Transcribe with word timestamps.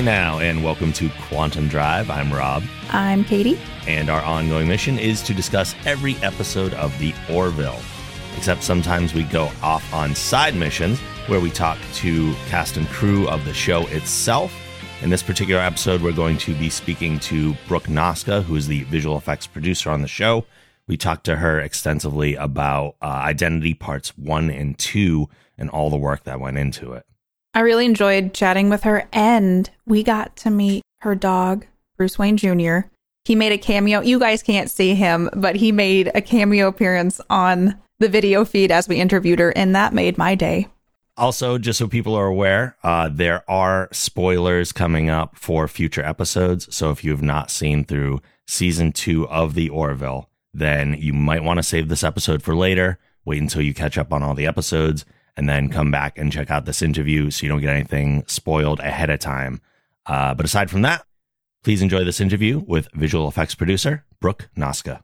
Hey 0.00 0.06
now, 0.06 0.38
and 0.38 0.64
welcome 0.64 0.94
to 0.94 1.10
Quantum 1.28 1.68
Drive. 1.68 2.08
I'm 2.08 2.32
Rob, 2.32 2.62
I'm 2.88 3.22
Katie. 3.22 3.58
and 3.86 4.08
our 4.08 4.22
ongoing 4.22 4.66
mission 4.66 4.98
is 4.98 5.20
to 5.24 5.34
discuss 5.34 5.74
every 5.84 6.16
episode 6.22 6.72
of 6.72 6.98
The 6.98 7.12
Orville. 7.30 7.78
Except 8.34 8.62
sometimes 8.62 9.12
we 9.12 9.24
go 9.24 9.50
off 9.62 9.92
on 9.92 10.14
side 10.14 10.54
missions 10.54 10.98
where 11.26 11.38
we 11.38 11.50
talk 11.50 11.76
to 11.96 12.32
cast 12.48 12.78
and 12.78 12.88
crew 12.88 13.28
of 13.28 13.44
the 13.44 13.52
show 13.52 13.86
itself. 13.88 14.54
In 15.02 15.10
this 15.10 15.22
particular 15.22 15.60
episode, 15.60 16.00
we're 16.00 16.12
going 16.12 16.38
to 16.38 16.54
be 16.54 16.70
speaking 16.70 17.18
to 17.20 17.52
Brooke 17.68 17.88
Noska, 17.88 18.42
who 18.42 18.56
is 18.56 18.68
the 18.68 18.84
visual 18.84 19.18
effects 19.18 19.46
producer 19.46 19.90
on 19.90 20.00
the 20.00 20.08
show. 20.08 20.46
We 20.86 20.96
talked 20.96 21.24
to 21.24 21.36
her 21.36 21.60
extensively 21.60 22.36
about 22.36 22.96
uh, 23.02 23.04
Identity 23.04 23.74
Parts 23.74 24.16
1 24.16 24.48
and 24.48 24.78
2 24.78 25.28
and 25.58 25.68
all 25.68 25.90
the 25.90 25.98
work 25.98 26.24
that 26.24 26.40
went 26.40 26.56
into 26.56 26.94
it. 26.94 27.04
I 27.52 27.60
really 27.60 27.84
enjoyed 27.84 28.32
chatting 28.32 28.70
with 28.70 28.84
her, 28.84 29.08
and 29.12 29.68
we 29.84 30.04
got 30.04 30.36
to 30.36 30.50
meet 30.50 30.82
her 31.00 31.16
dog, 31.16 31.66
Bruce 31.96 32.16
Wayne 32.16 32.36
Jr. 32.36 32.80
He 33.24 33.34
made 33.34 33.50
a 33.50 33.58
cameo. 33.58 34.00
You 34.00 34.20
guys 34.20 34.42
can't 34.42 34.70
see 34.70 34.94
him, 34.94 35.28
but 35.34 35.56
he 35.56 35.72
made 35.72 36.12
a 36.14 36.20
cameo 36.20 36.68
appearance 36.68 37.20
on 37.28 37.76
the 37.98 38.08
video 38.08 38.44
feed 38.44 38.70
as 38.70 38.88
we 38.88 38.96
interviewed 38.96 39.40
her, 39.40 39.50
and 39.50 39.74
that 39.74 39.92
made 39.92 40.16
my 40.16 40.36
day. 40.36 40.68
Also, 41.16 41.58
just 41.58 41.80
so 41.80 41.88
people 41.88 42.14
are 42.14 42.26
aware, 42.26 42.76
uh, 42.84 43.10
there 43.12 43.48
are 43.50 43.88
spoilers 43.90 44.70
coming 44.70 45.10
up 45.10 45.36
for 45.36 45.66
future 45.66 46.04
episodes. 46.04 46.74
So 46.74 46.90
if 46.92 47.02
you 47.02 47.10
have 47.10 47.20
not 47.20 47.50
seen 47.50 47.84
through 47.84 48.22
season 48.46 48.92
two 48.92 49.28
of 49.28 49.54
The 49.54 49.68
Orville, 49.70 50.30
then 50.54 50.94
you 50.98 51.12
might 51.12 51.42
want 51.42 51.58
to 51.58 51.64
save 51.64 51.88
this 51.88 52.04
episode 52.04 52.42
for 52.42 52.54
later. 52.54 52.98
Wait 53.24 53.42
until 53.42 53.60
you 53.60 53.74
catch 53.74 53.98
up 53.98 54.12
on 54.12 54.22
all 54.22 54.34
the 54.34 54.46
episodes 54.46 55.04
and 55.36 55.48
then 55.48 55.68
come 55.68 55.90
back 55.90 56.18
and 56.18 56.32
check 56.32 56.50
out 56.50 56.64
this 56.64 56.82
interview 56.82 57.30
so 57.30 57.44
you 57.44 57.48
don't 57.48 57.60
get 57.60 57.74
anything 57.74 58.24
spoiled 58.26 58.80
ahead 58.80 59.10
of 59.10 59.20
time. 59.20 59.60
Uh, 60.06 60.34
but 60.34 60.44
aside 60.44 60.70
from 60.70 60.82
that, 60.82 61.04
please 61.62 61.82
enjoy 61.82 62.04
this 62.04 62.20
interview 62.20 62.58
with 62.66 62.88
visual 62.94 63.28
effects 63.28 63.54
producer 63.54 64.04
Brooke 64.20 64.48
Noska. 64.56 65.00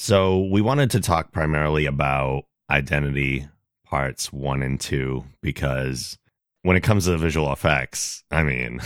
So, 0.00 0.44
we 0.44 0.60
wanted 0.60 0.90
to 0.92 1.00
talk 1.00 1.32
primarily 1.32 1.84
about 1.86 2.44
identity 2.70 3.48
parts 3.84 4.32
one 4.32 4.62
and 4.62 4.80
two 4.80 5.24
because 5.42 6.18
when 6.62 6.76
it 6.76 6.82
comes 6.82 7.06
to 7.06 7.16
visual 7.16 7.52
effects, 7.52 8.22
I 8.30 8.42
mean, 8.42 8.80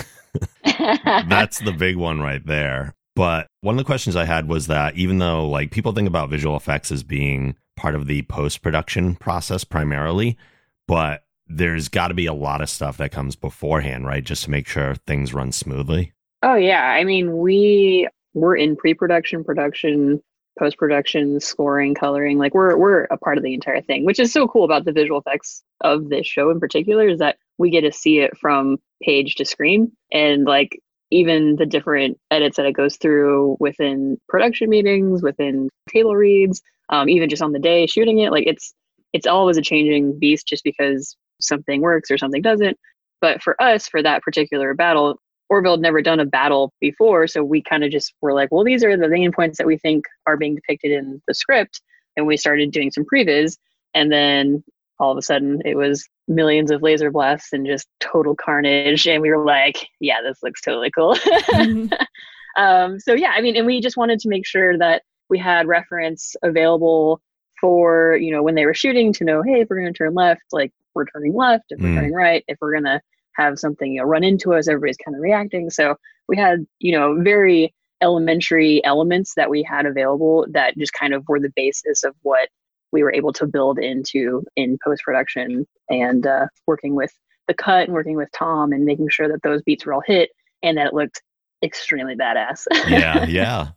that's 0.65 1.59
the 1.59 1.73
big 1.73 1.97
one 1.97 2.21
right 2.21 2.45
there. 2.45 2.95
But 3.15 3.47
one 3.61 3.75
of 3.75 3.79
the 3.79 3.85
questions 3.85 4.17
I 4.17 4.25
had 4.25 4.49
was 4.49 4.69
that 4.69 4.97
even 4.97 5.19
though 5.19 5.49
like 5.49 5.71
people 5.71 5.93
think 5.93 6.09
about 6.09 6.31
visual 6.31 6.57
effects 6.57 6.91
as 6.91 7.03
being 7.03 7.57
part 7.77 7.95
of 7.95 8.07
the 8.07 8.23
post 8.23 8.63
production 8.63 9.15
process 9.15 9.65
primarily, 9.65 10.37
but 10.87 11.25
there's 11.47 11.89
got 11.89 12.09
to 12.09 12.15
be 12.15 12.27
a 12.27 12.35
lot 12.35 12.61
of 12.61 12.71
stuff 12.71 12.97
that 12.97 13.13
comes 13.13 13.37
beforehand, 13.37 14.07
right? 14.07 14.25
Just 14.25 14.45
to 14.45 14.51
make 14.51 14.67
sure 14.67 14.95
things 14.95 15.35
run 15.35 15.53
smoothly. 15.53 16.13
Oh 16.43 16.55
yeah, 16.55 16.85
I 16.85 17.05
mean 17.05 17.39
we 17.39 18.09
we're 18.35 18.57
in 18.57 18.77
pre-production, 18.77 19.45
production, 19.45 20.23
post-production, 20.59 21.41
scoring, 21.41 21.95
coloring. 21.95 22.39
Like 22.39 22.55
we're 22.55 22.77
we're 22.77 23.05
a 23.05 23.17
part 23.17 23.39
of 23.39 23.45
the 23.45 23.55
entire 23.55 23.81
thing, 23.81 24.05
which 24.05 24.19
is 24.19 24.33
so 24.33 24.49
cool 24.49 24.65
about 24.65 24.85
the 24.85 24.93
visual 24.93 25.21
effects 25.21 25.63
of 25.81 26.09
this 26.09 26.27
show 26.27 26.51
in 26.51 26.61
particular 26.61 27.09
is 27.09 27.19
that 27.19 27.37
we 27.59 27.71
get 27.71 27.83
to 27.83 27.93
see 27.93 28.19
it 28.21 28.37
from 28.37 28.79
page 29.03 29.35
to 29.37 29.45
screen 29.45 29.93
and 30.11 30.45
like 30.45 30.81
even 31.13 31.57
the 31.57 31.67
different 31.67 32.19
edits 32.31 32.57
that 32.57 32.67
it 32.67 32.73
goes 32.73 32.97
through 32.97 33.57
within 33.61 34.19
production 34.29 34.71
meetings, 34.71 35.23
within 35.23 35.69
table 35.89 36.17
reads, 36.17 36.63
um, 36.89 37.09
even 37.09 37.29
just 37.29 37.43
on 37.43 37.53
the 37.53 37.59
day 37.59 37.87
shooting 37.87 38.19
it. 38.19 38.33
Like 38.33 38.47
it's 38.47 38.75
it's 39.13 39.27
always 39.27 39.59
a 39.59 39.63
changing 39.63 40.19
beast 40.19 40.47
just 40.47 40.65
because 40.65 41.17
something 41.41 41.83
works 41.83 42.11
or 42.11 42.17
something 42.17 42.43
doesn't. 42.43 42.79
But 43.21 43.43
for 43.43 43.61
us, 43.63 43.89
for 43.89 44.03
that 44.03 44.23
particular 44.23 44.75
battle, 44.75 45.21
Orville 45.51 45.73
had 45.73 45.81
never 45.81 46.01
done 46.01 46.19
a 46.19 46.25
battle 46.25 46.73
before, 46.81 47.27
so 47.27 47.45
we 47.45 47.63
kind 47.63 47.85
of 47.85 47.91
just 47.91 48.15
were 48.23 48.33
like, 48.33 48.51
well, 48.51 48.65
these 48.65 48.83
are 48.83 48.97
the 48.97 49.09
main 49.09 49.33
points 49.33 49.59
that 49.59 49.67
we 49.67 49.77
think 49.77 50.07
are 50.27 50.39
being 50.39 50.55
depicted 50.55 50.93
in 50.93 51.21
the 51.29 51.35
script, 51.35 51.83
and 52.17 52.27
we 52.27 52.39
started 52.39 52.71
doing 52.71 52.91
some 52.91 53.05
previs, 53.05 53.59
and 53.95 54.11
then 54.11 54.65
all 54.99 55.13
of 55.13 55.19
a 55.19 55.23
sudden 55.23 55.61
it 55.67 55.77
was 55.77 56.09
millions 56.29 56.71
of 56.71 56.83
laser 56.83 57.11
blasts 57.11 57.53
and 57.53 57.67
just 57.67 57.89
total 58.01 58.35
carnage, 58.35 59.07
and 59.07 59.23
we 59.23 59.31
were 59.31 59.45
like, 59.45 59.89
yeah, 60.01 60.23
this 60.23 60.43
looks 60.43 60.61
totally 60.61 60.91
cool. 60.91 61.17
um, 62.57 63.01
so 63.01 63.15
yeah, 63.15 63.33
I 63.35 63.41
mean, 63.41 63.57
and 63.57 63.67
we 63.67 63.81
just 63.81 63.97
wanted 63.97 64.19
to 64.21 64.29
make 64.29 64.47
sure 64.47 64.77
that 64.79 65.03
we 65.29 65.39
had 65.39 65.67
reference 65.67 66.37
available 66.43 67.21
for 67.61 68.17
you 68.21 68.31
know 68.33 68.43
when 68.43 68.55
they 68.55 68.67
were 68.67 68.75
shooting 68.75 69.13
to 69.15 69.25
know, 69.25 69.43
hey, 69.43 69.61
if 69.63 69.71
we're 69.71 69.81
going 69.81 69.93
to 69.93 69.97
turn 69.97 70.15
left, 70.15 70.43
like 70.53 70.73
we're 70.95 71.07
turning 71.07 71.35
left. 71.35 71.65
If 71.71 71.81
we're 71.81 71.89
Mm. 71.89 71.95
turning 71.97 72.13
right, 72.15 72.45
if 72.49 72.59
we're 72.61 72.73
going 72.73 72.85
to 72.85 73.01
have 73.35 73.59
something 73.59 73.93
you 73.93 74.01
know 74.01 74.07
run 74.07 74.23
into 74.23 74.53
us 74.53 74.69
everybody's 74.69 74.99
kind 74.99 75.15
of 75.17 75.23
reacting 75.23 75.71
so 75.71 75.97
we 76.29 76.37
had 76.37 76.67
you 76.81 76.93
know 76.93 77.19
very 77.23 77.75
elementary 78.03 78.85
elements 78.85 79.33
that 79.37 79.49
we 79.49 79.63
had 79.63 79.87
available 79.87 80.45
that 80.51 80.77
just 80.77 80.93
kind 80.93 81.15
of 81.15 81.27
were 81.29 81.41
the 81.41 81.53
basis 81.57 82.05
of 82.05 82.15
what 82.21 82.51
we 82.93 83.03
were 83.03 83.13
able 83.13 83.33
to 83.33 83.47
build 83.47 83.79
into 83.79 84.45
in 84.57 84.79
post 84.85 85.03
production 85.03 85.67
and 85.89 86.27
uh, 86.27 86.47
working 86.67 86.95
with 86.95 87.13
the 87.49 87.55
cut 87.55 87.85
and 87.85 87.93
working 87.93 88.17
with 88.17 88.29
tom 88.33 88.73
and 88.73 88.85
making 88.85 89.09
sure 89.09 89.29
that 89.29 89.43
those 89.43 89.63
beats 89.63 89.85
were 89.85 89.95
all 89.95 90.03
hit 90.07 90.31
and 90.63 90.79
that 90.79 90.89
it 90.89 90.95
looked 90.95 91.23
extremely 91.65 92.15
badass 92.15 92.67
yeah, 92.89 93.25
yeah. 93.25 93.69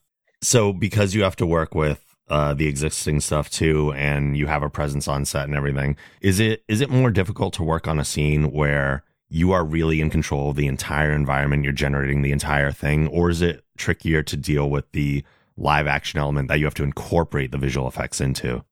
So 0.41 0.73
because 0.73 1.15
you 1.15 1.23
have 1.23 1.35
to 1.37 1.45
work 1.45 1.73
with 1.73 2.01
uh, 2.29 2.53
the 2.53 2.67
existing 2.67 3.19
stuff 3.19 3.49
too, 3.49 3.91
and 3.93 4.37
you 4.37 4.47
have 4.47 4.63
a 4.63 4.69
presence 4.69 5.07
on 5.07 5.25
set 5.25 5.45
and 5.45 5.55
everything, 5.55 5.97
is 6.21 6.39
it 6.39 6.63
is 6.67 6.81
it 6.81 6.89
more 6.89 7.11
difficult 7.11 7.53
to 7.55 7.63
work 7.63 7.87
on 7.87 7.99
a 7.99 8.05
scene 8.05 8.51
where 8.51 9.03
you 9.29 9.51
are 9.51 9.65
really 9.65 10.01
in 10.01 10.09
control 10.09 10.51
of 10.51 10.55
the 10.55 10.67
entire 10.67 11.11
environment, 11.11 11.63
you're 11.63 11.73
generating 11.73 12.21
the 12.21 12.31
entire 12.31 12.71
thing, 12.71 13.07
or 13.07 13.29
is 13.29 13.41
it 13.41 13.63
trickier 13.77 14.21
to 14.23 14.37
deal 14.37 14.69
with 14.69 14.91
the 14.91 15.23
live 15.57 15.87
action 15.87 16.19
element 16.19 16.47
that 16.47 16.59
you 16.59 16.65
have 16.65 16.75
to 16.75 16.83
incorporate 16.83 17.51
the 17.51 17.57
visual 17.57 17.87
effects 17.87 18.21
into? 18.21 18.63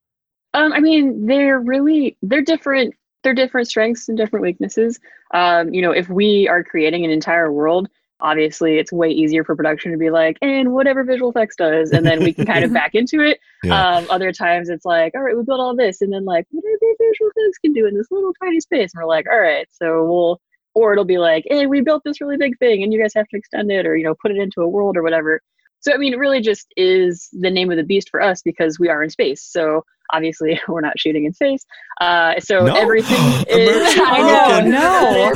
Um, 0.53 0.73
I 0.73 0.79
mean, 0.79 1.25
they're 1.25 1.59
really 1.59 2.17
they're 2.21 2.41
different. 2.41 2.95
They're 3.23 3.33
different 3.33 3.67
strengths 3.67 4.09
and 4.09 4.17
different 4.17 4.43
weaknesses. 4.43 4.99
Um, 5.33 5.73
you 5.73 5.81
know, 5.81 5.91
if 5.91 6.09
we 6.09 6.47
are 6.47 6.63
creating 6.63 7.05
an 7.05 7.11
entire 7.11 7.51
world, 7.51 7.87
obviously 8.23 8.77
it's 8.77 8.91
way 8.91 9.09
easier 9.09 9.43
for 9.43 9.55
production 9.55 9.91
to 9.91 9.97
be 9.97 10.09
like, 10.09 10.37
and 10.41 10.73
whatever 10.73 11.03
visual 11.03 11.29
effects 11.29 11.55
does, 11.55 11.91
and 11.91 12.05
then 12.05 12.23
we 12.23 12.33
can 12.33 12.45
kind 12.45 12.63
of 12.63 12.73
back 12.79 12.95
into 12.95 13.19
it. 13.19 13.39
Yeah. 13.63 13.97
Um, 13.97 14.07
other 14.09 14.31
times 14.31 14.69
it's 14.69 14.85
like, 14.85 15.13
all 15.13 15.21
right, 15.21 15.35
we 15.37 15.43
built 15.43 15.59
all 15.59 15.75
this, 15.75 16.01
and 16.01 16.11
then 16.11 16.25
like, 16.25 16.47
whatever 16.49 16.77
visual 16.99 17.29
effects 17.35 17.59
can 17.59 17.73
do 17.73 17.85
in 17.85 17.95
this 17.95 18.07
little 18.09 18.33
tiny 18.41 18.59
space, 18.61 18.93
and 18.93 19.01
we're 19.01 19.07
like, 19.09 19.25
all 19.29 19.39
right, 19.39 19.67
so 19.71 20.05
we'll, 20.05 20.41
or 20.73 20.93
it'll 20.93 21.05
be 21.05 21.19
like, 21.19 21.43
hey, 21.47 21.67
we 21.67 21.81
built 21.81 22.03
this 22.03 22.21
really 22.21 22.37
big 22.37 22.57
thing, 22.57 22.81
and 22.81 22.93
you 22.93 23.01
guys 23.01 23.13
have 23.13 23.27
to 23.27 23.37
extend 23.37 23.71
it, 23.71 23.85
or 23.85 23.95
you 23.95 24.05
know, 24.05 24.15
put 24.19 24.31
it 24.31 24.37
into 24.37 24.61
a 24.61 24.67
world 24.67 24.97
or 24.97 25.03
whatever. 25.03 25.41
So 25.83 25.91
I 25.93 25.97
mean, 25.97 26.13
it 26.13 26.17
really 26.17 26.39
just 26.41 26.67
is 26.77 27.27
the 27.33 27.49
name 27.51 27.69
of 27.69 27.75
the 27.77 27.83
beast 27.83 28.09
for 28.09 28.21
us 28.21 28.41
because 28.41 28.79
we 28.79 28.87
are 28.87 29.03
in 29.03 29.09
space. 29.09 29.43
So 29.43 29.83
obviously, 30.13 30.59
we're 30.69 30.79
not 30.81 30.97
shooting 30.97 31.25
in 31.25 31.33
space. 31.33 31.65
Uh, 31.99 32.39
so 32.39 32.65
No? 32.65 32.73
everything 32.73 33.17
is. 33.49 33.99
I 34.01 34.63
know, 34.63 34.69
no, 34.69 35.31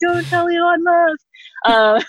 don't 0.00 0.26
tell 0.26 0.48
Elon 0.48 0.82
Musk. 0.82 1.26
Uh, 1.64 2.00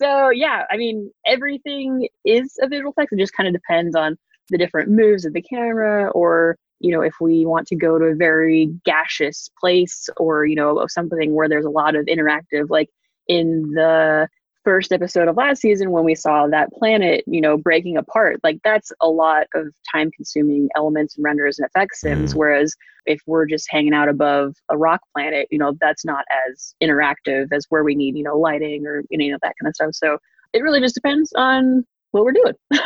so 0.00 0.30
yeah, 0.30 0.62
I 0.70 0.76
mean, 0.76 1.10
everything 1.26 2.08
is 2.24 2.56
a 2.62 2.68
visual 2.68 2.92
effects. 2.92 3.12
It 3.12 3.18
just 3.18 3.34
kind 3.34 3.48
of 3.48 3.52
depends 3.52 3.96
on 3.96 4.16
the 4.50 4.58
different 4.58 4.90
moves 4.90 5.24
of 5.24 5.32
the 5.32 5.42
camera, 5.42 6.08
or 6.10 6.56
you 6.78 6.92
know, 6.92 7.00
if 7.00 7.14
we 7.20 7.46
want 7.46 7.66
to 7.68 7.76
go 7.76 7.98
to 7.98 8.04
a 8.06 8.14
very 8.14 8.68
gaseous 8.84 9.50
place, 9.58 10.08
or 10.18 10.46
you 10.46 10.54
know, 10.54 10.86
something 10.86 11.34
where 11.34 11.48
there's 11.48 11.64
a 11.64 11.70
lot 11.70 11.96
of 11.96 12.06
interactive, 12.06 12.70
like 12.70 12.90
in 13.26 13.62
the 13.74 14.28
first 14.64 14.92
episode 14.92 15.28
of 15.28 15.36
last 15.36 15.60
season 15.60 15.90
when 15.90 16.04
we 16.04 16.14
saw 16.14 16.46
that 16.46 16.70
planet, 16.72 17.24
you 17.26 17.40
know, 17.40 17.56
breaking 17.56 17.96
apart. 17.96 18.40
Like 18.42 18.58
that's 18.64 18.92
a 19.00 19.08
lot 19.08 19.46
of 19.54 19.74
time 19.92 20.10
consuming 20.10 20.68
elements 20.76 21.16
and 21.16 21.24
renders 21.24 21.58
and 21.58 21.68
effects 21.68 22.00
sims. 22.00 22.32
Mm. 22.32 22.36
Whereas 22.36 22.74
if 23.06 23.20
we're 23.26 23.46
just 23.46 23.66
hanging 23.70 23.94
out 23.94 24.08
above 24.08 24.54
a 24.70 24.76
rock 24.76 25.00
planet, 25.14 25.48
you 25.50 25.58
know, 25.58 25.74
that's 25.80 26.04
not 26.04 26.24
as 26.48 26.74
interactive 26.82 27.48
as 27.52 27.66
where 27.68 27.84
we 27.84 27.94
need, 27.94 28.16
you 28.16 28.22
know, 28.22 28.38
lighting 28.38 28.86
or 28.86 29.02
you 29.10 29.30
know 29.30 29.38
that 29.42 29.54
kind 29.60 29.68
of 29.68 29.74
stuff. 29.74 29.94
So 29.94 30.18
it 30.52 30.62
really 30.62 30.80
just 30.80 30.94
depends 30.94 31.32
on 31.34 31.84
what 32.12 32.24
we're 32.24 32.32
doing. 32.32 32.54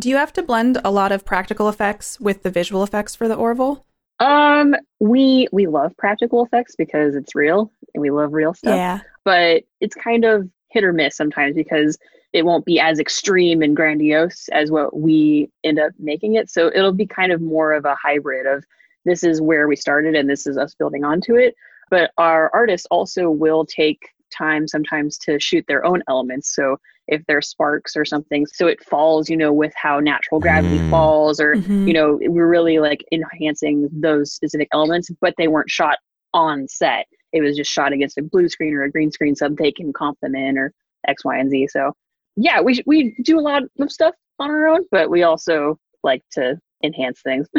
Do 0.00 0.08
you 0.08 0.16
have 0.16 0.32
to 0.34 0.42
blend 0.42 0.80
a 0.84 0.92
lot 0.92 1.10
of 1.10 1.24
practical 1.24 1.68
effects 1.68 2.20
with 2.20 2.44
the 2.44 2.50
visual 2.50 2.84
effects 2.84 3.16
for 3.16 3.26
the 3.26 3.34
Orville? 3.34 3.84
um, 4.20 4.74
we 5.00 5.48
we 5.52 5.66
love 5.66 5.96
practical 5.96 6.44
effects 6.44 6.74
because 6.76 7.14
it's 7.14 7.34
real 7.34 7.72
and 7.94 8.02
we 8.02 8.10
love 8.10 8.32
real 8.32 8.54
stuff. 8.54 8.76
Yeah. 8.76 9.00
but 9.24 9.62
it's 9.80 9.94
kind 9.94 10.24
of 10.24 10.48
hit 10.70 10.84
or 10.84 10.92
miss 10.92 11.16
sometimes 11.16 11.54
because 11.54 11.98
it 12.32 12.44
won't 12.44 12.64
be 12.66 12.78
as 12.78 12.98
extreme 12.98 13.62
and 13.62 13.74
grandiose 13.74 14.48
as 14.50 14.70
what 14.70 14.96
we 14.96 15.50
end 15.64 15.78
up 15.78 15.92
making 15.98 16.34
it. 16.34 16.50
So 16.50 16.70
it'll 16.74 16.92
be 16.92 17.06
kind 17.06 17.32
of 17.32 17.40
more 17.40 17.72
of 17.72 17.84
a 17.84 17.94
hybrid 17.94 18.46
of 18.46 18.64
this 19.04 19.24
is 19.24 19.40
where 19.40 19.66
we 19.66 19.76
started 19.76 20.14
and 20.14 20.28
this 20.28 20.46
is 20.46 20.58
us 20.58 20.74
building 20.74 21.04
onto 21.04 21.36
it. 21.36 21.54
But 21.90 22.10
our 22.18 22.50
artists 22.52 22.86
also 22.90 23.30
will 23.30 23.64
take 23.64 24.00
time 24.36 24.68
sometimes 24.68 25.16
to 25.18 25.40
shoot 25.40 25.64
their 25.68 25.86
own 25.86 26.02
elements. 26.06 26.54
So 26.54 26.76
if 27.06 27.24
there's 27.26 27.48
sparks 27.48 27.96
or 27.96 28.04
something, 28.04 28.44
so 28.46 28.66
it 28.66 28.84
falls, 28.84 29.30
you 29.30 29.36
know, 29.38 29.50
with 29.50 29.72
how 29.74 29.98
natural 29.98 30.38
gravity 30.40 30.80
Mm. 30.80 30.88
falls, 30.90 31.40
or 31.40 31.56
Mhm. 31.56 31.86
you 31.86 31.94
know, 31.94 32.18
we're 32.20 32.46
really 32.46 32.78
like 32.78 33.02
enhancing 33.10 33.88
those 33.90 34.34
specific 34.34 34.68
elements, 34.74 35.10
but 35.22 35.32
they 35.38 35.48
weren't 35.48 35.70
shot 35.70 35.96
on 36.34 36.68
set. 36.68 37.06
It 37.32 37.40
was 37.40 37.56
just 37.56 37.70
shot 37.70 37.92
against 37.92 38.18
a 38.18 38.22
blue 38.22 38.48
screen 38.48 38.74
or 38.74 38.82
a 38.82 38.90
green 38.90 39.10
screen 39.10 39.34
sub, 39.34 39.56
they 39.56 39.72
can 39.72 39.92
comp 39.92 40.18
them 40.20 40.34
in 40.34 40.58
or 40.58 40.72
X, 41.06 41.24
Y, 41.24 41.36
and 41.36 41.50
Z. 41.50 41.68
So 41.70 41.92
yeah, 42.36 42.60
we 42.60 42.82
we 42.86 43.16
do 43.24 43.38
a 43.38 43.42
lot 43.42 43.62
of 43.78 43.92
stuff 43.92 44.14
on 44.38 44.50
our 44.50 44.68
own, 44.68 44.84
but 44.90 45.10
we 45.10 45.22
also 45.22 45.78
like 46.02 46.22
to 46.32 46.58
enhance 46.82 47.20
things. 47.20 47.48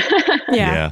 Yeah. 0.52 0.74
yeah. 0.74 0.92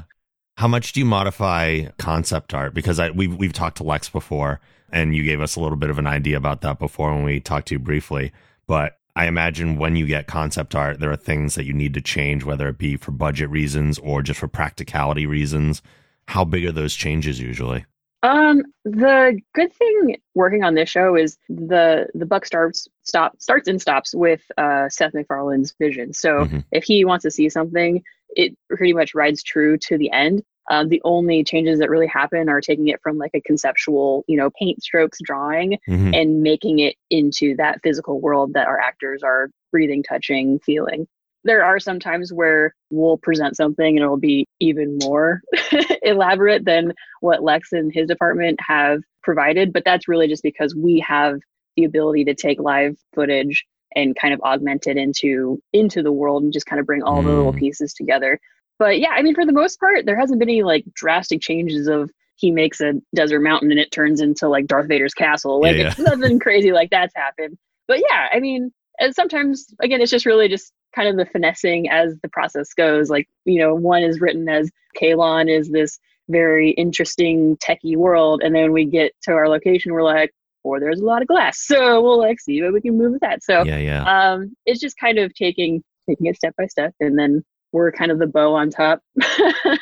How 0.57 0.67
much 0.67 0.93
do 0.93 0.99
you 0.99 1.05
modify 1.05 1.85
concept 1.97 2.53
art? 2.53 2.73
Because 2.73 2.99
I 2.99 3.11
we've 3.11 3.35
we've 3.35 3.53
talked 3.53 3.77
to 3.77 3.83
Lex 3.83 4.09
before, 4.09 4.59
and 4.91 5.15
you 5.15 5.23
gave 5.23 5.41
us 5.41 5.55
a 5.55 5.59
little 5.59 5.77
bit 5.77 5.89
of 5.89 5.99
an 5.99 6.07
idea 6.07 6.37
about 6.37 6.61
that 6.61 6.79
before 6.79 7.13
when 7.13 7.23
we 7.23 7.39
talked 7.39 7.69
to 7.69 7.75
you 7.75 7.79
briefly. 7.79 8.31
But 8.67 8.97
I 9.15 9.27
imagine 9.27 9.77
when 9.77 9.95
you 9.95 10.05
get 10.05 10.27
concept 10.27 10.75
art, 10.75 10.99
there 10.99 11.11
are 11.11 11.15
things 11.17 11.55
that 11.55 11.65
you 11.65 11.73
need 11.73 11.93
to 11.95 12.01
change, 12.01 12.43
whether 12.43 12.67
it 12.67 12.77
be 12.77 12.97
for 12.97 13.11
budget 13.11 13.49
reasons 13.49 13.97
or 13.99 14.21
just 14.21 14.39
for 14.39 14.47
practicality 14.47 15.25
reasons. 15.25 15.81
How 16.27 16.43
big 16.43 16.65
are 16.65 16.71
those 16.71 16.93
changes 16.93 17.39
usually? 17.39 17.85
Um, 18.23 18.63
the 18.83 19.39
good 19.53 19.71
thing 19.73 20.17
working 20.33 20.63
on 20.63 20.73
this 20.73 20.89
show 20.89 21.15
is 21.15 21.37
the 21.49 22.07
the 22.15 22.25
buck 22.25 22.45
starts 22.45 22.87
stop 23.03 23.39
starts 23.39 23.67
and 23.67 23.79
stops 23.79 24.15
with 24.15 24.41
uh, 24.57 24.89
Seth 24.89 25.13
MacFarlane's 25.13 25.73
vision. 25.79 26.13
So 26.13 26.45
Mhm. 26.45 26.63
if 26.71 26.83
he 26.83 27.05
wants 27.05 27.23
to 27.23 27.31
see 27.31 27.47
something, 27.49 28.01
it 28.29 28.57
pretty 28.69 28.93
much 28.93 29.13
rides 29.13 29.43
true 29.43 29.77
to 29.79 29.97
the 29.97 30.11
end. 30.11 30.43
Um, 30.69 30.89
the 30.89 31.01
only 31.05 31.43
changes 31.45 31.79
that 31.79 31.89
really 31.89 32.07
happen 32.07 32.49
are 32.49 32.59
taking 32.59 32.87
it 32.89 32.99
from 33.01 33.17
like 33.17 33.31
a 33.33 33.41
conceptual, 33.41 34.25
you 34.27 34.35
know, 34.35 34.49
paint 34.59 34.81
strokes 34.83 35.19
drawing 35.23 35.77
Mhm. 35.87 36.13
and 36.13 36.41
making 36.41 36.79
it 36.79 36.95
into 37.09 37.55
that 37.57 37.81
physical 37.83 38.19
world 38.19 38.53
that 38.53 38.67
our 38.67 38.79
actors 38.79 39.23
are 39.23 39.49
breathing, 39.71 40.03
touching, 40.03 40.59
feeling. 40.59 41.07
There 41.47 41.63
are 41.65 41.79
some 41.79 41.99
times 41.99 42.31
where 42.31 42.73
we'll 42.91 43.17
present 43.17 43.55
something 43.55 43.95
and 43.95 44.03
it'll 44.03 44.17
be 44.17 44.45
even 44.59 44.97
more 45.01 45.41
elaborate 46.03 46.65
than 46.65 46.93
what 47.21 47.41
Lex 47.43 47.71
and 47.73 47.91
his 47.93 48.07
department 48.07 48.59
have 48.65 48.99
provided, 49.23 49.73
but 49.73 49.83
that's 49.85 50.07
really 50.07 50.27
just 50.27 50.43
because 50.43 50.75
we 50.75 50.99
have 51.07 51.39
the 51.75 51.83
ability 51.85 52.25
to 52.25 52.33
take 52.35 52.59
live 52.59 52.95
footage 53.15 53.65
and 53.95 54.15
kind 54.19 54.33
of 54.33 54.41
augment 54.41 54.87
it 54.87 54.97
into 54.97 55.61
into 55.73 56.03
the 56.03 56.11
world 56.11 56.43
and 56.43 56.53
just 56.53 56.65
kind 56.65 56.79
of 56.79 56.85
bring 56.85 57.01
all 57.01 57.23
the 57.23 57.29
little 57.29 57.53
Mm. 57.53 57.57
pieces 57.59 57.93
together. 57.93 58.39
But 58.79 58.99
yeah, 58.99 59.11
I 59.11 59.21
mean 59.21 59.33
for 59.35 59.45
the 59.45 59.53
most 59.53 59.79
part 59.79 60.05
there 60.05 60.19
hasn't 60.19 60.39
been 60.39 60.49
any 60.49 60.63
like 60.63 60.85
drastic 60.93 61.41
changes 61.41 61.87
of 61.87 62.11
he 62.35 62.51
makes 62.51 62.81
a 62.81 62.93
desert 63.15 63.41
mountain 63.41 63.71
and 63.71 63.79
it 63.79 63.91
turns 63.91 64.21
into 64.21 64.47
like 64.47 64.67
Darth 64.67 64.87
Vader's 64.87 65.13
castle. 65.13 65.61
Like 65.61 65.77
Yeah, 65.77 65.87
it's 65.89 65.99
nothing 65.99 66.39
crazy 66.39 66.71
like 66.71 66.89
that's 66.91 67.15
happened. 67.15 67.57
But 67.87 67.99
yeah, 67.99 68.27
I 68.33 68.39
mean, 68.39 68.71
and 68.99 69.15
sometimes 69.15 69.67
again, 69.81 70.01
it's 70.01 70.11
just 70.11 70.25
really 70.25 70.47
just 70.49 70.71
kind 70.95 71.07
of 71.07 71.15
the 71.17 71.25
finessing 71.31 71.89
as 71.89 72.17
the 72.21 72.29
process 72.29 72.73
goes. 72.73 73.09
Like 73.09 73.27
you 73.45 73.59
know, 73.59 73.73
one 73.75 74.03
is 74.03 74.19
written 74.21 74.47
as 74.49 74.69
Kaylon 75.01 75.49
is 75.49 75.69
this 75.69 75.99
very 76.29 76.71
interesting 76.71 77.57
techie 77.57 77.95
world, 77.95 78.41
and 78.43 78.53
then 78.55 78.71
we 78.71 78.85
get 78.85 79.13
to 79.23 79.31
our 79.31 79.47
location, 79.47 79.93
we're 79.93 80.03
like, 80.03 80.31
or 80.63 80.79
there's 80.79 80.99
a 80.99 81.05
lot 81.05 81.21
of 81.21 81.27
glass, 81.27 81.59
so 81.65 82.01
we'll 82.01 82.19
like 82.19 82.39
see 82.39 82.61
what 82.61 82.73
we 82.73 82.81
can 82.81 82.97
move 82.97 83.13
with 83.13 83.21
that. 83.21 83.43
So 83.43 83.63
yeah, 83.63 83.77
yeah. 83.77 84.03
um, 84.33 84.55
it's 84.65 84.81
just 84.81 84.97
kind 84.99 85.17
of 85.19 85.33
taking 85.33 85.83
taking 86.09 86.25
it 86.27 86.35
step 86.35 86.55
by 86.57 86.67
step, 86.67 86.93
and 86.99 87.17
then 87.17 87.43
we're 87.73 87.91
kind 87.91 88.11
of 88.11 88.19
the 88.19 88.27
bow 88.27 88.53
on 88.55 88.69
top, 88.69 89.01
and 89.65 89.79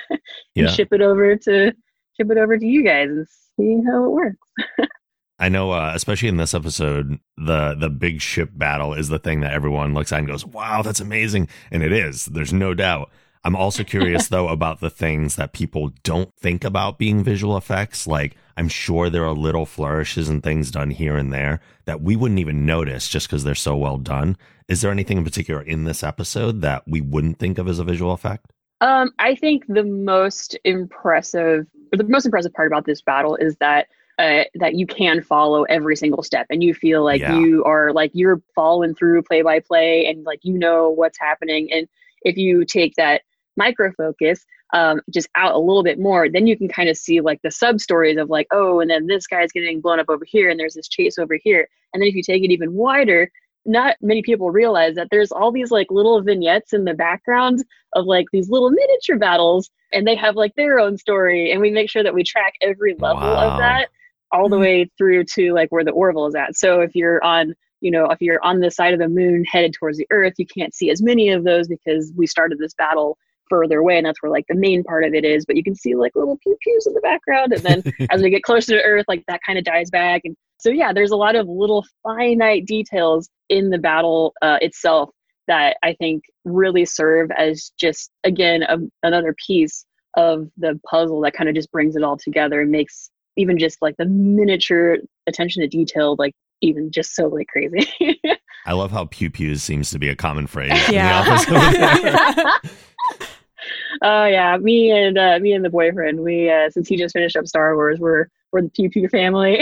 Yeah. 0.56 0.68
ship 0.68 0.90
it 0.92 1.02
over 1.02 1.36
to 1.36 1.72
ship 2.18 2.32
it 2.32 2.38
over 2.38 2.58
to 2.58 2.66
you 2.66 2.84
guys 2.84 3.10
and 3.10 3.28
see 3.58 3.82
how 3.86 4.06
it 4.06 4.10
works. 4.10 4.38
I 5.38 5.50
know, 5.50 5.72
uh, 5.72 5.92
especially 5.94 6.30
in 6.30 6.38
this 6.38 6.54
episode, 6.54 7.20
the 7.38 7.76
the 7.76 7.90
big 7.90 8.22
ship 8.22 8.52
battle 8.54 8.94
is 8.94 9.10
the 9.10 9.20
thing 9.20 9.42
that 9.42 9.54
everyone 9.54 9.94
looks 9.94 10.14
at 10.14 10.20
and 10.20 10.28
goes, 10.28 10.46
"Wow, 10.46 10.82
that's 10.82 11.02
amazing!" 11.02 11.50
And 11.72 11.84
it 11.84 11.92
is. 11.92 12.26
There's 12.26 12.54
no 12.54 12.74
doubt. 12.74 13.12
I'm 13.44 13.56
also 13.56 13.84
curious 13.84 14.28
though 14.30 14.48
about 14.48 14.80
the 14.80 14.90
things 14.90 15.36
that 15.36 15.54
people 15.54 15.92
don't 16.04 16.34
think 16.36 16.64
about 16.64 16.98
being 16.98 17.24
visual 17.24 17.58
effects. 17.58 18.08
Like, 18.08 18.38
I'm 18.56 18.70
sure 18.70 19.10
there 19.10 19.26
are 19.26 19.34
little 19.34 19.66
flourishes 19.66 20.30
and 20.30 20.42
things 20.42 20.72
done 20.72 20.92
here 20.92 21.18
and 21.18 21.34
there 21.34 21.60
that 21.84 22.02
we 22.02 22.16
wouldn't 22.16 22.40
even 22.40 22.66
notice 22.66 23.10
just 23.10 23.28
because 23.28 23.44
they're 23.44 23.56
so 23.56 23.76
well 23.76 23.98
done. 23.98 24.38
Is 24.68 24.82
there 24.82 24.92
anything 24.92 25.18
in 25.18 25.24
particular 25.24 25.62
in 25.62 25.84
this 25.84 26.02
episode 26.02 26.62
that 26.62 26.84
we 26.88 27.02
wouldn't 27.02 27.40
think 27.40 27.58
of 27.58 27.68
as 27.68 27.78
a 27.78 27.84
visual 27.84 28.14
effect? 28.14 28.52
Um, 28.82 29.12
I 29.20 29.36
think 29.36 29.66
the 29.68 29.84
most 29.84 30.58
impressive, 30.64 31.68
the 31.92 32.04
most 32.06 32.26
impressive 32.26 32.54
part 32.54 32.68
about 32.68 32.86
this 32.86 33.02
battle 33.02 33.36
is 33.36 33.56
that 33.58 33.88
uh, 34.18 34.44
that 34.56 34.76
you 34.76 34.88
can 34.88 35.22
follow 35.22 35.64
every 35.64 35.96
single 35.96 36.24
step, 36.24 36.46
and 36.50 36.64
you 36.64 36.74
feel 36.74 37.04
like 37.04 37.22
Yeah. 37.22 37.38
you 37.38 37.64
are 37.66 37.92
like 37.94 38.12
you're 38.14 38.42
following 38.56 38.96
through 38.96 39.24
play 39.24 39.42
by 39.42 39.60
play, 39.60 40.06
and 40.08 40.24
like 40.26 40.40
you 40.44 40.58
know 40.58 40.90
what's 40.90 41.20
happening. 41.20 41.72
And 41.72 41.88
if 42.22 42.38
you 42.38 42.66
take 42.66 42.96
that 42.96 43.22
micro 43.58 43.92
focus 43.94 44.46
um, 44.74 45.00
just 45.14 45.28
out 45.36 45.54
a 45.56 45.60
little 45.60 45.84
bit 45.84 46.00
more, 46.00 46.28
then 46.30 46.48
you 46.48 46.58
can 46.58 46.68
kind 46.68 46.90
of 46.90 46.98
see 46.98 47.22
like 47.22 47.40
the 47.44 47.52
sub 47.52 47.80
stories 47.80 48.18
of 48.18 48.30
like, 48.30 48.48
oh, 48.52 48.80
and 48.80 48.90
then 48.90 49.08
this 49.08 49.28
guy's 49.28 49.52
getting 49.52 49.80
blown 49.82 50.00
up 50.00 50.10
over 50.10 50.26
here, 50.26 50.50
and 50.50 50.60
there's 50.60 50.74
this 50.74 50.88
chase 50.88 51.18
over 51.18 51.38
here. 51.44 51.68
And 51.94 52.02
then 52.02 52.08
if 52.10 52.16
you 52.16 52.24
take 52.24 52.44
it 52.44 52.52
even 52.52 52.74
wider, 52.74 53.30
not 53.66 53.96
many 54.02 54.22
people 54.22 54.52
realize 54.52 54.96
that 54.96 55.08
there's 55.12 55.32
all 55.32 55.52
these 55.52 55.72
like 55.72 55.88
little 55.90 56.22
vignettes 56.22 56.74
in 56.74 56.84
the 56.86 56.94
background 56.94 57.64
of 57.94 58.06
like 58.06 58.28
these 58.32 58.50
little 58.50 58.70
miniature 58.70 59.18
battles 59.18 59.72
and 59.92 60.06
they 60.06 60.16
have 60.16 60.36
like 60.36 60.54
their 60.56 60.78
own 60.80 60.98
story 60.98 61.52
and 61.52 61.60
we 61.62 61.72
make 61.72 61.90
sure 61.90 62.04
that 62.04 62.14
we 62.14 62.24
track 62.24 62.54
every 62.62 62.94
level 63.00 63.22
Wow. 63.22 63.52
of 63.54 63.58
that 63.60 63.88
all 64.32 64.50
the 64.50 64.58
Mhm. 64.58 64.62
way 64.62 64.92
through 64.98 65.24
to 65.24 65.54
like 65.54 65.70
where 65.72 65.84
the 65.84 65.92
orville 65.92 66.28
is 66.28 66.36
at. 66.36 66.56
So 66.56 66.82
if 66.82 66.96
you're 66.96 67.24
on 67.24 67.54
you 67.82 67.92
know 67.92 68.06
if 68.10 68.22
you're 68.22 68.44
on 68.44 68.60
the 68.60 68.72
side 68.72 68.94
of 68.94 69.00
the 69.00 69.10
moon 69.10 69.44
headed 69.46 69.74
towards 69.74 69.98
the 69.98 70.08
earth 70.10 70.34
you 70.38 70.46
can't 70.46 70.74
see 70.74 70.90
as 70.90 71.02
many 71.04 71.30
of 71.30 71.44
those 71.44 71.68
because 71.68 72.12
we 72.16 72.26
started 72.26 72.58
this 72.58 72.74
battle 72.74 73.18
further 73.50 73.80
away 73.80 73.98
and 73.98 74.06
that's 74.06 74.24
where 74.24 74.32
like 74.32 74.46
the 74.50 74.56
main 74.56 74.84
part 74.84 75.04
of 75.04 75.14
it 75.14 75.24
is. 75.24 75.46
But 75.46 75.56
you 75.56 75.64
can 75.64 75.76
see 75.76 75.94
like 75.96 76.16
little 76.16 76.38
pew 76.42 76.58
pews 76.62 76.88
in 76.88 76.94
the 76.94 77.02
background 77.02 77.54
and 77.54 77.62
then 77.64 77.84
as 78.10 78.22
we 78.22 78.30
get 78.30 78.44
closer 78.44 78.78
to 78.78 78.84
earth 78.84 79.06
like 79.08 79.24
that 79.28 79.42
kind 79.46 79.60
of 79.60 79.66
dies 79.66 79.90
back. 79.92 80.22
And 80.24 80.36
so 80.58 80.70
yeah 80.70 80.94
there's 80.94 81.12
a 81.12 81.18
lot 81.18 81.36
of 81.36 81.48
little 81.48 81.86
finite 82.02 82.66
details 82.66 83.30
in 83.50 83.70
the 83.70 83.78
battle 83.78 84.34
uh, 84.42 84.58
itself 84.62 85.10
that 85.48 85.78
i 85.84 85.94
think 85.94 86.24
really 86.46 86.86
serve 86.86 87.30
as 87.38 87.72
just 87.78 88.10
again 88.24 88.64
a, 88.64 88.78
another 89.04 89.36
piece 89.46 89.86
of 90.18 90.50
the 90.58 90.80
puzzle 90.90 91.22
that 91.22 91.34
kind 91.34 91.50
of 91.50 91.54
just 91.56 91.72
brings 91.72 91.96
it 91.96 92.04
all 92.04 92.18
together 92.18 92.62
and 92.62 92.72
makes 92.72 93.12
even 93.38 93.58
just 93.58 93.82
like 93.82 93.96
the 93.98 94.06
miniature 94.06 94.98
attention 95.28 95.62
to 95.62 95.68
detail 95.68 96.16
like 96.18 96.34
even 96.62 96.92
just 96.92 97.16
so 97.16 97.28
like 97.28 97.48
crazy 97.48 97.88
I 98.66 98.74
love 98.74 98.92
how 98.92 99.06
pew 99.06 99.30
pews 99.30 99.62
seems 99.62 99.92
to 99.92 100.00
be 100.00 100.10
a 100.10 100.16
common 100.16 100.48
phrase. 100.48 100.72
Yeah. 100.90 101.22
In 101.22 101.46
the 101.46 102.42
office. 102.42 102.72
oh 104.04 104.26
yeah 104.26 104.58
me 104.58 104.92
and 104.92 105.18
uh, 105.18 105.40
me 105.40 105.54
and 105.54 105.64
the 105.64 105.70
boyfriend 105.70 106.20
we 106.20 106.50
uh, 106.50 106.70
since 106.70 106.88
he 106.88 106.98
just 106.98 107.14
finished 107.14 107.36
up 107.36 107.48
star 107.48 107.76
wars 107.76 108.00
we're 108.00 108.28
we're 108.52 108.62
the 108.62 108.70
pew 108.70 108.90
pew 108.90 109.08
family 109.08 109.62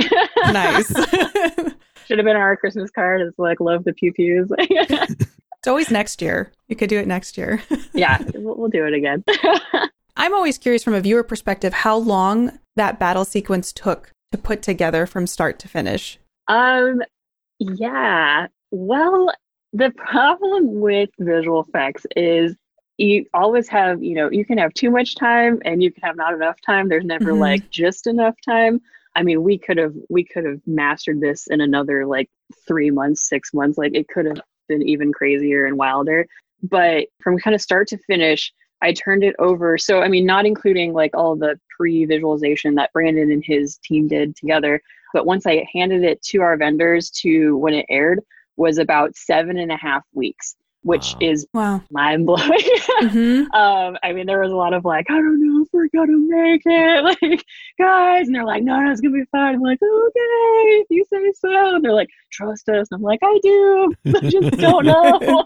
nice. 0.51 0.87
should 2.05 2.17
have 2.17 2.25
been 2.25 2.35
our 2.35 2.57
christmas 2.57 2.89
card 2.91 3.21
it's 3.21 3.37
like 3.37 3.59
love 3.59 3.83
the 3.83 3.93
pew 3.93 4.11
pews 4.13 4.49
it's 4.59 5.67
always 5.67 5.89
next 5.89 6.21
year. 6.21 6.51
You 6.67 6.75
could 6.75 6.89
do 6.89 6.99
it 6.99 7.07
next 7.07 7.37
year. 7.37 7.61
yeah 7.93 8.17
we'll, 8.33 8.55
we'll 8.55 8.69
do 8.69 8.85
it 8.85 8.93
again 8.93 9.23
I'm 10.15 10.33
always 10.33 10.57
curious 10.57 10.83
from 10.83 10.93
a 10.93 11.01
viewer 11.01 11.23
perspective 11.23 11.73
how 11.73 11.97
long 11.97 12.59
that 12.75 12.99
battle 12.99 13.25
sequence 13.25 13.71
took 13.71 14.11
to 14.31 14.37
put 14.37 14.61
together 14.61 15.05
from 15.05 15.27
start 15.27 15.59
to 15.59 15.67
finish. 15.67 16.19
um 16.47 17.01
yeah. 17.59 18.47
Well 18.71 19.31
the 19.71 19.91
problem 19.91 20.79
with 20.81 21.09
visual 21.19 21.61
effects 21.61 22.05
is 22.15 22.55
you 22.97 23.25
always 23.33 23.67
have 23.69 24.03
you 24.03 24.15
know 24.15 24.29
you 24.31 24.45
can 24.45 24.57
have 24.57 24.73
too 24.73 24.91
much 24.91 25.15
time 25.15 25.59
and 25.65 25.81
you 25.81 25.91
can 25.91 26.03
have 26.03 26.15
not 26.17 26.33
enough 26.33 26.57
time. 26.65 26.89
There's 26.89 27.05
never 27.05 27.31
Mhm. 27.31 27.39
like 27.39 27.69
just 27.69 28.07
enough 28.07 28.35
time. 28.45 28.81
I 29.15 29.23
mean 29.23 29.43
we 29.43 29.57
could 29.57 29.77
have 29.77 29.93
we 30.09 30.23
could 30.23 30.45
have 30.45 30.59
mastered 30.67 31.21
this 31.21 31.47
in 31.47 31.61
another 31.61 32.05
like 32.05 32.29
three 32.67 32.91
months 32.91 33.27
six 33.27 33.53
months. 33.53 33.77
Like 33.77 33.95
it 33.95 34.07
could 34.09 34.25
have 34.25 34.41
been 34.67 34.81
even 34.87 35.13
crazier 35.13 35.65
and 35.65 35.77
wilder. 35.77 36.27
But 36.63 37.07
from 37.21 37.37
kind 37.37 37.55
of 37.55 37.61
start 37.61 37.87
to 37.89 37.97
finish 37.99 38.51
i 38.83 38.93
turned 38.93 39.23
it 39.23 39.35
over. 39.39 39.77
So 39.77 40.01
i 40.01 40.07
mean 40.07 40.25
not 40.25 40.45
including 40.45 40.93
like 40.93 41.15
all 41.15 41.35
the 41.35 41.59
pre-visualization 41.75 42.75
that 42.75 42.93
brandon 42.93 43.31
and 43.31 43.43
his 43.43 43.77
team 43.77 44.07
did 44.07 44.35
together 44.35 44.81
but 45.13 45.25
once 45.25 45.47
i 45.47 45.65
handed 45.73 46.03
it 46.03 46.21
to 46.21 46.41
our 46.41 46.57
vendors 46.57 47.09
to 47.09 47.57
when 47.57 47.73
it 47.73 47.85
aired 47.89 48.19
was 48.57 48.77
about 48.77 49.15
seven 49.15 49.57
and 49.57 49.71
a 49.71 49.77
half 49.77 50.03
weeks 50.13 50.55
which 50.83 51.13
Wow. 51.13 51.27
is 51.27 51.47
Wow. 51.53 51.81
mind 51.91 52.25
blowing 52.25 52.59
hmm 52.99 53.41
um 53.53 53.97
i 54.03 54.13
mean 54.13 54.25
there 54.25 54.41
was 54.41 54.51
a 54.51 54.55
lot 54.55 54.73
of 54.73 54.85
like 54.85 55.05
i 55.09 55.13
don't 55.15 55.39
know 55.45 55.63
if 55.63 55.69
we're 55.73 55.87
gonna 55.95 56.17
make 56.17 56.61
it. 56.65 57.03
Like 57.21 57.45
guys 57.79 58.27
and 58.27 58.35
they're 58.35 58.45
like 58.45 58.63
no 58.63 58.79
no 58.79 58.91
it's 58.91 59.01
gonna 59.01 59.13
be 59.13 59.25
fine 59.31 59.55
i'm 59.55 59.61
like 59.61 59.79
okay 59.81 60.81
if 60.81 60.87
you 60.89 61.03
say 61.11 61.31
so. 61.39 61.75
And 61.75 61.83
they're 61.83 61.93
like 61.93 62.09
trust 62.31 62.69
us. 62.69 62.87
And 62.91 62.97
i'm 62.99 63.01
like 63.01 63.19
i 63.23 63.39
do. 63.43 63.93
I 64.15 64.19
just 64.29 64.51
don't 64.59 64.85
know. 64.85 65.45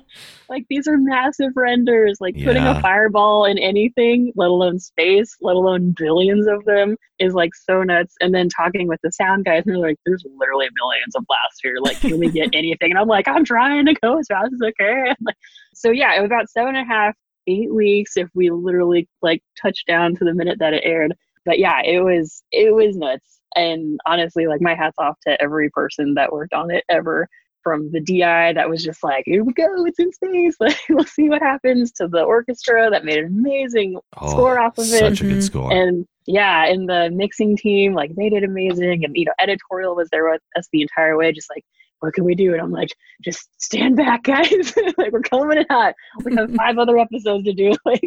Like 0.50 0.65
these 0.70 0.88
are 0.88 0.98
massive 0.98 1.51
renders. 1.56 2.20
Like 2.22 2.36
putting 2.44 2.67
a 2.67 2.75
fireball 2.82 3.46
in 3.46 3.58
anything 3.58 4.32
let 4.36 4.50
alone 4.50 4.79
space 4.79 5.36
let 5.41 5.56
alone 5.56 5.94
billions 5.98 6.48
of 6.48 6.63
them 6.65 6.96
is 7.19 7.33
like 7.33 7.53
so 7.55 7.83
nuts. 7.83 8.15
And 8.21 8.33
then 8.33 8.50
talking 8.50 8.88
with 8.88 9.00
the 9.03 9.12
sound 9.12 9.45
guys 9.45 9.63
and 9.65 9.75
they're 9.75 9.81
like 9.81 9.97
there's 10.05 10.24
literally 10.38 10.67
millions 10.75 11.15
of 11.15 11.25
blasts 11.27 11.59
here. 11.62 11.77
Like 11.81 12.00
can 12.00 12.19
we 12.19 12.29
get 12.29 12.50
anything? 12.53 12.91
And 12.91 13.00
i'm 13.00 13.07
like 13.07 13.27
i'm 13.27 13.45
trying 13.45 13.86
to 13.86 13.93
go 13.95 14.19
as 14.19 14.27
fast 14.27 14.53
as 14.53 14.62
i 14.63 14.71
can. 14.79 15.15
Like, 15.25 15.36
so 15.74 15.91
yeah 15.91 16.15
it 16.15 16.21
was 16.21 16.27
about 16.27 16.50
seven 16.50 16.75
and 16.75 16.89
a 16.89 16.93
half 16.93 17.15
eight 17.47 17.74
weeks 17.74 18.17
if 18.17 18.29
we 18.33 18.50
literally 18.50 19.07
like 19.21 19.41
touched 19.62 19.88
down 19.88 20.15
to 20.15 20.25
the 20.25 20.33
minute 20.33 20.59
that 20.59 20.74
it 20.74 20.83
aired. 20.86 21.13
But 21.45 21.59
yeah 21.59 21.81
it 21.83 22.01
was 22.03 22.43
it 22.51 22.74
was 22.74 22.97
nuts. 22.97 23.41
And 23.55 24.00
honestly, 24.05 24.45
like 24.45 24.62
my 24.62 24.75
hats 24.75 24.97
off 25.00 25.17
to 25.27 25.41
every 25.41 25.69
person 25.71 26.13
that 26.15 26.31
worked 26.31 26.53
on 26.53 26.69
it 26.69 26.83
ever. 26.89 27.27
From 27.67 27.91
the 27.91 28.00
DI 28.00 28.53
that 28.53 28.69
was 28.69 28.81
just 28.81 29.03
like, 29.03 29.24
here 29.25 29.43
we 29.43 29.51
go, 29.51 29.86
it's 29.86 30.00
in 30.00 30.12
space. 30.13 30.55
Like, 30.59 30.77
we'll 30.89 31.03
see 31.03 31.27
what 31.27 31.41
happens. 31.41 31.91
To 31.93 32.07
the 32.07 32.21
orchestra 32.21 32.89
that 32.89 33.03
made 33.03 33.17
an 33.19 33.25
amazing 33.25 34.00
Oh, 34.15 34.29
score 34.29 34.57
off 34.57 34.77
of 34.77 34.86
it. 34.86 35.00
Such 35.00 35.19
a 35.19 35.24
good 35.24 35.31
mm-hmm. 35.33 35.41
score. 35.41 35.74
And 35.74 36.05
yeah, 36.25 36.65
and 36.65 36.88
the 36.88 37.09
mixing 37.13 37.57
team, 37.57 37.93
like 37.93 38.15
they 38.15 38.29
did 38.29 38.45
amazing. 38.45 39.03
And 39.03 39.15
you 39.17 39.25
know, 39.25 39.33
editorial 39.38 39.95
was 39.95 40.07
there 40.12 40.29
with 40.29 40.41
us 40.57 40.67
the 40.71 40.81
entire 40.81 41.17
way, 41.17 41.33
just 41.33 41.50
like, 41.53 41.65
what 42.00 42.13
can 42.13 42.24
we 42.24 42.36
do? 42.36 42.53
And 42.53 42.62
I'm 42.62 42.71
like, 42.71 42.89
just 43.21 43.50
stand 43.62 43.97
back, 43.97 44.24
guys. 44.24 44.74
like 44.97 45.12
we're 45.12 45.21
coming 45.21 45.57
in 45.57 45.65
hot. 45.69 45.93
We 46.24 46.36
have 46.36 46.51
five 46.55 46.77
other 46.77 46.97
episodes 46.97 47.43
to 47.43 47.53
do. 47.53 47.74
Like 47.86 48.01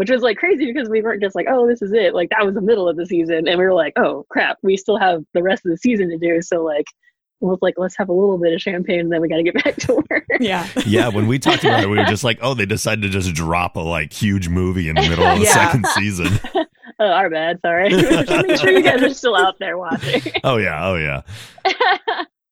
which 0.00 0.08
was 0.08 0.22
like 0.22 0.38
crazy 0.38 0.64
because 0.64 0.88
we 0.88 1.02
weren't 1.02 1.20
just 1.20 1.34
like, 1.34 1.44
oh, 1.46 1.68
this 1.68 1.82
is 1.82 1.92
it. 1.92 2.14
Like 2.14 2.30
that 2.30 2.46
was 2.46 2.54
the 2.54 2.62
middle 2.62 2.88
of 2.88 2.96
the 2.96 3.04
season. 3.04 3.46
And 3.46 3.58
we 3.58 3.64
were 3.64 3.74
like, 3.74 3.92
oh 3.98 4.24
crap, 4.30 4.56
we 4.62 4.78
still 4.78 4.96
have 4.96 5.22
the 5.34 5.42
rest 5.42 5.66
of 5.66 5.70
the 5.72 5.76
season 5.76 6.08
to 6.08 6.16
do. 6.16 6.40
So 6.40 6.64
like 6.64 6.86
it 6.86 7.09
was 7.46 7.58
like, 7.62 7.74
let's 7.78 7.96
have 7.96 8.08
a 8.08 8.12
little 8.12 8.38
bit 8.38 8.52
of 8.52 8.60
champagne 8.60 9.00
and 9.00 9.12
then 9.12 9.20
we 9.20 9.28
gotta 9.28 9.42
get 9.42 9.54
back 9.64 9.76
to 9.76 9.94
work. 10.10 10.26
Yeah. 10.40 10.66
yeah, 10.86 11.08
when 11.08 11.26
we 11.26 11.38
talked 11.38 11.64
about 11.64 11.82
it, 11.82 11.88
we 11.88 11.96
were 11.98 12.04
just 12.04 12.24
like, 12.24 12.38
oh, 12.42 12.54
they 12.54 12.66
decided 12.66 13.02
to 13.02 13.08
just 13.08 13.32
drop 13.34 13.76
a 13.76 13.80
like 13.80 14.12
huge 14.12 14.48
movie 14.48 14.88
in 14.88 14.96
the 14.96 15.02
middle 15.02 15.24
of 15.26 15.38
the 15.38 15.44
Yeah. 15.44 15.52
second 15.54 15.86
season. 15.88 16.38
oh, 17.00 17.06
our 17.06 17.30
bad, 17.30 17.60
sorry. 17.62 17.88
Just 17.90 18.46
make 18.46 18.58
sure 18.58 18.70
you 18.70 18.82
guys 18.82 19.02
are 19.02 19.14
still 19.14 19.36
out 19.36 19.58
there 19.58 19.78
watching. 19.78 20.20
Oh 20.44 20.58
yeah, 20.58 20.86
oh 20.88 20.96
yeah. 20.96 21.22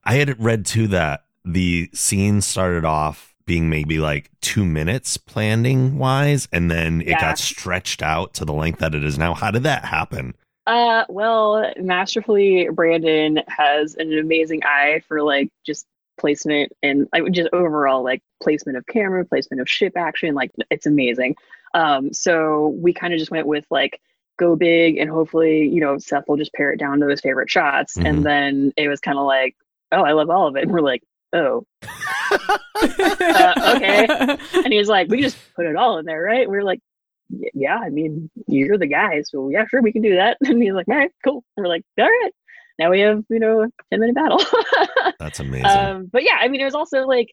I 0.05 0.15
had 0.15 0.43
read 0.43 0.65
too 0.65 0.89
that 0.89 1.25
the 1.45 1.91
scene 1.93 2.41
started 2.41 2.85
off 2.85 3.35
being 3.47 3.69
maybe 3.71 3.99
like 3.99 4.31
two 4.41 4.65
minutes 4.65 5.17
planning 5.17 5.99
wise, 5.99 6.49
and 6.53 6.71
then 6.71 7.01
it 7.03 7.09
Yeah. 7.09 7.21
got 7.21 7.39
stretched 7.39 8.03
out 8.03 8.35
to 8.35 8.45
the 8.45 8.53
length 8.53 8.79
that 8.81 8.95
it 8.95 9.05
is 9.05 9.19
now. 9.19 9.35
How 9.35 9.51
did 9.51 9.63
that 9.65 9.85
happen? 9.87 10.35
Uh, 10.69 11.05
well, 11.09 11.73
masterfully, 11.79 12.69
Brandon 12.71 13.41
has 13.49 13.95
an 13.95 14.17
amazing 14.19 14.61
eye 14.65 15.01
for 15.09 15.23
like 15.23 15.49
just 15.67 15.87
placement 16.21 16.71
and 16.83 17.09
like 17.13 17.31
just 17.33 17.49
overall 17.55 18.03
like 18.05 18.21
placement 18.43 18.77
of 18.77 18.87
camera, 18.87 19.25
placement 19.25 19.63
of 19.63 19.69
ship 19.69 19.95
action. 19.97 20.35
Like 20.35 20.51
it's 20.71 20.85
amazing. 20.85 21.37
Um, 21.73 22.13
so 22.13 22.69
we 22.81 22.93
kind 22.93 23.15
of 23.15 23.19
just 23.19 23.31
went 23.31 23.47
with 23.47 23.65
like 23.71 23.99
go 24.39 24.57
big 24.57 24.99
and 24.99 25.09
hopefully 25.11 25.67
you 25.69 25.81
know 25.81 25.97
Seth 25.99 26.29
will 26.29 26.37
just 26.37 26.53
pare 26.53 26.71
it 26.73 26.79
down 26.79 27.01
to 27.01 27.09
his 27.09 27.21
favorite 27.23 27.49
shots, 27.51 27.97
Mhm. 27.97 28.07
and 28.09 28.23
then 28.27 28.73
it 28.77 28.89
was 28.89 29.01
kind 29.01 29.19
of 29.19 29.25
like 29.25 29.57
oh 29.91 30.03
I 30.03 30.13
love 30.13 30.29
all 30.29 30.49
of 30.49 30.57
it, 30.57 30.65
and 30.65 30.71
we're 30.73 30.81
like 30.81 31.03
oh, 31.33 31.65
Uh, 32.81 33.73
okay. 33.77 34.07
and 34.55 34.73
he 34.73 34.79
was 34.79 34.89
like 34.89 35.09
we 35.09 35.17
can 35.17 35.25
just 35.25 35.39
put 35.57 35.65
it 35.67 35.77
all 35.77 35.97
in 35.99 36.05
there, 36.05 36.21
right? 36.23 36.43
And 36.43 36.51
we 36.53 36.59
are 36.59 36.63
like. 36.63 36.81
"Y- 37.31 37.51
Yeah, 37.55 37.79
I 37.79 37.91
mean, 37.91 38.31
you're 38.47 38.79
the 38.79 38.87
guy, 38.87 39.23
so 39.23 39.49
yeah, 39.51 39.65
sure, 39.69 39.83
we 39.83 39.93
can 39.93 40.03
do 40.03 40.17
that. 40.17 40.39
And 40.47 40.63
he's 40.63 40.73
like, 40.73 40.89
all 40.89 40.97
right, 40.97 41.11
cool. 41.25 41.45
And 41.57 41.65
we're 41.65 41.69
like, 41.69 41.83
all 41.99 42.05
right, 42.07 42.33
now 42.79 42.91
we 42.91 43.01
have, 43.01 43.23
you 43.29 43.39
know, 43.41 43.63
a 43.63 43.69
10 43.91 44.01
minute 44.01 44.15
battle. 44.15 44.41
That's 45.19 45.41
amazing. 45.41 45.67
um, 45.67 46.09
but 46.13 46.23
yeah, 46.25 46.37
I 46.41 46.49
mean, 46.49 46.61
it 46.61 46.65
was 46.65 46.75
also 46.75 47.07
like, 47.07 47.29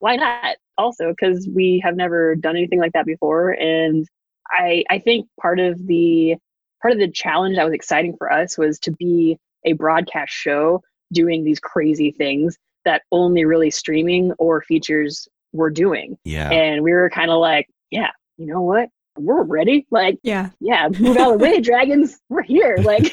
why 0.00 0.16
not? 0.16 0.56
Also, 0.76 1.10
because 1.10 1.48
we 1.52 1.80
have 1.84 1.96
never 1.96 2.34
done 2.36 2.56
anything 2.56 2.78
like 2.80 2.92
that 2.92 3.06
before, 3.06 3.50
and 3.50 4.06
I 4.50 4.84
I 4.90 4.98
think 5.00 5.26
part 5.40 5.58
of 5.58 5.84
the 5.86 6.36
part 6.80 6.92
of 6.92 6.98
the 7.00 7.10
challenge 7.10 7.56
that 7.56 7.64
was 7.64 7.74
exciting 7.74 8.14
for 8.16 8.32
us 8.32 8.56
was 8.56 8.78
to 8.80 8.92
be 8.92 9.36
a 9.64 9.72
broadcast 9.72 10.32
show 10.32 10.80
doing 11.12 11.42
these 11.42 11.58
crazy 11.58 12.12
things 12.12 12.56
that 12.84 13.02
only 13.10 13.44
really 13.44 13.70
streaming 13.72 14.30
or 14.38 14.62
features 14.62 15.26
were 15.52 15.70
doing, 15.70 16.16
yeah. 16.24 16.48
and 16.50 16.82
we 16.84 16.92
were 16.92 17.10
kind 17.10 17.30
of 17.32 17.38
like, 17.40 17.66
yeah, 17.90 18.10
you 18.36 18.46
know 18.46 18.60
what? 18.62 18.88
We're 19.18 19.44
ready. 19.44 19.86
Like, 19.90 20.18
yeah. 20.22 20.50
yeah, 20.60 20.88
move 20.88 21.16
out 21.16 21.32
of 21.32 21.38
the 21.38 21.44
way, 21.44 21.60
dragons. 21.60 22.18
We're 22.28 22.42
here. 22.42 22.76
Like, 22.78 23.06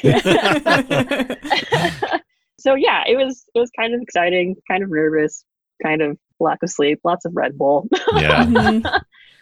so 2.58 2.74
yeah, 2.74 3.04
it 3.06 3.16
was 3.16 3.44
it 3.54 3.58
was 3.58 3.70
kind 3.78 3.94
of 3.94 4.00
exciting, 4.00 4.56
kind 4.68 4.82
of 4.82 4.90
nervous, 4.90 5.44
kind 5.82 6.02
of 6.02 6.18
lack 6.40 6.62
of 6.62 6.70
sleep, 6.70 7.00
lots 7.04 7.24
of 7.24 7.32
Red 7.34 7.56
Bull. 7.56 7.88
yeah. 8.16 8.44
Mhm. 8.44 8.82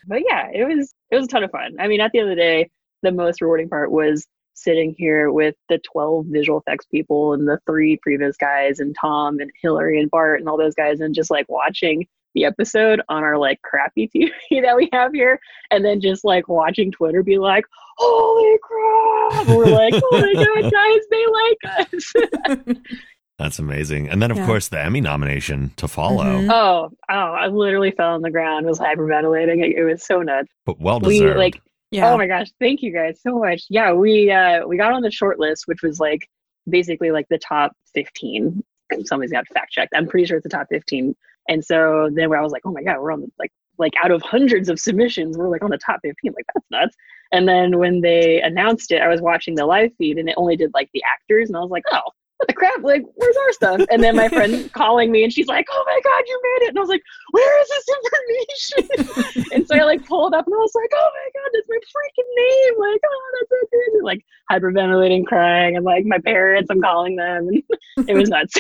but 0.06 0.23
yeah, 0.26 0.49
it 0.52 0.64
was 0.64 0.92
it 1.11 1.16
was 1.16 1.26
a 1.26 1.28
ton 1.28 1.44
of 1.44 1.50
fun. 1.50 1.76
I 1.78 1.88
mean, 1.88 2.00
at 2.00 2.12
the 2.12 2.21
end 2.21 2.30
of 2.30 2.37
the 2.37 2.42
day, 2.42 2.71
the 3.02 3.12
most 3.12 3.40
rewarding 3.40 3.68
part 3.68 3.90
was 3.90 4.26
sitting 4.54 4.94
here 4.97 5.33
with 5.33 5.56
the 5.68 5.80
12 5.92 6.26
visual 6.28 6.61
effects 6.61 6.87
people 6.87 7.33
and 7.33 7.47
the 7.47 7.59
three 7.66 7.99
previs 8.06 8.38
guys 8.38 8.78
and 8.78 8.94
Tom 8.99 9.40
and 9.40 9.50
Hillary 9.61 10.00
and 10.00 10.11
Bart 10.11 10.40
and 10.40 10.49
all 10.49 10.56
those 10.56 10.76
guys 10.76 11.00
and 11.00 11.14
just 11.14 11.30
like 11.30 11.47
watching 11.49 12.06
the 12.35 12.45
episode 12.45 13.00
on 13.09 13.23
our 13.23 13.38
like 13.38 13.61
crappy 13.62 14.09
TV 14.14 14.31
that 14.62 14.76
we 14.76 14.88
have 14.93 15.12
here 15.12 15.38
and 15.71 15.85
then 15.85 16.00
just 16.00 16.25
like 16.25 16.49
watching 16.49 16.91
Twitter 16.93 17.23
be 17.23 17.38
like, 17.38 17.64
holy 17.99 18.59
crap! 18.62 19.47
We're 19.49 19.67
like, 19.67 19.95
oh 19.97 20.09
my 20.12 20.61
god, 20.62 20.73
guys, 20.73 21.03
they 21.11 21.26
like 21.26 22.73
us. 22.75 22.76
That's 23.38 23.59
amazing. 23.59 24.09
And 24.09 24.23
then, 24.23 24.31
of 24.31 24.37
Yeah. 24.37 24.47
course, 24.47 24.69
the 24.69 24.81
Emmy 24.81 25.00
nomination 25.00 25.71
to 25.76 25.88
follow, 25.88 26.23
Mhm. 26.25 26.50
oh, 26.53 26.91
oh, 27.09 27.14
I 27.14 27.49
literally 27.49 27.91
fell 27.91 28.11
on 28.14 28.23
the 28.23 28.31
ground, 28.31 28.64
was 28.64 28.79
hyperventilating. 28.79 29.64
It, 29.64 29.76
it 29.76 29.85
was 29.85 30.05
so 30.07 30.23
nuts. 30.23 30.49
but 30.64 30.81
well 30.81 31.00
We 31.00 31.19
deserved. 31.19 31.38
like 31.38 31.61
yeah. 31.91 32.12
Oh 32.12 32.17
my 32.19 32.26
gosh, 32.26 32.49
thank 32.61 32.83
you 32.83 32.93
guys 32.93 33.21
so 33.23 33.38
much. 33.38 33.64
Yeah, 33.71 33.93
we 33.93 34.31
uh 34.31 34.67
we 34.67 34.76
got 34.76 34.93
on 34.93 35.03
the 35.03 35.11
short 35.11 35.38
list, 35.38 35.64
which 35.67 35.83
was 35.83 35.99
like 36.00 36.29
basically 36.69 37.11
like 37.11 37.26
the 37.29 37.38
top 37.38 37.73
15. 37.95 38.62
Somebody's 39.05 39.33
got 39.33 39.47
to 39.47 39.53
fact 39.55 39.73
check. 39.73 39.88
I'm 39.95 40.07
pretty 40.09 40.26
sure 40.26 40.37
it's 40.38 40.45
the 40.45 40.49
top 40.49 40.67
15. 40.71 41.14
And 41.49 41.65
so 41.65 42.11
then 42.13 42.31
where 42.31 42.39
I 42.39 42.43
was 42.43 42.53
like, 42.53 42.63
oh 42.65 42.73
my 42.73 42.83
god, 42.83 43.01
we're 43.01 43.13
on 43.13 43.21
the 43.21 43.31
like 43.39 43.53
like 43.77 43.93
out 44.05 44.13
of 44.13 44.23
hundreds 44.23 44.69
of 44.69 44.79
submissions, 44.79 45.37
we're 45.37 45.49
like 45.49 45.63
on 45.65 45.71
the 45.71 45.79
top 45.79 46.01
15. 46.03 46.33
Like 46.33 46.47
that's 46.55 46.67
nuts. 46.71 46.97
And 47.33 47.49
then 47.49 47.79
when 47.79 48.01
they 48.01 48.41
announced 48.43 48.93
it, 48.93 49.03
I 49.03 49.09
was 49.09 49.21
watching 49.21 49.55
the 49.55 49.67
live 49.67 49.91
feed 49.99 50.19
and 50.19 50.29
it 50.29 50.35
only 50.37 50.57
did 50.57 50.71
like 50.75 50.91
the 50.95 51.03
actors, 51.03 51.49
and 51.49 51.57
I 51.57 51.61
was 51.61 51.71
like, 51.71 51.85
oh. 51.93 52.03
What 52.38 52.49
the 52.49 52.55
crap? 52.55 52.83
Like, 52.83 53.03
where's 53.14 53.37
our 53.37 53.53
stuff? 53.53 53.81
And 53.91 54.03
then 54.03 54.17
my 54.17 54.29
friend 54.29 54.71
calling 54.73 55.12
me 55.12 55.23
and 55.23 55.33
she's 55.33 55.47
like, 55.47 55.67
Oh 55.71 55.85
my 55.87 56.00
God, 56.03 56.23
you 56.26 56.41
made 56.43 56.67
it. 56.67 56.69
And 56.71 56.79
I 56.79 56.81
was 56.81 56.88
like, 56.88 57.03
Where 57.31 57.62
is 57.62 57.69
this 57.69 57.87
information? 57.97 59.14
and 59.53 59.67
so 59.67 59.76
I 59.76 59.85
like 59.85 60.05
pulled 60.07 60.35
up 60.35 60.47
and 60.47 60.55
I 60.55 60.59
was 60.59 60.73
like, 60.75 60.91
oh 60.95 61.11
my 61.12 61.41
god, 61.41 61.50
that's 61.53 61.69
my 61.69 61.76
freaking 61.76 62.29
name! 62.37 62.81
Like, 62.81 63.00
oh, 63.05 63.31
that's 63.38 63.50
so 63.50 63.67
crazy! 63.69 64.03
Like 64.03 64.25
hyperventilating, 64.50 65.26
crying, 65.26 65.76
and 65.76 65.85
like 65.85 66.05
my 66.05 66.19
parents, 66.19 66.71
I'm 66.71 66.81
calling 66.81 67.17
them, 67.17 67.49
and 67.49 67.62
it 68.09 68.14
was 68.14 68.29
nuts. 68.29 68.55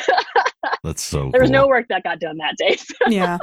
That's 0.82 1.02
so 1.02 1.30
there 1.32 1.40
was 1.40 1.50
cool. 1.50 1.60
no 1.60 1.68
work 1.68 1.86
that 1.88 2.02
got 2.02 2.20
done 2.20 2.38
that 2.38 2.56
day. 2.56 2.76
So, 2.76 2.94
yeah. 3.08 3.38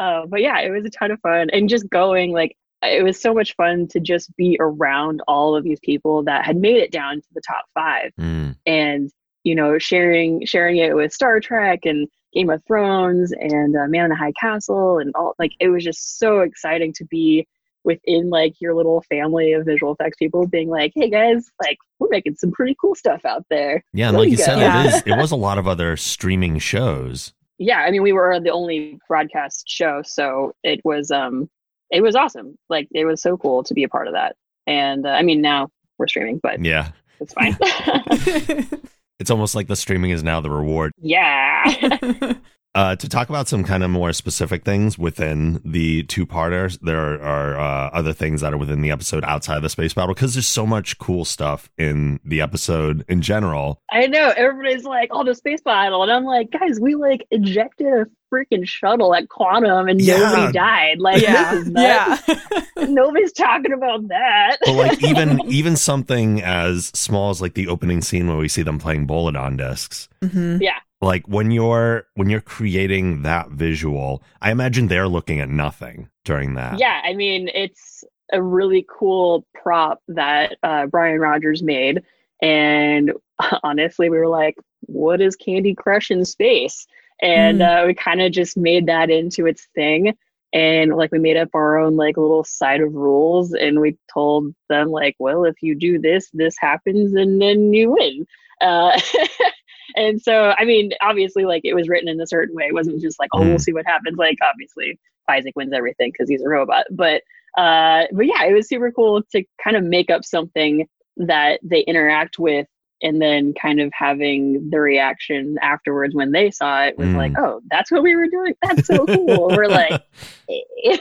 uh, 0.00 0.26
but 0.26 0.40
yeah, 0.40 0.60
it 0.60 0.70
was 0.70 0.84
a 0.84 0.90
ton 0.90 1.10
of 1.10 1.20
fun, 1.20 1.50
and 1.50 1.68
just 1.68 1.88
going 1.90 2.32
like 2.32 2.56
it 2.82 3.02
was 3.02 3.20
so 3.20 3.34
much 3.34 3.56
fun 3.56 3.88
to 3.88 4.00
just 4.00 4.34
be 4.36 4.56
around 4.60 5.20
all 5.26 5.56
of 5.56 5.64
these 5.64 5.80
people 5.80 6.22
that 6.24 6.44
had 6.44 6.56
made 6.56 6.76
it 6.76 6.92
down 6.92 7.16
to 7.16 7.28
the 7.34 7.42
top 7.46 7.64
five 7.74 8.12
Mm, 8.18 8.56
and 8.66 9.10
you 9.44 9.54
know 9.54 9.78
sharing 9.78 10.44
sharing 10.44 10.76
it 10.76 10.94
with 10.94 11.12
Star 11.12 11.40
Trek 11.40 11.80
and 11.84 12.08
Game 12.32 12.50
of 12.50 12.62
Thrones 12.66 13.32
and 13.32 13.76
uh, 13.76 13.86
Man 13.88 14.04
in 14.04 14.10
the 14.10 14.16
High 14.16 14.32
Castle 14.32 14.98
and 14.98 15.12
all 15.14 15.34
like 15.38 15.52
it 15.60 15.68
was 15.68 15.84
just 15.84 16.18
so 16.18 16.40
exciting 16.40 16.92
to 16.94 17.04
be 17.04 17.46
within 17.84 18.28
like 18.28 18.60
your 18.60 18.74
little 18.74 19.02
family 19.08 19.52
of 19.52 19.64
visual 19.64 19.92
effects 19.92 20.16
people 20.18 20.46
being 20.46 20.68
like 20.68 20.92
hey 20.94 21.08
guys 21.08 21.50
like 21.62 21.78
we're 21.98 22.08
making 22.10 22.34
some 22.34 22.50
pretty 22.50 22.76
cool 22.80 22.94
stuff 22.94 23.24
out 23.24 23.44
there 23.48 23.82
yeah, 23.92 24.08
and 24.08 24.14
There 24.14 24.20
like 24.20 24.30
you 24.30 24.36
you 24.36 24.44
said. 24.44 24.58
Yeah. 24.58 24.84
it 24.84 24.86
is. 24.94 25.02
It 25.06 25.16
was 25.16 25.30
a 25.30 25.36
lot 25.36 25.58
of 25.58 25.66
other 25.66 25.96
streaming 25.96 26.58
shows. 26.58 27.32
yeah 27.58 27.78
I 27.78 27.90
mean 27.90 28.02
we 28.02 28.12
were 28.12 28.38
the 28.40 28.50
only 28.50 28.98
broadcast 29.08 29.64
show 29.68 30.02
so 30.04 30.54
it 30.62 30.80
was 30.84 31.10
um 31.10 31.48
it 31.90 32.02
was 32.02 32.14
awesome 32.14 32.58
like 32.68 32.88
it 32.92 33.04
was 33.04 33.22
so 33.22 33.36
cool 33.36 33.62
to 33.64 33.74
be 33.74 33.84
a 33.84 33.88
part 33.88 34.06
of 34.06 34.14
that 34.14 34.36
and 34.66 35.06
uh, 35.06 35.10
I 35.10 35.22
mean 35.22 35.40
now 35.40 35.68
we're 35.96 36.08
streaming 36.08 36.40
but 36.42 36.62
Yeah, 36.64 36.90
it's 37.20 37.32
fine 37.32 37.56
it's 39.18 39.30
almost 39.30 39.54
like 39.54 39.66
the 39.66 39.76
streaming 39.76 40.10
is 40.10 40.22
now 40.22 40.40
the 40.40 40.50
reward. 40.50 40.92
yeah 41.00 41.64
Uh, 42.78 42.94
to 42.94 43.08
talk 43.08 43.28
about 43.28 43.48
some 43.48 43.64
kind 43.64 43.82
of 43.82 43.90
more 43.90 44.12
specific 44.12 44.62
things 44.64 44.96
within 44.96 45.60
the 45.64 46.04
two 46.04 46.24
parters, 46.24 46.78
there 46.78 47.20
are 47.20 47.58
uh, 47.58 47.90
other 47.92 48.12
things 48.12 48.40
that 48.40 48.54
are 48.54 48.56
within 48.56 48.82
the 48.82 48.90
episode 48.92 49.24
outside 49.24 49.56
of 49.56 49.64
the 49.64 49.68
space 49.68 49.92
battle 49.92 50.14
because 50.14 50.34
there's 50.34 50.46
so 50.46 50.64
much 50.64 50.96
cool 50.98 51.24
stuff 51.24 51.68
in 51.76 52.20
the 52.24 52.40
episode 52.40 53.04
in 53.08 53.20
general. 53.20 53.82
I 53.90 54.06
know 54.06 54.32
everybody's 54.36 54.84
like, 54.84 55.08
"Oh, 55.10 55.24
the 55.24 55.34
space 55.34 55.60
battle," 55.60 56.04
and 56.04 56.12
I'm 56.12 56.22
like, 56.24 56.52
"Guys, 56.52 56.78
we 56.80 56.94
like 56.94 57.26
ejected 57.32 57.88
a 57.88 58.06
freaking 58.32 58.64
shuttle 58.64 59.12
at 59.12 59.28
Quantum, 59.28 59.88
and 59.88 60.00
Yeah. 60.00 60.18
nobody 60.18 60.52
died. 60.52 61.00
Like, 61.00 61.20
yeah. 61.20 61.54
this 61.56 61.62
is 61.66 61.70
nuts. 61.72 62.22
Yeah. 62.28 62.60
Nobody's 62.86 63.32
talking 63.32 63.72
about 63.72 64.06
that." 64.06 64.58
But 64.64 64.74
like 64.76 65.02
even 65.02 65.40
even 65.50 65.74
something 65.74 66.42
as 66.42 66.92
small 66.94 67.30
as 67.30 67.42
like 67.42 67.54
the 67.54 67.66
opening 67.66 68.02
scene 68.02 68.28
where 68.28 68.36
we 68.36 68.46
see 68.46 68.62
them 68.62 68.78
playing 68.78 69.08
Boladon 69.08 69.56
discs. 69.56 70.08
Mhm. 70.22 70.60
Like 71.00 71.26
when 71.26 71.50
you're 71.50 72.06
when 72.14 72.28
you're 72.28 72.40
creating 72.40 73.22
that 73.22 73.50
visual, 73.50 74.22
I 74.42 74.50
imagine 74.50 74.88
they're 74.88 75.08
looking 75.08 75.38
at 75.40 75.48
nothing 75.48 76.08
during 76.24 76.54
that. 76.54 76.78
yeah, 76.78 77.00
I 77.04 77.14
mean, 77.14 77.48
it's 77.54 78.02
a 78.32 78.42
really 78.42 78.84
cool 78.90 79.46
prop 79.54 80.02
that 80.08 80.56
uh, 80.62 80.86
Brian 80.86 81.18
Rogers 81.20 81.62
made, 81.62 82.02
and 82.42 83.12
honestly, 83.62 84.10
we 84.10 84.18
were 84.18 84.28
like, 84.28 84.56
"What 84.82 85.20
is 85.20 85.36
Candy 85.36 85.74
Crush 85.74 86.10
in 86.10 86.24
space?" 86.24 86.86
And 87.22 87.62
uh, 87.62 87.84
we 87.86 87.94
kind 87.94 88.20
of 88.22 88.32
just 88.32 88.56
made 88.56 88.86
that 88.86 89.10
into 89.10 89.46
its 89.46 89.66
thing. 89.74 90.14
and 90.52 90.94
like 90.96 91.12
we 91.12 91.18
made 91.18 91.36
up 91.36 91.48
our 91.54 91.76
own 91.78 91.96
like 91.96 92.16
little 92.16 92.44
side 92.44 92.80
of 92.80 92.94
rules 92.94 93.52
and 93.52 93.80
we 93.80 93.98
told 94.12 94.54
them 94.70 94.88
like 94.88 95.14
well 95.18 95.44
if 95.44 95.56
you 95.60 95.74
do 95.74 95.98
this 95.98 96.30
this 96.32 96.56
happens 96.58 97.12
and 97.14 97.42
then 97.42 97.72
you 97.74 97.90
win 97.90 98.26
Uh, 98.62 98.98
and 99.96 100.20
so, 100.20 100.54
I 100.58 100.64
mean, 100.64 100.92
obviously, 101.00 101.44
like 101.44 101.62
it 101.64 101.74
was 101.74 101.88
written 101.88 102.08
in 102.08 102.20
a 102.20 102.26
certain 102.26 102.54
way. 102.54 102.64
It 102.66 102.74
wasn't 102.74 103.00
just 103.00 103.18
like, 103.18 103.30
oh, 103.34 103.40
we'll 103.42 103.56
Mm. 103.56 103.60
see 103.60 103.72
what 103.72 103.86
happens. 103.86 104.16
Like, 104.18 104.38
obviously, 104.48 104.98
Isaac 105.28 105.54
wins 105.56 105.72
everything 105.72 106.10
because 106.12 106.28
he's 106.28 106.42
a 106.42 106.48
robot. 106.48 106.84
But, 106.90 107.22
uh, 107.56 108.04
but 108.12 108.26
yeah, 108.26 108.44
it 108.44 108.52
was 108.54 108.68
super 108.68 108.90
cool 108.92 109.22
to 109.32 109.42
kind 109.62 109.76
of 109.76 109.84
make 109.84 110.10
up 110.10 110.24
something 110.24 110.86
that 111.16 111.60
they 111.62 111.80
interact 111.80 112.38
with, 112.38 112.66
and 113.02 113.20
then 113.22 113.54
kind 113.60 113.80
of 113.80 113.90
having 113.92 114.68
the 114.70 114.80
reaction 114.80 115.56
afterwards 115.62 116.14
when 116.14 116.32
they 116.32 116.50
saw 116.50 116.84
it 116.84 116.96
was 116.98 117.08
Mm. 117.08 117.16
like, 117.16 117.32
oh, 117.38 117.60
that's 117.70 117.90
what 117.90 118.02
we 118.02 118.14
were 118.16 118.28
doing. 118.28 118.54
That's 118.62 118.86
so 118.86 119.06
cool. 119.06 119.48
we're 119.48 119.66
like. 119.68 120.02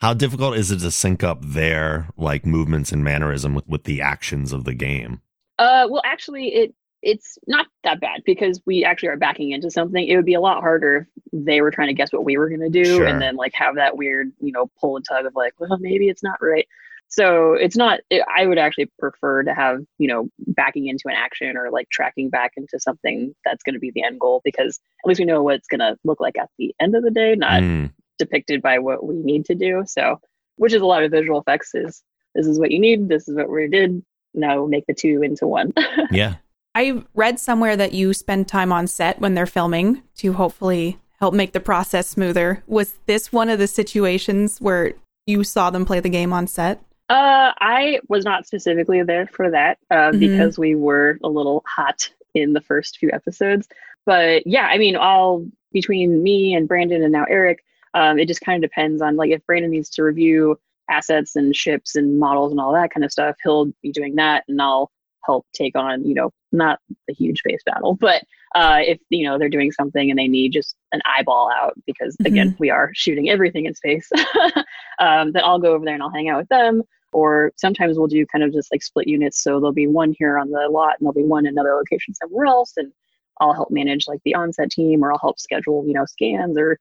How 0.00 0.12
difficult 0.12 0.56
is 0.56 0.70
it 0.70 0.80
to 0.80 0.90
sync 0.90 1.22
up 1.24 1.38
their 1.42 2.08
like 2.18 2.44
movements 2.44 2.92
and 2.92 3.02
mannerism 3.02 3.54
with, 3.54 3.66
with 3.66 3.84
the 3.84 4.02
actions 4.02 4.52
of 4.52 4.64
the 4.64 4.74
game? 4.74 5.22
Uh, 5.58 5.86
well, 5.90 6.02
actually, 6.04 6.48
it 6.48 6.74
it's 7.04 7.38
not 7.46 7.66
that 7.84 8.00
bad 8.00 8.22
because 8.24 8.60
we 8.66 8.84
actually 8.84 9.10
are 9.10 9.16
backing 9.16 9.52
into 9.52 9.70
something. 9.70 10.06
It 10.06 10.16
would 10.16 10.24
be 10.24 10.34
a 10.34 10.40
lot 10.40 10.60
harder 10.62 11.06
if 11.32 11.44
they 11.44 11.60
were 11.60 11.70
trying 11.70 11.88
to 11.88 11.94
guess 11.94 12.12
what 12.12 12.24
we 12.24 12.36
were 12.38 12.48
going 12.48 12.60
to 12.60 12.70
do, 12.70 12.84
Sure. 12.84 13.06
and 13.06 13.20
then 13.20 13.36
like 13.36 13.52
have 13.54 13.76
that 13.76 13.96
weird, 13.96 14.32
you 14.40 14.52
know, 14.52 14.70
pull 14.80 14.96
and 14.96 15.04
tug 15.04 15.26
of 15.26 15.34
like, 15.34 15.52
well, 15.58 15.76
maybe 15.80 16.08
it's 16.08 16.22
not 16.22 16.38
right. 16.40 16.66
So 17.08 17.52
it's 17.52 17.76
not. 17.76 18.00
It, 18.10 18.22
I 18.34 18.46
would 18.46 18.58
actually 18.58 18.90
prefer 18.98 19.42
to 19.44 19.54
have 19.54 19.80
you 19.98 20.08
know 20.08 20.28
backing 20.38 20.86
into 20.88 21.04
an 21.06 21.14
action 21.14 21.56
or 21.56 21.70
like 21.70 21.88
tracking 21.90 22.28
back 22.30 22.52
into 22.56 22.80
something 22.80 23.34
that's 23.44 23.62
going 23.62 23.74
to 23.74 23.78
be 23.78 23.92
the 23.94 24.02
end 24.02 24.18
goal 24.18 24.40
because 24.44 24.80
at 25.04 25.08
least 25.08 25.20
we 25.20 25.26
know 25.26 25.42
what 25.42 25.54
it's 25.56 25.68
going 25.68 25.80
to 25.80 25.96
look 26.02 26.18
like 26.20 26.36
at 26.38 26.48
the 26.58 26.74
end 26.80 26.96
of 26.96 27.04
the 27.04 27.10
day, 27.12 27.34
not 27.36 27.62
Mm, 27.62 27.92
depicted 28.18 28.62
by 28.62 28.78
what 28.78 29.04
we 29.04 29.16
need 29.16 29.44
to 29.44 29.54
do. 29.54 29.84
So, 29.86 30.18
which 30.56 30.72
is 30.72 30.80
a 30.82 30.86
lot 30.86 31.04
of 31.04 31.10
visual 31.12 31.38
effects. 31.40 31.74
Is 31.74 32.02
this 32.34 32.46
is 32.46 32.58
what 32.58 32.72
you 32.72 32.80
need? 32.80 33.08
This 33.08 33.28
is 33.28 33.36
what 33.36 33.50
we 33.50 33.68
did. 33.68 34.02
Now 34.32 34.66
make 34.66 34.86
the 34.86 34.94
two 34.94 35.22
into 35.22 35.46
one. 35.46 35.72
yeah. 36.10 36.36
I 36.74 37.04
read 37.14 37.38
somewhere 37.38 37.76
that 37.76 37.92
you 37.92 38.12
spend 38.14 38.48
time 38.48 38.72
on 38.72 38.86
set 38.86 39.20
when 39.20 39.34
they're 39.34 39.46
filming 39.46 40.02
to 40.16 40.32
hopefully 40.32 40.98
help 41.20 41.32
make 41.34 41.52
the 41.52 41.60
process 41.60 42.08
smoother. 42.08 42.62
Was 42.66 42.94
this 43.06 43.32
one 43.32 43.48
of 43.48 43.58
the 43.58 43.66
situations 43.68 44.58
where 44.60 44.94
you 45.26 45.44
saw 45.44 45.70
them 45.70 45.84
play 45.84 46.00
the 46.00 46.08
game 46.08 46.32
on 46.32 46.46
set? 46.46 46.80
Uh, 47.08 47.52
I 47.60 48.00
was 48.08 48.24
not 48.24 48.46
specifically 48.46 49.02
there 49.02 49.26
for 49.26 49.50
that 49.50 49.78
uh, 49.90 50.10
Mhm. 50.12 50.18
because 50.20 50.58
we 50.58 50.74
were 50.74 51.18
a 51.22 51.28
little 51.28 51.62
hot 51.66 52.10
in 52.34 52.54
the 52.54 52.60
first 52.60 52.98
few 52.98 53.10
episodes. 53.12 53.68
But 54.06 54.46
yeah, 54.46 54.66
I 54.66 54.78
mean, 54.78 54.96
all 54.96 55.46
between 55.72 56.22
me 56.22 56.54
and 56.54 56.66
Brandon 56.66 57.02
and 57.02 57.12
now 57.12 57.24
Eric, 57.28 57.62
um, 57.94 58.18
it 58.18 58.26
just 58.26 58.40
kind 58.40 58.62
of 58.62 58.68
depends 58.68 59.00
on 59.00 59.16
like 59.16 59.30
if 59.30 59.44
Brandon 59.46 59.70
needs 59.70 59.90
to 59.90 60.02
review 60.02 60.58
assets 60.90 61.36
and 61.36 61.54
ships 61.54 61.94
and 61.94 62.18
models 62.18 62.50
and 62.50 62.60
all 62.60 62.72
that 62.72 62.90
kind 62.90 63.04
of 63.04 63.12
stuff, 63.12 63.36
he'll 63.44 63.66
be 63.82 63.92
doing 63.92 64.16
that, 64.16 64.44
and 64.48 64.60
I'll 64.60 64.90
help 65.24 65.46
take 65.54 65.76
on, 65.76 66.04
you 66.04 66.14
know, 66.14 66.30
not 66.52 66.78
the 67.08 67.14
huge 67.14 67.38
space 67.38 67.60
battle, 67.64 67.94
but 67.94 68.22
uh, 68.54 68.78
if 68.80 68.98
you 69.10 69.26
know 69.26 69.38
they're 69.38 69.48
doing 69.48 69.72
something 69.72 70.10
and 70.10 70.18
they 70.18 70.28
need 70.28 70.52
just 70.52 70.76
an 70.92 71.00
eyeball 71.04 71.50
out 71.60 71.74
because 71.86 72.16
again 72.24 72.54
we 72.58 72.70
are 72.70 72.90
shooting 72.94 73.28
everything 73.28 73.66
in 73.66 73.74
space, 73.74 74.08
um, 74.98 75.32
then 75.32 75.42
I'll 75.44 75.58
go 75.58 75.74
over 75.74 75.84
there 75.84 75.94
and 75.94 76.02
I'll 76.02 76.10
hang 76.10 76.28
out 76.28 76.38
with 76.38 76.48
them. 76.48 76.82
Or 77.12 77.52
sometimes 77.56 77.96
we'll 77.96 78.08
do 78.08 78.26
kind 78.26 78.42
of 78.42 78.52
just 78.52 78.72
like 78.72 78.82
split 78.82 79.06
units, 79.06 79.42
so 79.42 79.60
there'll 79.60 79.72
be 79.72 79.86
one 79.86 80.14
here 80.18 80.38
on 80.38 80.50
the 80.50 80.68
lot 80.68 80.96
and 80.98 81.06
there'll 81.06 81.14
be 81.14 81.22
one 81.22 81.46
in 81.46 81.54
another 81.54 81.74
location 81.74 82.14
somewhere 82.14 82.46
else, 82.46 82.72
and 82.76 82.92
I'll 83.40 83.52
help 83.52 83.70
manage 83.70 84.08
like 84.08 84.20
the 84.24 84.34
onset 84.34 84.70
team, 84.70 85.04
or 85.04 85.12
I'll 85.12 85.18
help 85.18 85.38
schedule, 85.38 85.84
you 85.86 85.92
know, 85.92 86.06
scans 86.06 86.58
or 86.58 86.78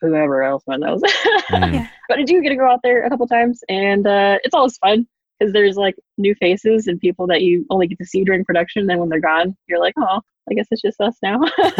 whoever 0.00 0.42
else 0.42 0.62
one 0.66 0.80
knows. 0.80 1.02
Mm. 1.50 1.88
but 2.08 2.18
I 2.18 2.22
do 2.22 2.40
get 2.42 2.48
to 2.48 2.56
go 2.56 2.66
out 2.66 2.80
there 2.82 3.04
a 3.04 3.10
couple 3.10 3.26
times, 3.26 3.62
and 3.68 4.06
uh, 4.06 4.38
it's 4.42 4.54
always 4.54 4.78
fun 4.78 5.06
because 5.38 5.52
there's 5.52 5.76
like 5.76 5.96
new 6.18 6.34
faces 6.34 6.86
and 6.86 7.00
people 7.00 7.26
that 7.26 7.42
you 7.42 7.66
only 7.70 7.86
get 7.86 7.98
to 7.98 8.04
see 8.04 8.24
during 8.24 8.44
production. 8.44 8.86
Then 8.86 8.98
when 8.98 9.08
they're 9.08 9.20
gone, 9.20 9.56
you're 9.66 9.80
like, 9.80 9.94
oh, 9.98 10.20
I 10.50 10.54
guess 10.54 10.66
it's 10.70 10.82
just 10.82 11.00
us 11.00 11.16
now. 11.22 11.40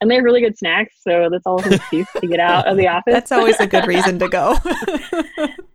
and 0.00 0.10
they 0.10 0.16
have 0.16 0.24
really 0.24 0.40
good 0.40 0.58
snacks, 0.58 0.96
so 1.00 1.28
that's 1.30 1.46
always 1.46 1.66
an 1.66 1.74
excuse 1.74 2.08
to 2.20 2.26
get 2.26 2.40
out 2.40 2.66
of 2.66 2.76
the 2.76 2.88
office. 2.88 3.12
That's 3.12 3.32
always 3.32 3.60
a 3.60 3.66
good 3.66 3.86
reason 3.86 4.18
to 4.18 4.28
go. 4.28 4.56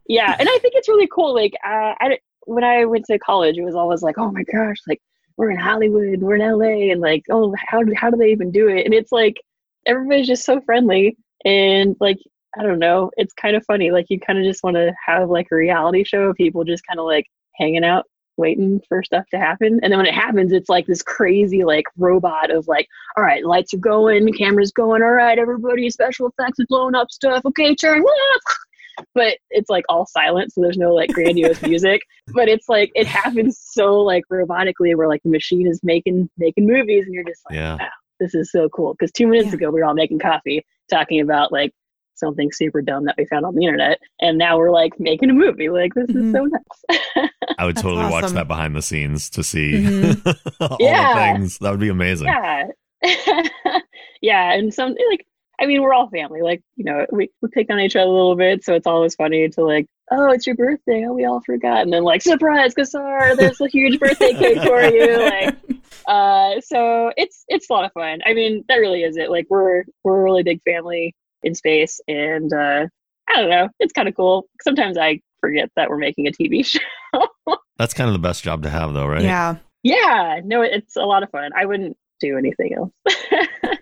yeah, 0.08 0.36
and 0.38 0.47
I 0.50 0.58
think 0.60 0.73
it's 0.76 0.89
really 0.89 1.08
cool. 1.12 1.34
Like, 1.34 1.54
uh, 1.65 1.93
I 2.00 2.17
when 2.45 2.63
I 2.63 2.86
went 2.86 3.06
to 3.06 3.19
college, 3.19 3.58
it 3.58 3.63
was 3.63 3.76
always 3.76 4.02
like, 4.02 4.17
oh 4.17 4.32
my 4.32 4.43
gosh, 4.43 4.78
like 4.88 5.02
we're 5.38 5.52
in 5.52 5.58
Hollywood, 5.58 6.21
we're 6.21 6.36
in 6.36 6.41
LA, 6.41 6.91
and 6.91 7.02
like, 7.02 7.23
oh, 7.30 7.54
how 7.58 7.84
do 7.84 7.93
how 7.95 8.10
do 8.10 8.17
they 8.17 8.32
even 8.32 8.52
do 8.52 8.67
it? 8.67 8.86
And 8.86 8.93
it's 8.93 9.12
like 9.12 9.41
everybody's 9.86 10.28
just 10.28 10.45
so 10.45 10.60
friendly, 10.62 11.17
and 11.45 11.95
like 12.00 12.17
I 12.60 12.64
don't 12.64 12.80
know, 12.80 13.12
it's 13.18 13.34
kind 13.34 13.56
of 13.56 13.64
funny. 13.66 13.92
Like 13.92 14.06
you 14.10 14.20
kind 14.20 14.40
of 14.40 14.46
just 14.46 14.64
want 14.64 14.76
to 14.76 14.94
have 15.06 15.30
like 15.30 15.48
a 15.52 15.56
reality 15.56 16.04
show 16.04 16.24
of 16.24 16.36
people 16.36 16.64
just 16.64 16.86
kind 16.88 17.00
of 17.00 17.06
like 17.06 17.26
hanging 17.56 17.84
out 17.84 18.06
waiting 18.38 18.80
for 18.88 19.04
stuff 19.04 19.26
to 19.32 19.38
happen 19.40 19.80
and 19.82 19.92
then 19.92 19.98
when 19.98 20.06
it 20.06 20.14
happens 20.14 20.52
it's 20.52 20.70
like 20.70 20.86
this 20.86 21.02
crazy 21.02 21.64
like 21.64 21.86
robot 21.98 22.52
of 22.52 22.68
like 22.68 22.88
all 23.18 23.24
right 23.24 23.44
lights 23.44 23.74
are 23.74 23.80
going 23.80 24.32
cameras 24.34 24.72
going 24.72 25.02
all 25.02 25.10
right 25.10 25.40
everybody 25.40 25.90
special 25.90 26.28
effects 26.28 26.60
is 26.60 26.68
blowing 26.70 26.94
up 26.94 27.10
stuff 27.10 27.42
okay 27.46 27.74
turn 27.74 28.04
but 29.16 29.38
it's 29.50 29.72
like 29.72 29.84
all 29.90 30.06
silent 30.06 30.54
so 30.54 30.62
there's 30.62 30.78
no 30.78 30.94
like 30.94 31.12
grandiose 31.14 31.62
music 31.64 32.00
but 32.28 32.48
it's 32.48 32.70
like 32.70 32.92
it 32.94 33.08
happens 33.08 33.60
so 33.60 34.00
like 34.02 34.24
robotically 34.32 34.96
where 34.96 35.08
like 35.08 35.24
the 35.24 35.32
machine 35.32 35.66
is 35.68 35.80
making 35.84 36.30
making 36.38 36.68
movies 36.68 37.06
and 37.06 37.16
you're 37.16 37.24
just 37.24 37.42
like 37.50 37.56
Yeah. 37.56 37.78
this 38.20 38.36
is 38.36 38.52
so 38.52 38.70
cool 38.70 38.94
because 38.94 39.12
two 39.12 39.26
minutes 39.28 39.48
Yeah. 39.50 39.56
ago 39.56 39.72
we 39.72 39.80
were 39.80 39.86
all 39.86 39.96
making 39.96 40.20
coffee 40.20 40.64
talking 40.92 41.22
about 41.22 41.52
like 41.52 41.74
something 42.17 42.51
super 42.51 42.82
dumb 42.82 43.06
that 43.06 43.15
we 43.17 43.25
found 43.25 43.45
on 43.45 43.56
the 43.56 43.63
internet 43.65 43.99
and 44.21 44.38
now 44.38 44.58
we're 44.58 44.71
like 44.71 44.99
making 44.99 45.30
a 45.30 45.34
movie. 45.34 45.69
Like 45.69 45.93
this 45.93 46.08
Mhm. 46.10 46.25
is 46.27 46.32
so 46.34 46.45
nuts. 46.45 47.32
I 47.60 47.65
would 47.65 47.75
That's 47.75 47.84
totally 47.84 48.10
watch 48.12 48.32
that 48.32 48.47
behind 48.47 48.75
the 48.75 48.82
scenes 48.82 49.30
to 49.32 49.43
see 49.43 49.73
Mhm. 49.84 50.38
all 50.60 50.77
Yeah. 50.80 51.34
the 51.34 51.39
things. 51.39 51.58
That 51.60 51.71
would 51.71 51.80
be 51.80 51.89
amazing. 51.89 52.27
yeah. 52.27 52.67
Yeah 54.21 54.53
and 54.53 54.73
some 54.73 54.95
like 55.10 55.25
i 55.60 55.65
mean 55.65 55.82
we're 55.82 55.93
all 55.93 56.10
family. 56.10 56.41
Like 56.41 56.62
you 56.75 56.84
know 56.86 57.06
we, 57.12 57.30
we 57.41 57.49
pick 57.49 57.69
on 57.71 57.80
each 57.80 57.95
other 57.95 58.08
a 58.10 58.12
little 58.13 58.36
bit 58.36 58.63
so 58.63 58.73
it's 58.73 58.88
always 58.88 59.15
funny 59.15 59.47
to 59.49 59.63
like 59.63 59.86
oh 60.12 60.32
it's 60.32 60.47
your 60.47 60.56
birthday. 60.56 61.06
Oh 61.08 61.13
we 61.13 61.25
all 61.25 61.41
forgot. 61.45 61.82
And 61.84 61.93
then 61.93 62.03
like 62.03 62.21
surprise 62.21 62.73
Kassar, 62.73 63.36
there's 63.36 63.62
a 63.62 63.67
huge 63.67 63.99
birthday 63.99 64.34
cake 64.34 64.62
for 64.63 64.82
you. 64.84 65.17
Like 65.19 65.56
uh 66.08 66.60
so 66.62 67.12
it's 67.17 67.43
it's 67.47 67.69
a 67.69 67.73
lot 67.73 67.86
of 67.86 67.91
fun. 67.93 68.19
I 68.25 68.34
mean 68.34 68.63
that 68.69 68.75
really 68.77 69.03
is 69.03 69.17
it. 69.17 69.30
Like 69.30 69.45
we're 69.49 69.84
we're 70.03 70.19
a 70.19 70.23
really 70.23 70.43
big 70.43 70.62
family 70.63 71.15
in 71.48 71.56
space 71.56 72.00
and 72.08 72.54
uh 72.54 72.86
i 73.30 73.36
don't 73.36 73.50
know 73.50 73.68
it's 73.80 73.94
kind 73.94 74.08
of 74.08 74.16
cool 74.16 74.46
sometimes 74.62 74.98
i 74.98 75.20
forget 75.42 75.70
that 75.76 75.90
we're 75.90 75.98
making 75.98 76.28
a 76.28 76.32
tv 76.32 76.66
show 76.72 76.80
That's 77.78 77.94
kind 77.94 78.08
of 78.10 78.14
the 78.14 78.20
best 78.20 78.44
job 78.44 78.64
to 78.64 78.70
have, 78.70 78.94
though, 78.94 79.06
right? 79.08 79.22
Yeah. 79.24 79.56
yeah 79.84 80.42
no 80.44 80.62
it's 80.62 80.96
a 80.96 81.06
lot 81.06 81.24
of 81.24 81.30
fun 81.32 81.52
i 81.56 81.66
wouldn't 81.66 81.98
do 82.20 82.38
anything 82.38 82.74
else 82.76 82.92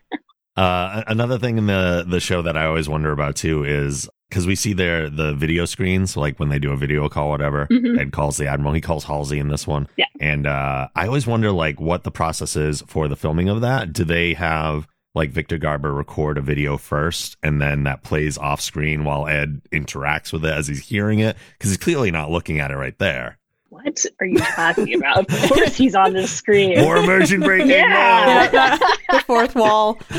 Uh, 0.57 1.03
another 1.07 1.37
thing 1.37 1.57
in 1.57 1.65
the 1.67 2.05
the 2.07 2.21
show 2.21 2.41
that 2.41 2.55
I 2.55 2.65
always 2.65 2.87
wonder 2.87 3.11
about 3.11 3.35
too 3.35 3.65
is 3.65 4.07
because 4.29 4.47
we 4.47 4.55
see 4.55 4.71
their 4.71 5.09
the 5.09 5.33
video 5.33 5.65
screens, 5.65 6.15
like 6.15 6.39
when 6.39 6.47
they 6.47 6.59
do 6.59 6.71
a 6.71 6.77
video 6.77 7.09
call, 7.09 7.29
whatever. 7.29 7.67
Mhm. 7.69 7.99
Ed 7.99 8.13
calls 8.13 8.37
the 8.37 8.47
admiral. 8.47 8.73
He 8.73 8.79
calls 8.79 9.03
Halsey 9.03 9.37
in 9.37 9.49
this 9.49 9.67
one. 9.67 9.85
Yeah. 9.97 10.05
And 10.21 10.47
uh, 10.47 10.87
I 10.95 11.07
always 11.07 11.27
wonder 11.27 11.51
like 11.51 11.81
what 11.81 12.05
the 12.05 12.11
process 12.11 12.55
is 12.55 12.81
for 12.87 13.09
the 13.09 13.17
filming 13.17 13.49
of 13.49 13.59
that. 13.61 13.91
Do 13.91 14.05
they 14.05 14.33
have 14.35 14.87
like 15.15 15.31
Victor 15.31 15.57
Garber 15.57 15.93
record 15.93 16.37
a 16.37 16.41
video 16.41 16.77
first 16.77 17.37
and 17.41 17.61
then 17.61 17.83
that 17.83 18.03
plays 18.03 18.37
off 18.37 18.61
screen 18.61 19.03
while 19.05 19.27
Ed 19.27 19.61
interacts 19.71 20.33
with 20.33 20.45
it 20.45 20.51
as 20.51 20.67
he's 20.67 20.85
hearing 20.85 21.19
it? 21.19 21.37
Because 21.57 21.71
he's 21.71 21.77
clearly 21.77 22.11
not 22.11 22.29
looking 22.29 22.59
at 22.59 22.71
it 22.71 22.75
right 22.75 22.97
there. 22.99 23.39
What 23.69 24.05
are 24.21 24.25
you 24.25 24.37
talking 24.37 24.93
about? 24.93 25.29
Of 25.31 25.49
course 25.49 25.75
he's 25.75 25.95
on 25.95 26.13
the 26.13 26.27
screen. 26.27 26.79
More 26.79 26.97
immersion 26.97 27.41
breaking. 27.41 27.71
Yeah. 27.71 28.49
now. 28.51 28.77
the 29.09 29.19
fourth 29.21 29.55
wall. 29.55 29.99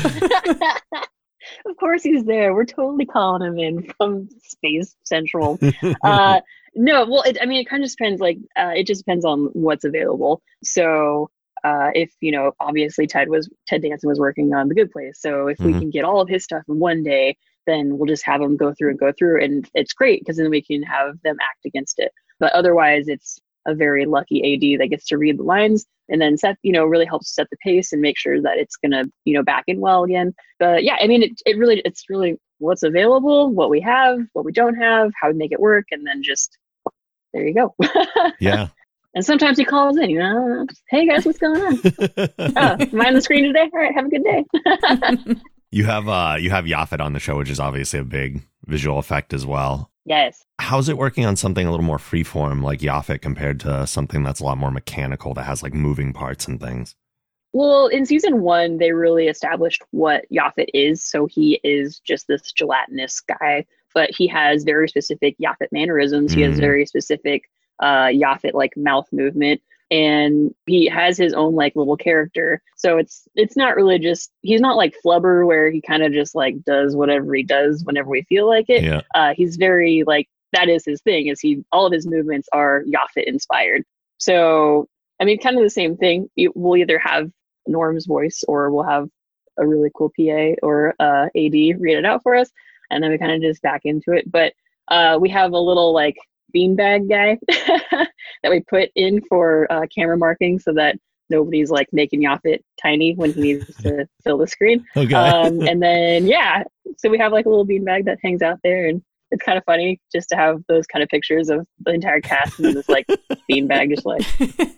of 1.65 1.77
course 1.79 2.03
he's 2.03 2.25
there. 2.25 2.53
We're 2.53 2.65
totally 2.65 3.05
calling 3.05 3.41
him 3.41 3.57
in 3.57 3.91
from 3.97 4.29
Space 4.43 4.95
Central. 5.03 5.59
Uh, 6.03 6.41
no, 6.75 7.05
well, 7.07 7.23
it, 7.23 7.37
I 7.41 7.45
mean, 7.45 7.59
it 7.59 7.67
kind 7.67 7.83
of 7.83 7.89
depends. 7.89 8.21
Like, 8.21 8.37
uh, 8.55 8.73
it 8.75 8.85
just 8.85 9.01
depends 9.01 9.25
on 9.25 9.49
what's 9.53 9.83
available. 9.83 10.41
So, 10.63 11.31
uh, 11.67 11.89
if 11.95 12.09
you 12.21 12.31
know, 12.31 12.51
obviously 12.59 13.05
Ted 13.07 13.29
was 13.29 13.49
Ted 13.67 13.81
Danson 13.81 14.09
was 14.09 14.19
working 14.19 14.53
on 14.53 14.67
The 14.69 14.75
Good 14.75 14.91
Place. 14.91 15.17
So, 15.21 15.47
if 15.47 15.59
we 15.59 15.73
Mhm. 15.73 15.79
can 15.79 15.89
get 15.91 16.05
all 16.05 16.21
of 16.21 16.29
his 16.29 16.43
stuff 16.43 16.63
in 16.69 16.79
one 16.79 17.03
day, 17.03 17.37
then 17.65 17.97
we'll 17.97 18.05
just 18.07 18.25
have 18.25 18.41
him 18.41 18.55
go 18.57 18.73
through 18.73 18.91
and 18.91 18.99
go 18.99 19.11
through, 19.17 19.43
and 19.43 19.69
it's 19.73 19.93
great 19.93 20.21
because 20.21 20.37
then 20.37 20.49
we 20.49 20.61
can 20.61 20.81
have 20.83 21.21
them 21.23 21.37
act 21.41 21.65
against 21.65 21.95
it. 21.99 22.11
But 22.39 22.53
otherwise, 22.53 23.07
it's 23.07 23.39
a 23.65 23.75
very 23.75 24.05
lucky 24.05 24.37
AD 24.53 24.79
that 24.79 24.87
gets 24.87 25.05
to 25.07 25.17
read 25.17 25.37
the 25.37 25.43
lines 25.43 25.85
and 26.09 26.21
then 26.21 26.37
set, 26.37 26.57
you 26.63 26.71
know, 26.71 26.85
really 26.85 27.05
helps 27.05 27.35
set 27.35 27.47
the 27.51 27.57
pace 27.57 27.91
and 27.91 28.01
make 28.01 28.17
sure 28.17 28.41
that 28.41 28.57
it's 28.57 28.77
gonna, 28.77 29.03
you 29.25 29.33
know, 29.33 29.43
back 29.43 29.65
in 29.67 29.81
well 29.81 30.03
again. 30.05 30.33
But 30.57 30.83
yeah, 30.85 30.95
I 31.01 31.07
mean, 31.07 31.21
it, 31.23 31.31
it 31.45 31.57
really, 31.57 31.81
it's 31.83 32.03
really 32.09 32.37
what's 32.59 32.83
available, 32.83 33.51
what 33.51 33.69
we 33.69 33.81
have, 33.81 34.19
what 34.33 34.45
we 34.45 34.53
don't 34.53 34.75
have, 34.75 35.11
how 35.19 35.27
we 35.29 35.33
make 35.33 35.51
it 35.51 35.59
work, 35.59 35.87
and 35.91 36.07
then 36.07 36.23
just 36.23 36.57
there 37.33 37.45
you 37.45 37.53
go. 37.53 37.75
Yeah. 38.39 38.67
And 39.13 39.25
sometimes 39.25 39.57
he 39.57 39.65
calls 39.65 39.97
in, 39.97 40.09
you 40.09 40.19
know, 40.19 40.65
hey 40.89 41.07
guys, 41.07 41.25
what's 41.25 41.39
going 41.39 41.61
on? 41.61 41.79
Oh, 42.39 42.75
am 42.79 43.01
I 43.01 43.07
on 43.07 43.13
the 43.13 43.21
screen 43.21 43.43
today? 43.45 43.69
All 43.73 43.79
right, 43.79 43.93
have 43.93 44.05
a 44.05 44.09
good 44.09 44.23
day. 44.23 45.35
You 45.69 45.83
have 45.83 46.07
uh 46.07 46.37
you 46.39 46.49
have 46.49 46.63
Yaphet 46.63 47.01
on 47.01 47.11
the 47.11 47.19
show, 47.19 47.37
which 47.37 47.49
is 47.49 47.59
obviously 47.59 47.99
a 47.99 48.03
big 48.05 48.41
visual 48.67 48.99
effect 48.99 49.33
as 49.33 49.45
well. 49.45 49.91
Yes. 50.05 50.45
How's 50.59 50.87
it 50.87 50.97
working 50.97 51.25
on 51.25 51.35
something 51.35 51.67
a 51.67 51.69
little 51.71 51.85
more 51.85 51.97
freeform 51.97 52.63
like 52.63 52.79
Yaphet 52.79 53.21
compared 53.21 53.59
to 53.59 53.85
something 53.85 54.23
that's 54.23 54.39
a 54.39 54.45
lot 54.45 54.57
more 54.57 54.71
mechanical 54.71 55.33
that 55.33 55.43
has 55.43 55.61
like 55.61 55.73
moving 55.73 56.13
parts 56.13 56.47
and 56.47 56.59
things? 56.61 56.95
Well, 57.51 57.87
in 57.87 58.05
season 58.05 58.41
one, 58.41 58.77
they 58.77 58.93
really 58.93 59.27
established 59.27 59.83
what 59.91 60.23
Yaphet 60.31 60.67
is. 60.73 61.03
So 61.03 61.25
he 61.25 61.59
is 61.65 61.99
just 61.99 62.27
this 62.29 62.53
gelatinous 62.53 63.19
guy, 63.19 63.65
but 63.93 64.09
he 64.15 64.25
has 64.27 64.63
very 64.63 64.87
specific 64.87 65.35
Yaphet 65.37 65.67
mannerisms. 65.73 66.31
He 66.31 66.41
has 66.43 66.55
Mhm. 66.55 66.61
very 66.61 66.85
specific 66.85 67.43
uh, 67.79 68.07
Yaphet 68.07 68.53
like 68.53 68.75
mouth 68.75 69.07
movement, 69.11 69.61
and 69.89 70.53
he 70.65 70.87
has 70.87 71.17
his 71.17 71.33
own 71.33 71.55
like 71.55 71.75
little 71.75 71.97
character. 71.97 72.61
So 72.75 72.97
it's 72.97 73.27
it's 73.35 73.55
not 73.55 73.75
really 73.75 73.99
just 73.99 74.31
he's 74.41 74.61
not 74.61 74.77
like 74.77 74.95
Flubber 75.05 75.45
where 75.45 75.71
he 75.71 75.81
kind 75.81 76.03
of 76.03 76.11
just 76.11 76.35
like 76.35 76.63
does 76.63 76.95
whatever 76.95 77.33
he 77.33 77.43
does 77.43 77.83
whenever 77.83 78.09
we 78.09 78.23
feel 78.23 78.47
like 78.47 78.69
it. 78.69 78.83
Yeah. 78.83 79.01
uh, 79.15 79.33
he's 79.35 79.57
very 79.57 80.03
like 80.05 80.27
that 80.53 80.69
is 80.69 80.85
his 80.85 81.01
thing 81.01 81.27
is 81.27 81.39
he 81.39 81.63
all 81.71 81.85
of 81.85 81.93
his 81.93 82.07
movements 82.07 82.47
are 82.53 82.83
Yaphet 82.83 83.25
inspired. 83.25 83.83
So 84.17 84.87
I 85.19 85.25
mean, 85.25 85.39
kind 85.39 85.57
of 85.57 85.63
the 85.63 85.69
same 85.69 85.97
thing. 85.97 86.29
We'll 86.55 86.77
either 86.77 86.99
have 86.99 87.31
Norm's 87.67 88.05
voice 88.05 88.43
or 88.47 88.71
we'll 88.71 88.83
have 88.83 89.09
a 89.57 89.67
really 89.67 89.89
cool 89.95 90.11
PA 90.17 90.55
or 90.61 90.93
uh, 90.99 91.25
AD 91.35 91.53
read 91.79 91.97
it 91.97 92.05
out 92.05 92.23
for 92.23 92.35
us, 92.35 92.49
and 92.91 93.03
then 93.03 93.11
we 93.11 93.17
kind 93.17 93.31
of 93.31 93.41
just 93.41 93.61
back 93.61 93.81
into 93.85 94.11
it. 94.11 94.31
But 94.31 94.53
uh, 94.89 95.17
we 95.19 95.29
have 95.29 95.53
a 95.53 95.59
little 95.59 95.93
like 95.93 96.17
beanbag 96.55 97.09
guy 97.09 97.37
that 98.43 98.49
we 98.49 98.61
put 98.69 98.89
in 98.95 99.21
for 99.27 99.71
uh, 99.71 99.81
camera 99.93 100.17
marking 100.17 100.59
so 100.59 100.73
that 100.73 100.95
nobody's 101.29 101.69
like 101.69 101.87
making 101.91 102.23
Yaphet 102.23 102.59
tiny 102.81 103.13
when 103.15 103.33
he 103.33 103.41
needs 103.41 103.75
to 103.83 104.07
fill 104.23 104.37
the 104.37 104.47
screen 104.47 104.83
Okay. 104.95 105.13
um, 105.13 105.59
and 105.67 105.81
then 105.81 106.25
yeah, 106.25 106.63
so 106.97 107.09
we 107.09 107.17
have 107.17 107.31
like 107.31 107.45
a 107.45 107.49
little 107.49 107.67
beanbag 107.67 108.05
that 108.05 108.17
hangs 108.23 108.41
out 108.41 108.59
there, 108.63 108.87
and 108.87 109.01
it's 109.31 109.43
kind 109.43 109.57
of 109.57 109.63
funny 109.65 109.99
just 110.13 110.29
to 110.29 110.35
have 110.37 110.61
those 110.69 110.85
kind 110.87 111.03
of 111.03 111.09
pictures 111.09 111.49
of 111.49 111.65
the 111.85 111.91
entire 111.93 112.21
cast 112.21 112.59
and 112.59 112.75
this 112.75 112.87
like 112.87 113.05
beanbag 113.51 113.93
just 113.93 114.05
like 114.05 114.23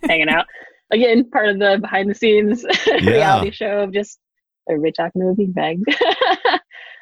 hanging 0.08 0.30
out. 0.30 0.46
Again, 0.92 1.30
part 1.30 1.50
of 1.50 1.60
the 1.60 1.78
behind 1.80 2.10
the 2.10 2.16
scenes 2.16 2.66
reality 2.88 3.52
show 3.52 3.82
of 3.84 3.94
just 3.94 4.18
everybody 4.68 4.92
talking 4.92 5.22
to 5.22 5.28
a 5.28 5.36
beanbag. 5.36 5.78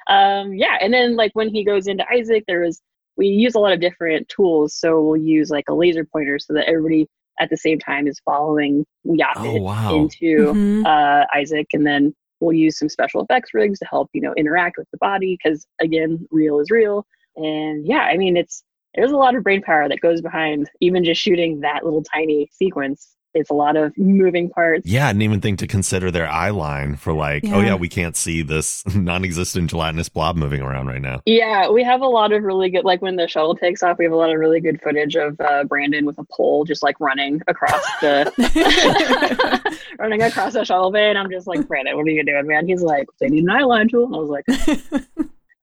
um, 0.09 0.53
yeah, 0.53 0.77
and 0.81 0.93
then 0.93 1.15
like 1.15 1.31
when 1.35 1.49
he 1.49 1.63
goes 1.63 1.87
into 1.87 2.03
Isaac, 2.11 2.43
there 2.47 2.61
was 2.61 2.81
we 3.17 3.27
use 3.27 3.55
a 3.55 3.59
lot 3.59 3.73
of 3.73 3.79
different 3.81 4.29
tools, 4.29 4.73
so 4.75 5.01
we'll 5.01 5.17
use 5.17 5.49
like 5.49 5.65
a 5.69 5.73
laser 5.73 6.05
pointer 6.05 6.37
so 6.39 6.53
that 6.53 6.67
everybody 6.67 7.07
at 7.39 7.49
the 7.49 7.57
same 7.57 7.79
time 7.79 8.07
is 8.07 8.19
following 8.25 8.85
Yaphet 9.05 9.35
oh 9.37 9.61
wow. 9.61 9.95
into 9.95 10.53
Mhm. 10.53 10.85
uh, 10.85 11.25
Isaac, 11.35 11.67
and 11.73 11.85
then 11.85 12.13
we'll 12.39 12.53
use 12.53 12.77
some 12.77 12.89
special 12.89 13.21
effects 13.23 13.53
rigs 13.53 13.79
to 13.79 13.85
help 13.85 14.09
you 14.13 14.21
know 14.21 14.33
interact 14.37 14.77
with 14.77 14.87
the 14.91 14.97
body 14.99 15.37
because 15.43 15.65
again, 15.81 16.25
real 16.31 16.59
is 16.59 16.69
real. 16.71 17.05
And 17.35 17.85
yeah, 17.85 18.01
I 18.01 18.17
mean 18.17 18.37
it's 18.37 18.63
there's 18.95 19.11
a 19.11 19.17
lot 19.17 19.35
of 19.35 19.43
brain 19.43 19.61
power 19.61 19.87
that 19.89 19.99
goes 20.01 20.21
behind 20.21 20.69
even 20.81 21.03
just 21.03 21.21
shooting 21.21 21.59
that 21.59 21.83
little 21.83 22.03
tiny 22.03 22.49
sequence. 22.51 23.15
It's 23.37 23.49
a 23.49 23.53
lot 23.53 23.75
of 23.77 23.97
moving 23.97 24.49
parts. 24.49 24.85
Yeah, 24.85 25.07
I 25.07 25.09
didn't 25.13 25.21
even 25.23 25.41
think 25.41 25.59
to 25.59 25.67
consider 25.67 26.11
their 26.11 26.27
eye 26.27 26.49
line 26.49 26.95
for 26.95 27.13
like, 27.13 27.43
oh 27.45 27.59
Yeah. 27.59 27.65
yeah, 27.67 27.75
we 27.75 27.87
can't 27.87 28.15
see 28.15 28.41
this 28.41 28.83
non-existent 28.95 29.69
gelatinous 29.69 30.09
blob 30.09 30.35
moving 30.35 30.61
around 30.61 30.87
right 30.87 31.01
now. 31.01 31.21
Yeah, 31.25 31.69
we 31.69 31.83
have 31.83 32.01
a 32.01 32.07
lot 32.07 32.31
of 32.33 32.43
really 32.43 32.69
good, 32.69 32.83
like 32.83 33.01
when 33.01 33.15
the 33.15 33.27
shuttle 33.27 33.55
takes 33.55 33.83
off, 33.83 33.97
we 33.99 34.05
have 34.05 34.11
a 34.13 34.17
lot 34.17 34.31
of 34.31 34.39
really 34.39 34.59
good 34.59 34.81
footage 34.81 35.15
of 35.15 35.39
uh, 35.39 35.63
Brandon 35.65 36.05
with 36.05 36.17
a 36.17 36.25
pole 36.31 36.65
just 36.65 36.81
like 36.83 36.99
running 36.99 37.41
across 37.47 37.83
the 38.01 38.31
running 39.99 40.21
across 40.21 40.53
the 40.53 40.65
shuttle 40.65 40.91
bay, 40.91 41.09
and 41.09 41.17
I'm 41.17 41.29
just 41.31 41.47
like, 41.47 41.67
Brandon, 41.67 41.95
what 41.95 42.05
are 42.07 42.09
you 42.11 42.23
doing, 42.25 42.47
man? 42.47 42.67
He's 42.67 42.81
like, 42.81 43.07
they 43.19 43.29
need 43.29 43.43
an 43.43 43.49
eye 43.49 43.63
line 43.63 43.87
tool, 43.87 44.05
and 44.05 44.15
I 44.15 44.19
was 44.19 44.29
like, 44.29 44.45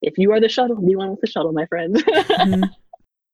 if 0.02 0.18
you 0.18 0.32
are 0.32 0.40
the 0.40 0.48
shuttle, 0.48 0.76
be 0.76 0.96
one 0.96 1.10
with 1.10 1.20
the 1.20 1.26
shuttle, 1.26 1.52
my 1.52 1.66
friend. 1.66 1.96
Mhm. 1.96 2.70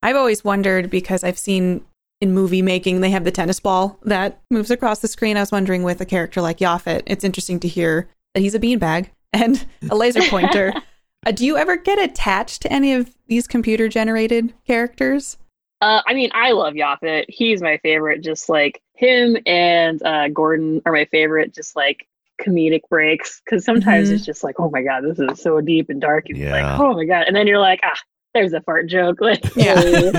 I've 0.03 0.15
always 0.15 0.43
wondered 0.43 0.89
because 0.89 1.23
I've 1.23 1.37
seen 1.37 1.85
in 2.21 2.33
movie 2.33 2.61
making 2.61 3.01
they 3.01 3.09
have 3.09 3.23
the 3.23 3.31
tennis 3.31 3.59
ball 3.59 3.99
that 4.03 4.39
moves 4.49 4.71
across 4.71 4.99
the 4.99 5.07
screen. 5.07 5.37
I 5.37 5.41
was 5.41 5.51
wondering 5.51 5.83
with 5.83 5.99
a 6.01 6.05
character 6.05 6.41
like 6.41 6.59
Yaphet, 6.59 7.01
it's 7.07 7.23
interesting 7.23 7.59
to 7.61 7.67
hear 7.67 8.07
that 8.33 8.41
he's 8.41 8.55
a 8.55 8.59
beanbag 8.59 9.09
and 9.33 9.65
a 9.89 9.95
laser 9.95 10.21
pointer. 10.29 10.73
uh, 11.25 11.31
do 11.31 11.45
you 11.45 11.57
ever 11.57 11.75
get 11.77 11.99
attached 11.99 12.61
to 12.61 12.71
any 12.71 12.93
of 12.93 13.13
these 13.27 13.47
computer 13.47 13.89
generated 13.89 14.53
characters? 14.65 15.37
Uh, 15.81 16.01
I 16.05 16.13
mean, 16.13 16.29
I 16.33 16.51
love 16.51 16.75
Yaphet. 16.75 17.25
He's 17.27 17.61
my 17.61 17.77
favorite. 17.79 18.21
Just 18.21 18.49
like 18.49 18.81
him 18.93 19.35
and 19.47 20.01
uh, 20.03 20.27
Gordon 20.29 20.79
are 20.85 20.91
my 20.93 21.05
favorite. 21.05 21.55
Just 21.55 21.75
like 21.75 22.07
comedic 22.39 22.81
breaks, 22.89 23.41
because 23.43 23.65
sometimes 23.65 24.09
Mhm. 24.09 24.13
it's 24.13 24.25
just 24.25 24.43
like, 24.43 24.59
oh 24.59 24.69
my 24.69 24.83
god, 24.83 25.03
this 25.03 25.17
is 25.19 25.41
so 25.41 25.59
deep 25.61 25.89
and 25.89 25.99
dark, 26.01 26.25
and 26.29 26.37
Yeah. 26.37 26.51
like, 26.51 26.79
oh 26.79 26.93
my 26.93 27.05
god, 27.05 27.25
and 27.27 27.35
then 27.35 27.45
you're 27.47 27.59
like, 27.59 27.79
ah, 27.83 27.97
there's 28.35 28.53
a 28.53 28.61
fart 28.61 28.87
joke. 28.87 29.17
Like, 29.21 29.43
Yeah. 29.55 30.11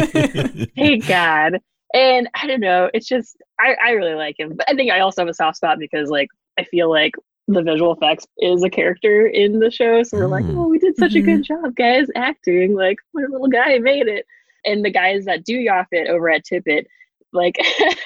thank 0.76 1.06
God. 1.06 1.60
And 1.94 2.28
I 2.34 2.46
don't 2.46 2.60
know, 2.60 2.90
it's 2.94 3.06
just 3.06 3.36
I, 3.60 3.74
I 3.84 3.90
really 3.90 4.14
like 4.14 4.38
him. 4.38 4.54
But 4.56 4.68
I 4.70 4.74
think 4.74 4.90
I 4.90 5.00
also 5.00 5.22
have 5.22 5.28
a 5.28 5.34
soft 5.34 5.58
spot 5.58 5.78
because 5.78 6.08
like 6.10 6.28
I 6.58 6.64
feel 6.64 6.90
like 6.90 7.12
the 7.48 7.62
visual 7.62 7.92
effects 7.92 8.26
is 8.38 8.62
a 8.62 8.70
character 8.70 9.26
in 9.26 9.58
the 9.58 9.70
show. 9.70 10.02
So 10.04 10.18
we're 10.18 10.26
like, 10.26 10.44
Mm. 10.44 10.56
oh, 10.56 10.68
we 10.68 10.78
did 10.78 10.96
such 10.96 11.14
a 11.16 11.20
good 11.20 11.42
job, 11.42 11.74
guys, 11.74 12.06
acting. 12.14 12.74
Like, 12.74 12.98
what 13.10 13.24
a 13.24 13.32
little 13.32 13.48
guy 13.48 13.76
made 13.78 14.06
it. 14.06 14.26
And 14.64 14.84
the 14.84 14.90
guys 14.90 15.24
that 15.24 15.44
do 15.44 15.58
Yaphet 15.58 16.08
over 16.08 16.30
at 16.30 16.44
Tippett, 16.44 16.86
like 17.32 17.56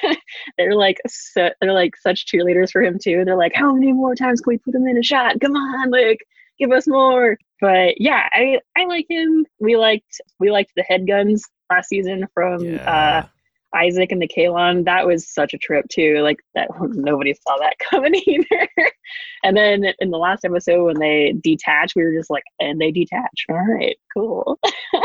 they're 0.59 0.75
like 0.75 0.99
so, 1.07 1.51
they're 1.61 1.73
like 1.75 1.97
such 1.97 2.27
cheerleaders 2.27 2.71
for 2.73 2.83
him 2.83 2.99
too. 2.99 3.25
They're 3.25 3.37
like, 3.37 3.55
how 3.55 3.73
many 3.75 3.93
more 3.93 4.15
times 4.15 4.41
can 4.41 4.53
we 4.53 4.59
put 4.59 4.75
him 4.75 4.87
in 4.87 4.97
a 4.97 5.03
shot? 5.03 5.39
Come 5.41 5.55
on, 5.55 5.91
like 5.91 6.27
give 6.59 6.73
us 6.73 6.87
more. 6.89 7.37
But 7.61 8.01
yeah, 8.01 8.29
I 8.33 8.61
I 8.77 8.87
like 8.87 9.07
him. 9.09 9.45
We 9.61 9.77
liked 9.77 10.21
we 10.39 10.51
liked 10.51 10.73
the 10.77 10.83
head 10.83 11.07
guns 11.07 11.45
last 11.71 11.89
season 11.89 12.27
from 12.33 12.63
uh 12.63 12.67
yeah. 12.67 13.27
Isaac 13.77 14.11
and 14.13 14.21
the 14.23 14.29
Kaylon, 14.29 14.85
that 14.87 15.07
was 15.07 15.29
such 15.29 15.55
a 15.55 15.59
trip 15.59 15.87
too. 15.89 16.21
Like 16.23 16.39
that 16.55 16.69
nobody 16.81 17.35
saw 17.35 17.57
that 17.59 17.79
coming 17.91 18.15
either. 18.27 18.69
and 19.45 19.57
then 19.57 19.85
in 19.99 20.11
the 20.11 20.19
last 20.19 20.45
episode 20.45 20.85
when 20.85 20.99
they 20.99 21.35
detach, 21.43 21.95
we 21.95 22.03
were 22.05 22.15
just 22.15 22.31
like, 22.31 22.45
and 22.61 22.81
they 22.81 22.91
detach. 22.91 23.45
All 23.51 23.57
right, 23.57 23.97
cool. 24.17 24.59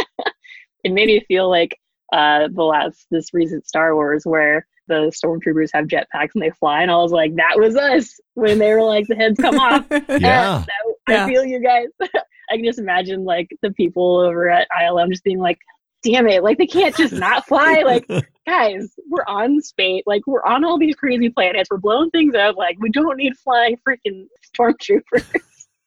it 0.84 0.92
made 0.92 1.08
me 1.08 1.24
feel 1.28 1.50
like 1.50 1.78
uh 2.14 2.48
the 2.52 2.64
last 2.64 3.06
this 3.12 3.34
recent 3.34 3.66
Star 3.68 3.96
Wars 3.96 4.24
where 4.26 4.66
the 4.88 5.12
stormtroopers 5.16 5.70
have 5.74 5.86
jetpacks 5.86 6.32
and 6.34 6.42
they 6.44 6.50
fly, 6.52 6.82
and 6.82 6.92
I 6.92 6.98
was 6.98 7.12
like, 7.12 7.36
that 7.36 7.58
was 7.58 7.76
us 7.78 8.20
when 8.34 8.58
they 8.60 8.74
were 8.74 8.84
like 8.84 9.08
the 9.08 9.16
heads 9.16 9.40
come 9.40 9.58
off. 9.60 9.86
yeah. 9.92 9.98
That- 10.10 10.66
I 11.08 11.14
Yeah. 11.14 11.26
feel 11.28 11.46
you 11.46 11.60
guys. 11.62 11.88
I 12.02 12.56
can 12.56 12.66
just 12.66 12.80
imagine 12.80 13.24
like 13.24 13.48
the 13.62 13.72
people 13.72 14.18
over 14.20 14.50
at 14.50 14.68
ILM 14.80 15.10
just 15.10 15.24
being 15.24 15.40
like, 15.40 15.58
damn 16.04 16.28
it, 16.28 16.44
like 16.44 16.58
they 16.58 16.68
can't 16.68 16.96
just 16.96 17.14
not 17.14 17.48
fly. 17.48 17.84
Like, 17.92 18.08
guys, 18.46 18.94
we're 19.10 19.26
on 19.28 19.62
space, 19.62 20.04
like 20.06 20.26
we're 20.26 20.44
on 20.46 20.64
all 20.64 20.78
these 20.78 20.96
crazy 20.96 21.30
planets, 21.30 21.70
we're 21.70 21.78
blowing 21.78 22.10
things 22.12 22.36
up, 22.36 22.56
like 22.56 22.78
we 22.80 22.90
don't 22.90 23.18
need 23.18 23.36
flying 23.38 23.78
freaking 23.88 24.28
stormtroopers. 24.56 25.26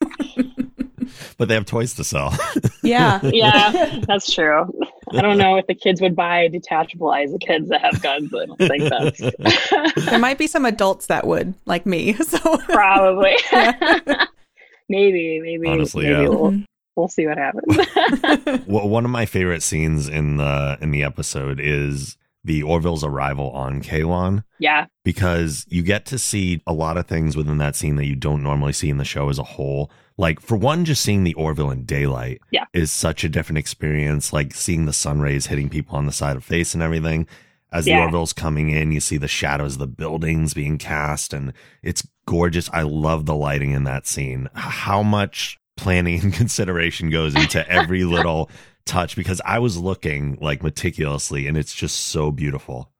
but 1.38 1.48
they 1.48 1.54
have 1.54 1.64
toys 1.64 1.94
to 1.94 2.04
sell. 2.04 2.36
yeah. 2.82 3.20
yeah, 3.24 4.00
that's 4.06 4.32
true. 4.32 4.70
I 5.12 5.20
don't 5.20 5.38
know 5.38 5.56
if 5.56 5.66
the 5.66 5.74
kids 5.74 6.00
would 6.00 6.16
buy 6.16 6.48
detachable 6.48 7.10
Isaac 7.10 7.42
heads 7.46 7.68
that 7.68 7.80
have 7.80 8.02
guns, 8.02 8.34
I 8.34 8.46
don't 8.46 8.58
think 8.58 8.82
that's 8.84 10.04
There 10.06 10.18
might 10.18 10.38
be 10.38 10.46
some 10.46 10.64
adults 10.64 11.06
that 11.06 11.26
would, 11.26 11.54
like 11.66 11.86
me. 11.86 12.14
So 12.14 12.58
probably. 12.58 13.36
Yeah. 13.52 14.26
maybe, 14.88 15.40
maybe 15.40 15.68
Honestly, 15.68 16.04
maybe 16.04 16.22
yeah. 16.22 16.28
we'll 16.28 16.50
mm-hmm. 16.50 16.64
We'll 16.96 17.08
see 17.08 17.26
what 17.26 17.38
happens. 17.38 18.64
well, 18.66 18.88
one 18.88 19.04
of 19.04 19.10
my 19.10 19.26
favorite 19.26 19.62
scenes 19.62 20.08
in 20.08 20.36
the 20.36 20.78
in 20.80 20.90
the 20.90 21.02
episode 21.02 21.58
is 21.60 22.16
the 22.44 22.62
Orville's 22.62 23.02
arrival 23.02 23.50
on 23.52 23.82
Kaylon 23.82 24.44
yeah. 24.58 24.86
because 25.02 25.64
you 25.68 25.82
get 25.82 26.04
to 26.06 26.18
see 26.18 26.60
a 26.66 26.74
lot 26.74 26.98
of 26.98 27.06
things 27.06 27.36
within 27.36 27.56
that 27.58 27.74
scene 27.74 27.96
that 27.96 28.04
you 28.04 28.14
don't 28.14 28.42
normally 28.42 28.74
see 28.74 28.90
in 28.90 28.98
the 28.98 29.04
show 29.04 29.30
as 29.30 29.38
a 29.38 29.42
whole. 29.42 29.90
Like 30.18 30.40
for 30.40 30.54
one, 30.56 30.84
just 30.84 31.02
seeing 31.02 31.24
the 31.24 31.32
Orville 31.34 31.70
in 31.70 31.84
daylight 31.84 32.42
Yeah. 32.50 32.66
is 32.74 32.92
such 32.92 33.24
a 33.24 33.30
different 33.30 33.58
experience. 33.58 34.32
Like 34.32 34.54
seeing 34.54 34.84
the 34.84 34.92
sun 34.92 35.20
rays 35.20 35.46
hitting 35.46 35.70
people 35.70 35.96
on 35.96 36.04
the 36.04 36.12
side 36.12 36.36
of 36.36 36.44
face 36.44 36.74
and 36.74 36.82
everything. 36.82 37.26
As 37.72 37.86
the 37.86 37.98
Orville's 37.98 38.32
coming 38.32 38.70
in, 38.70 38.92
you 38.92 39.00
see 39.00 39.16
the 39.16 39.26
shadows 39.26 39.72
of 39.72 39.78
the 39.80 39.88
buildings 39.88 40.54
being 40.54 40.78
cast, 40.78 41.32
and 41.32 41.52
it's 41.82 42.06
gorgeous. 42.24 42.70
I 42.72 42.82
love 42.82 43.26
the 43.26 43.34
lighting 43.34 43.72
in 43.72 43.82
that 43.82 44.06
scene. 44.06 44.48
How 44.54 45.02
much 45.02 45.58
planning 45.76 46.20
and 46.20 46.34
consideration 46.34 47.10
goes 47.10 47.34
into 47.34 47.68
every 47.68 48.04
little 48.04 48.50
touch 48.84 49.16
because 49.16 49.40
I 49.44 49.58
was 49.58 49.78
looking 49.78 50.38
like 50.40 50.62
meticulously, 50.62 51.46
and 51.46 51.56
it's 51.56 51.74
just 51.74 52.08
so 52.08 52.30
beautiful. 52.30 52.90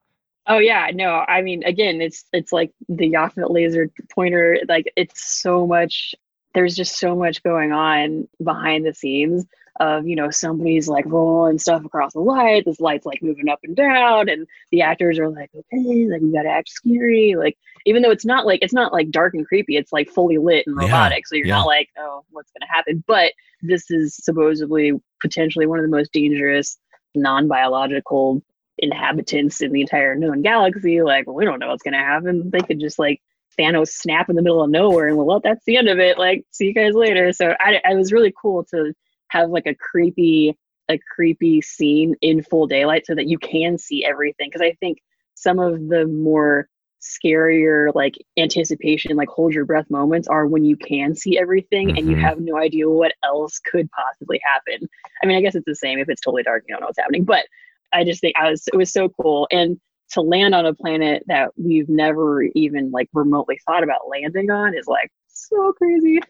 Oh 0.47 0.59
yeah, 0.59 0.91
no, 0.93 1.25
I 1.27 1.43
mean 1.43 1.65
again, 1.65 2.01
it's 2.01 2.25
it's 2.33 2.53
like 2.53 2.73
the 2.89 3.11
Yaphet 3.11 3.51
laser 3.51 3.91
pointer, 4.15 4.59
like 4.69 4.93
it's 4.97 5.25
so 5.25 5.67
much 5.67 6.15
there's 6.55 6.77
just 6.77 6.99
so 6.99 7.17
much 7.17 7.43
going 7.43 7.73
on 7.73 8.29
behind 8.43 8.87
the 8.87 8.95
scenes 8.95 9.45
of, 9.81 10.07
you 10.07 10.15
know, 10.17 10.31
somebody's 10.31 10.89
like 10.89 11.05
rolling 11.07 11.59
stuff 11.59 11.85
across 11.85 12.13
the 12.13 12.21
light, 12.21 12.65
this 12.65 12.81
light's 12.81 13.07
like 13.07 13.23
moving 13.23 13.49
up 13.49 13.59
and 13.65 13.75
down, 13.77 14.29
and 14.29 14.47
the 14.71 14.83
actors 14.83 15.19
are 15.19 15.29
like, 15.29 15.51
okay, 15.55 16.07
like 16.09 16.21
we 16.21 16.33
gotta 16.33 16.49
act 16.49 16.69
scary. 16.69 17.35
Like 17.37 17.57
even 17.87 18.03
though 18.03 18.11
it's 18.11 18.25
not 18.25 18.47
like 18.47 18.61
it's 18.63 18.73
not 18.73 18.93
like 18.93 19.11
dark 19.11 19.35
and 19.35 19.47
creepy, 19.47 19.77
it's 19.77 19.93
like 19.93 20.09
fully 20.09 20.39
lit 20.39 20.67
and 20.67 20.77
Yeah, 20.81 20.87
robotic. 20.87 21.27
so 21.27 21.35
you're 21.37 21.47
yeah. 21.47 21.57
not 21.59 21.67
like, 21.67 21.89
oh, 21.99 22.25
what's 22.31 22.51
gonna 22.53 22.71
happen? 22.73 23.03
But 23.07 23.33
this 23.63 23.91
is 23.91 24.17
supposedly 24.17 24.93
potentially 25.21 25.67
one 25.67 25.79
of 25.79 25.85
the 25.85 25.97
most 25.97 26.13
dangerous 26.13 26.79
non-biological 27.15 28.43
inhabitants 28.79 29.61
in 29.61 29.73
the 29.73 29.81
entire 29.81 30.15
known 30.17 30.43
galaxy. 30.43 31.03
Like, 31.03 31.27
we 31.29 31.45
don't 31.45 31.59
know 31.59 31.69
what's 31.69 31.83
gonna 31.83 31.99
happen. 31.99 32.51
They 32.51 32.61
could 32.61 32.81
just 32.81 32.99
like 32.99 33.21
Thanos 33.59 33.89
snap 33.89 34.29
in 34.29 34.37
the 34.37 34.43
middle 34.43 34.63
of 34.63 34.71
nowhere 34.71 35.09
and 35.09 35.17
well, 35.17 35.41
that's 35.41 35.65
the 35.65 35.77
end 35.77 35.89
of 35.89 35.99
it. 35.99 36.19
Like, 36.19 36.45
see 36.51 36.67
you 36.67 36.75
guys 36.75 36.95
later. 36.95 37.33
So 37.33 37.55
I, 37.61 37.81
I 37.85 37.95
was 37.95 38.13
really 38.13 38.33
cool 38.41 38.65
to 38.71 38.93
have 39.35 39.51
like 39.51 39.67
a 39.67 39.75
creepy, 39.75 40.57
a 40.89 40.99
creepy 41.15 41.61
scene 41.61 42.15
in 42.21 42.43
full 42.43 42.67
daylight 42.67 43.07
so 43.07 43.15
that 43.15 43.27
you 43.27 43.39
can 43.39 43.79
see 43.79 44.05
everything. 44.05 44.51
Cause 44.51 44.63
I 44.63 44.73
think 44.81 44.99
some 45.35 45.59
of 45.59 45.89
the 45.89 46.07
more 46.07 46.69
scarier 47.03 47.95
like 47.95 48.17
anticipation 48.39 49.15
like 49.15 49.29
hold 49.29 49.53
your 49.53 49.67
breath 49.67 49.91
moments 49.91 50.27
are 50.27 50.47
when 50.47 50.65
you 50.65 50.75
can 50.75 51.15
see 51.15 51.39
everything 51.39 51.89
mm-hmm. 51.89 51.99
and 51.99 52.09
you 52.09 52.17
mm-hmm. 52.17 52.25
have 52.25 52.41
no 52.41 52.57
idea 52.57 52.89
what 52.89 53.13
else 53.23 53.59
could 53.59 53.87
possibly 53.91 54.41
happen 54.43 54.89
i 55.23 55.27
mean 55.27 55.37
i 55.37 55.41
guess 55.43 55.55
it's 55.55 55.67
the 55.67 55.75
same 55.75 55.99
if 55.99 56.09
it's 56.09 56.23
totally 56.23 56.43
dark 56.43 56.65
you 56.67 56.73
don't 56.73 56.81
know 56.81 56.87
what's 56.87 56.99
happening 56.99 57.23
but 57.23 57.45
i 57.93 58.03
just 58.03 58.23
think 58.23 58.35
i 58.39 58.51
was 58.51 58.67
it 58.73 58.77
was 58.77 58.91
so 58.91 59.07
cool 59.21 59.47
and 59.53 59.79
to 60.11 60.23
land 60.23 60.55
on 60.55 60.65
a 60.65 60.73
planet 60.73 61.23
that 61.27 61.51
we've 61.57 61.91
never 61.91 62.43
even 62.55 62.91
like 62.91 63.09
remotely 63.13 63.61
thought 63.67 63.83
about 63.83 64.09
landing 64.09 64.51
on 64.51 64.75
is 64.75 64.87
like 64.87 65.13
so 65.29 65.75
crazy 65.75 66.21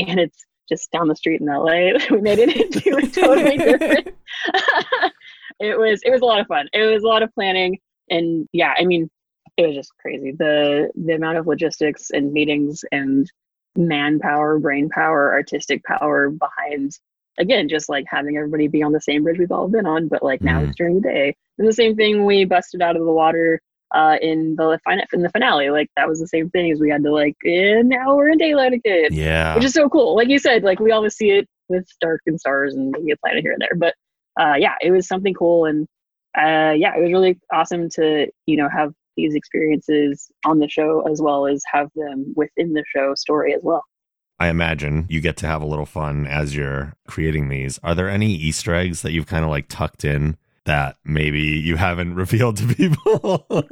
and 0.00 0.18
it's 0.18 0.44
just 0.68 0.90
down 0.90 1.08
the 1.08 1.16
street 1.16 1.40
in 1.40 1.46
la 1.46 1.62
we 2.10 2.20
made 2.20 2.38
it 2.38 2.56
into 2.56 2.96
a 2.96 3.02
totally 3.08 3.56
different 3.58 4.08
it 5.60 5.78
was 5.78 6.00
it 6.04 6.10
was 6.10 6.20
a 6.20 6.24
lot 6.24 6.40
of 6.40 6.46
fun 6.46 6.68
it 6.72 6.84
was 6.84 7.02
a 7.02 7.06
lot 7.06 7.22
of 7.22 7.32
planning 7.34 7.78
and 8.10 8.48
yeah 8.52 8.74
i 8.78 8.84
mean 8.84 9.08
it 9.56 9.66
was 9.66 9.76
just 9.76 9.92
crazy. 9.98 10.32
The 10.32 10.90
the 10.94 11.14
amount 11.14 11.38
of 11.38 11.46
logistics 11.46 12.10
and 12.10 12.32
meetings 12.32 12.84
and 12.90 13.30
manpower, 13.76 14.58
brain 14.58 14.88
power, 14.88 15.32
artistic 15.32 15.84
power 15.84 16.30
behind 16.30 16.98
again, 17.38 17.68
just 17.68 17.88
like 17.88 18.04
having 18.08 18.36
everybody 18.36 18.68
be 18.68 18.82
on 18.82 18.92
the 18.92 19.00
same 19.00 19.24
bridge 19.24 19.38
we've 19.38 19.50
all 19.50 19.68
been 19.68 19.86
on, 19.86 20.08
but 20.08 20.22
like 20.22 20.40
now 20.40 20.60
mm. 20.60 20.68
it's 20.68 20.76
during 20.76 20.96
the 20.96 21.08
day. 21.08 21.36
And 21.58 21.66
the 21.66 21.72
same 21.72 21.96
thing 21.96 22.24
we 22.24 22.44
busted 22.44 22.80
out 22.80 22.96
of 22.96 23.04
the 23.04 23.12
water 23.12 23.60
uh, 23.94 24.16
in 24.20 24.56
the 24.56 24.78
fin- 24.86 25.02
in 25.12 25.22
the 25.22 25.30
finale. 25.30 25.70
Like 25.70 25.88
that 25.96 26.08
was 26.08 26.20
the 26.20 26.28
same 26.28 26.50
thing 26.50 26.70
as 26.70 26.80
we 26.80 26.90
had 26.90 27.02
to 27.04 27.12
like, 27.12 27.36
eh, 27.46 27.82
now 27.82 28.16
we're 28.16 28.28
in 28.28 28.38
daylight 28.38 28.72
again. 28.72 29.08
Yeah, 29.12 29.54
which 29.54 29.64
is 29.64 29.72
so 29.72 29.88
cool. 29.88 30.16
Like 30.16 30.28
you 30.28 30.38
said, 30.38 30.64
like 30.64 30.80
we 30.80 30.92
always 30.92 31.14
see 31.14 31.30
it 31.30 31.48
with 31.68 31.86
dark 32.00 32.20
and 32.26 32.38
stars 32.38 32.74
and 32.74 32.90
maybe 32.90 33.12
a 33.12 33.16
planet 33.16 33.42
here 33.42 33.52
and 33.52 33.62
there. 33.62 33.76
But 33.76 33.94
uh, 34.38 34.54
yeah, 34.58 34.74
it 34.82 34.90
was 34.90 35.06
something 35.06 35.34
cool 35.34 35.64
and 35.64 35.86
uh, 36.36 36.74
yeah, 36.76 36.96
it 36.96 37.00
was 37.00 37.12
really 37.12 37.38
awesome 37.52 37.88
to 37.90 38.26
you 38.46 38.56
know 38.56 38.68
have 38.68 38.92
these 39.16 39.34
experiences 39.34 40.28
on 40.44 40.58
the 40.58 40.68
show 40.68 41.06
as 41.10 41.22
well 41.22 41.46
as 41.46 41.62
have 41.72 41.88
them 41.94 42.34
within 42.36 42.72
the 42.72 42.84
show 42.94 43.14
story 43.14 43.54
as 43.54 43.60
well. 43.62 43.84
I 44.40 44.48
imagine 44.48 45.06
you 45.08 45.20
get 45.20 45.36
to 45.38 45.46
have 45.46 45.62
a 45.62 45.66
little 45.66 45.86
fun 45.86 46.26
as 46.26 46.56
you're 46.56 46.94
creating 47.06 47.48
these. 47.48 47.78
Are 47.84 47.94
there 47.94 48.08
any 48.08 48.32
Easter 48.32 48.74
eggs 48.74 49.02
that 49.02 49.12
you've 49.12 49.28
kind 49.28 49.44
of 49.44 49.50
like 49.50 49.66
tucked 49.68 50.04
in 50.04 50.36
that 50.66 50.96
maybe 51.04 51.40
you 51.40 51.76
haven't 51.76 52.14
revealed 52.14 52.56
to 52.58 52.74
people? 52.74 53.46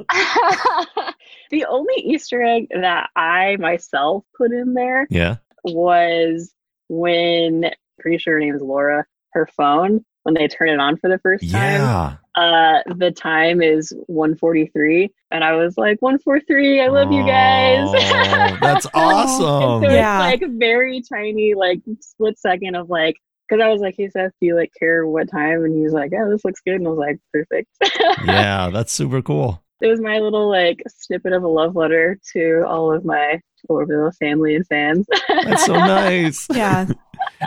the 1.51 1.65
only 1.65 1.95
Easter 1.97 2.41
egg 2.43 2.67
that 2.69 3.09
I 3.15 3.57
myself 3.57 4.23
put 4.37 4.51
in 4.51 4.73
there 4.73 5.07
yeah. 5.09 5.37
was 5.63 6.53
when 6.89 7.71
pretty 7.99 8.17
sure 8.17 8.33
her 8.33 8.39
name 8.39 8.55
is 8.55 8.61
Laura, 8.61 9.05
her 9.33 9.47
phone, 9.47 10.03
when 10.23 10.35
they 10.35 10.47
turn 10.47 10.69
it 10.69 10.79
on 10.79 10.97
for 10.97 11.09
the 11.09 11.19
first 11.19 11.49
time. 11.49 11.81
Yeah 11.81 12.15
uh 12.35 12.81
the 12.95 13.11
time 13.11 13.61
is 13.61 13.93
143 14.07 15.11
and 15.29 15.43
i 15.43 15.53
was 15.53 15.77
like 15.77 16.01
143 16.01 16.81
i 16.81 16.87
love 16.87 17.11
you 17.11 17.23
guys 17.25 17.87
oh, 17.87 18.57
that's 18.59 18.87
awesome 18.93 19.83
so 19.83 19.89
yeah 19.89 20.29
it's 20.29 20.41
like 20.41 20.51
very 20.53 21.01
tiny 21.01 21.53
like 21.53 21.79
split 21.99 22.37
second 22.39 22.75
of 22.75 22.89
like 22.89 23.17
because 23.53 23.63
i 23.63 23.69
was 23.69 23.81
like 23.81 23.95
he 23.95 24.09
seth 24.09 24.31
do 24.41 24.47
you 24.47 24.55
like 24.55 24.71
care 24.77 25.05
what 25.05 25.29
time 25.29 25.63
and 25.63 25.75
he 25.75 25.81
was 25.81 25.93
like 25.93 26.11
yeah 26.11 26.25
this 26.29 26.43
looks 26.43 26.61
good 26.65 26.75
and 26.75 26.87
i 26.87 26.89
was 26.89 26.99
like 26.99 27.19
perfect 27.31 27.69
yeah 28.25 28.69
that's 28.69 28.91
super 28.91 29.21
cool 29.21 29.63
it 29.81 29.87
was 29.87 29.99
my 29.99 30.19
little 30.19 30.49
like 30.49 30.81
snippet 30.87 31.33
of 31.33 31.43
a 31.43 31.47
love 31.47 31.75
letter 31.75 32.17
to 32.31 32.63
all 32.65 32.93
of 32.93 33.03
my 33.03 33.39
Orville 33.69 34.11
family 34.11 34.55
and 34.55 34.67
fans. 34.67 35.05
That's 35.27 35.65
so 35.65 35.73
nice. 35.73 36.47
yeah. 36.51 36.87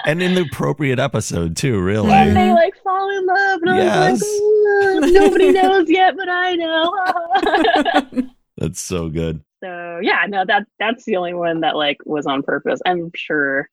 And 0.07 0.23
in 0.23 0.35
the 0.35 0.43
appropriate 0.43 0.99
episode 0.99 1.55
too, 1.55 1.79
really. 1.81 2.11
And 2.11 2.35
they 2.35 2.51
like 2.53 2.75
fall 2.83 3.11
in 3.11 3.27
love. 3.27 3.61
And 3.63 3.77
yes. 3.77 4.23
I 4.25 4.91
was 4.95 5.03
like, 5.03 5.13
nobody 5.13 5.53
knows 5.53 5.91
yet, 5.91 6.17
but 6.17 6.29
I 6.31 6.55
know. 6.55 8.31
That's 8.57 8.81
so 8.81 9.11
good. 9.11 9.43
So 9.63 10.01
yeah, 10.03 10.25
no, 10.29 10.45
that 10.47 10.67
that's 10.79 11.05
the 11.05 11.17
only 11.17 11.35
one 11.35 11.61
that 11.61 11.77
like 11.77 11.99
was 12.07 12.25
on 12.27 12.43
purpose. 12.43 12.81
I'm 12.87 13.11
sure 13.15 13.61
I'm 13.61 13.67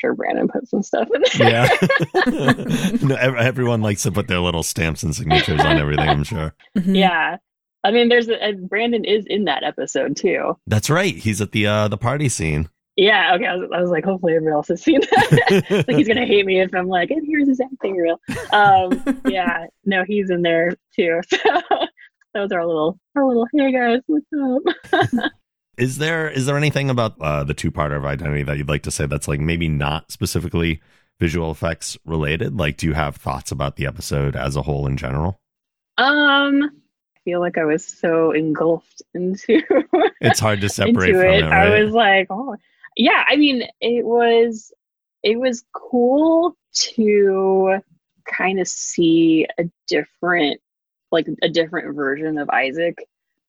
sure 0.00 0.14
Brandon 0.14 0.48
put 0.48 0.68
some 0.68 0.82
stuff 0.82 1.08
in 1.14 1.22
there. 1.38 1.50
Yeah. 1.50 2.96
no, 3.02 3.14
everyone 3.16 3.82
likes 3.82 4.02
to 4.04 4.12
put 4.12 4.28
their 4.28 4.40
little 4.40 4.62
stamps 4.62 5.02
and 5.02 5.14
signatures 5.14 5.60
on 5.60 5.78
everything, 5.78 6.08
I'm 6.08 6.24
sure. 6.24 6.54
Mm-hmm. 6.76 6.94
Yeah. 6.94 7.36
I 7.82 7.90
mean, 7.90 8.08
there's 8.08 8.28
a, 8.28 8.52
Brandon 8.52 9.04
is 9.04 9.24
in 9.26 9.44
that 9.44 9.62
episode 9.62 10.16
too. 10.16 10.56
That's 10.66 10.90
right. 10.90 11.14
He's 11.14 11.40
at 11.40 11.52
the 11.52 11.66
uh 11.66 11.88
the 11.88 11.96
party 11.96 12.28
scene. 12.28 12.68
Yeah. 12.96 13.34
Okay. 13.34 13.46
I 13.46 13.56
was, 13.56 13.70
I 13.74 13.80
was 13.80 13.90
like, 13.90 14.04
hopefully 14.04 14.34
everyone 14.34 14.54
else 14.54 14.68
has 14.68 14.82
seen 14.82 15.00
that. 15.00 15.84
like 15.88 15.96
he's 15.96 16.08
gonna 16.08 16.26
hate 16.26 16.44
me 16.44 16.60
if 16.60 16.74
I'm 16.74 16.88
like, 16.88 17.10
and 17.10 17.26
here's 17.26 17.48
his 17.48 17.60
acting 17.60 17.96
reel. 17.96 18.20
Um. 18.52 19.20
yeah. 19.26 19.66
No, 19.84 20.04
he's 20.06 20.30
in 20.30 20.42
there 20.42 20.76
too. 20.94 21.20
So 21.30 21.38
those 22.34 22.52
are 22.52 22.60
our 22.60 22.66
little 22.66 22.98
our 23.16 23.26
little 23.26 23.48
hey 23.52 23.72
guys, 23.72 24.00
what's 24.06 24.26
up? 25.12 25.32
Is 25.80 25.98
there 25.98 26.28
is 26.28 26.46
there 26.46 26.56
anything 26.56 26.90
about 26.90 27.14
uh, 27.20 27.42
the 27.42 27.54
two 27.54 27.70
part 27.70 27.92
of 27.92 28.04
identity 28.04 28.42
that 28.42 28.58
you'd 28.58 28.68
like 28.68 28.82
to 28.82 28.90
say 28.90 29.06
that's 29.06 29.26
like 29.26 29.40
maybe 29.40 29.66
not 29.66 30.12
specifically 30.12 30.80
visual 31.18 31.50
effects 31.50 31.96
related? 32.04 32.56
Like, 32.56 32.76
do 32.76 32.86
you 32.86 32.92
have 32.92 33.16
thoughts 33.16 33.50
about 33.50 33.76
the 33.76 33.86
episode 33.86 34.36
as 34.36 34.56
a 34.56 34.62
whole 34.62 34.86
in 34.86 34.96
general? 34.96 35.40
Um, 35.96 36.62
I 36.64 37.20
feel 37.24 37.40
like 37.40 37.58
I 37.58 37.64
was 37.64 37.84
so 37.84 38.32
engulfed 38.32 39.02
into 39.14 39.62
it's 40.20 40.38
hard 40.38 40.60
to 40.60 40.68
separate 40.68 41.12
from 41.12 41.24
it. 41.24 41.40
it 41.40 41.44
right? 41.44 41.52
I 41.52 41.82
was 41.82 41.94
like, 41.94 42.26
oh 42.30 42.56
yeah, 42.96 43.24
I 43.26 43.36
mean 43.36 43.62
it 43.80 44.04
was 44.04 44.72
it 45.22 45.40
was 45.40 45.64
cool 45.72 46.56
to 46.72 47.78
kind 48.26 48.60
of 48.60 48.68
see 48.68 49.46
a 49.58 49.64
different 49.88 50.60
like 51.10 51.26
a 51.42 51.48
different 51.48 51.94
version 51.96 52.38
of 52.38 52.48
Isaac 52.50 52.98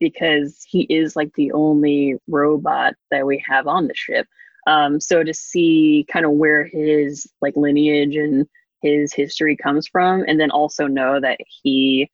because 0.02 0.66
he 0.68 0.82
is 0.90 1.16
like 1.16 1.32
the 1.36 1.54
only 1.54 2.18
robot 2.28 2.96
that 3.12 3.26
we 3.26 3.42
have 3.48 3.68
on 3.68 3.88
the 3.88 3.96
ship. 3.96 4.28
Um, 4.68 5.00
so 5.00 5.24
to 5.24 5.34
see 5.34 6.06
kind 6.12 6.26
of 6.26 6.32
where 6.32 6.66
his 6.66 7.32
like 7.42 7.56
lineage 7.56 8.16
and 8.16 8.46
his 8.82 9.14
history 9.14 9.56
comes 9.56 9.88
from, 9.88 10.26
and 10.28 10.40
then 10.40 10.52
also 10.52 10.88
know 10.88 11.22
that 11.22 11.40
he 11.64 12.10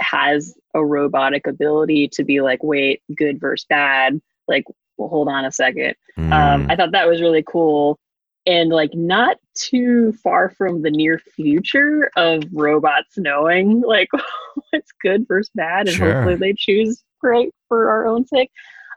has 0.00 0.54
a 0.74 0.84
robotic 0.84 1.46
ability 1.46 2.08
to 2.12 2.24
be 2.24 2.40
like, 2.40 2.62
wait, 2.62 3.02
good 3.16 3.40
versus 3.40 3.66
bad. 3.68 4.20
Like, 4.48 4.64
well, 4.96 5.08
hold 5.08 5.28
on 5.28 5.44
a 5.44 5.52
second. 5.52 5.94
Mm. 6.16 6.32
Um, 6.32 6.70
I 6.70 6.76
thought 6.76 6.92
that 6.92 7.08
was 7.08 7.20
really 7.20 7.44
cool. 7.46 7.98
And 8.46 8.70
like, 8.70 8.92
not 8.94 9.38
too 9.54 10.12
far 10.22 10.50
from 10.50 10.82
the 10.82 10.90
near 10.90 11.18
future 11.18 12.10
of 12.16 12.42
robots 12.52 13.16
knowing 13.16 13.80
like 13.80 14.08
what's 14.70 14.92
good 15.00 15.26
versus 15.26 15.50
bad, 15.54 15.88
and 15.88 15.96
sure. 15.96 16.12
hopefully 16.12 16.36
they 16.36 16.54
choose 16.56 17.02
right 17.22 17.54
for 17.68 17.88
our 17.88 18.06
own 18.06 18.26
sake. 18.26 18.50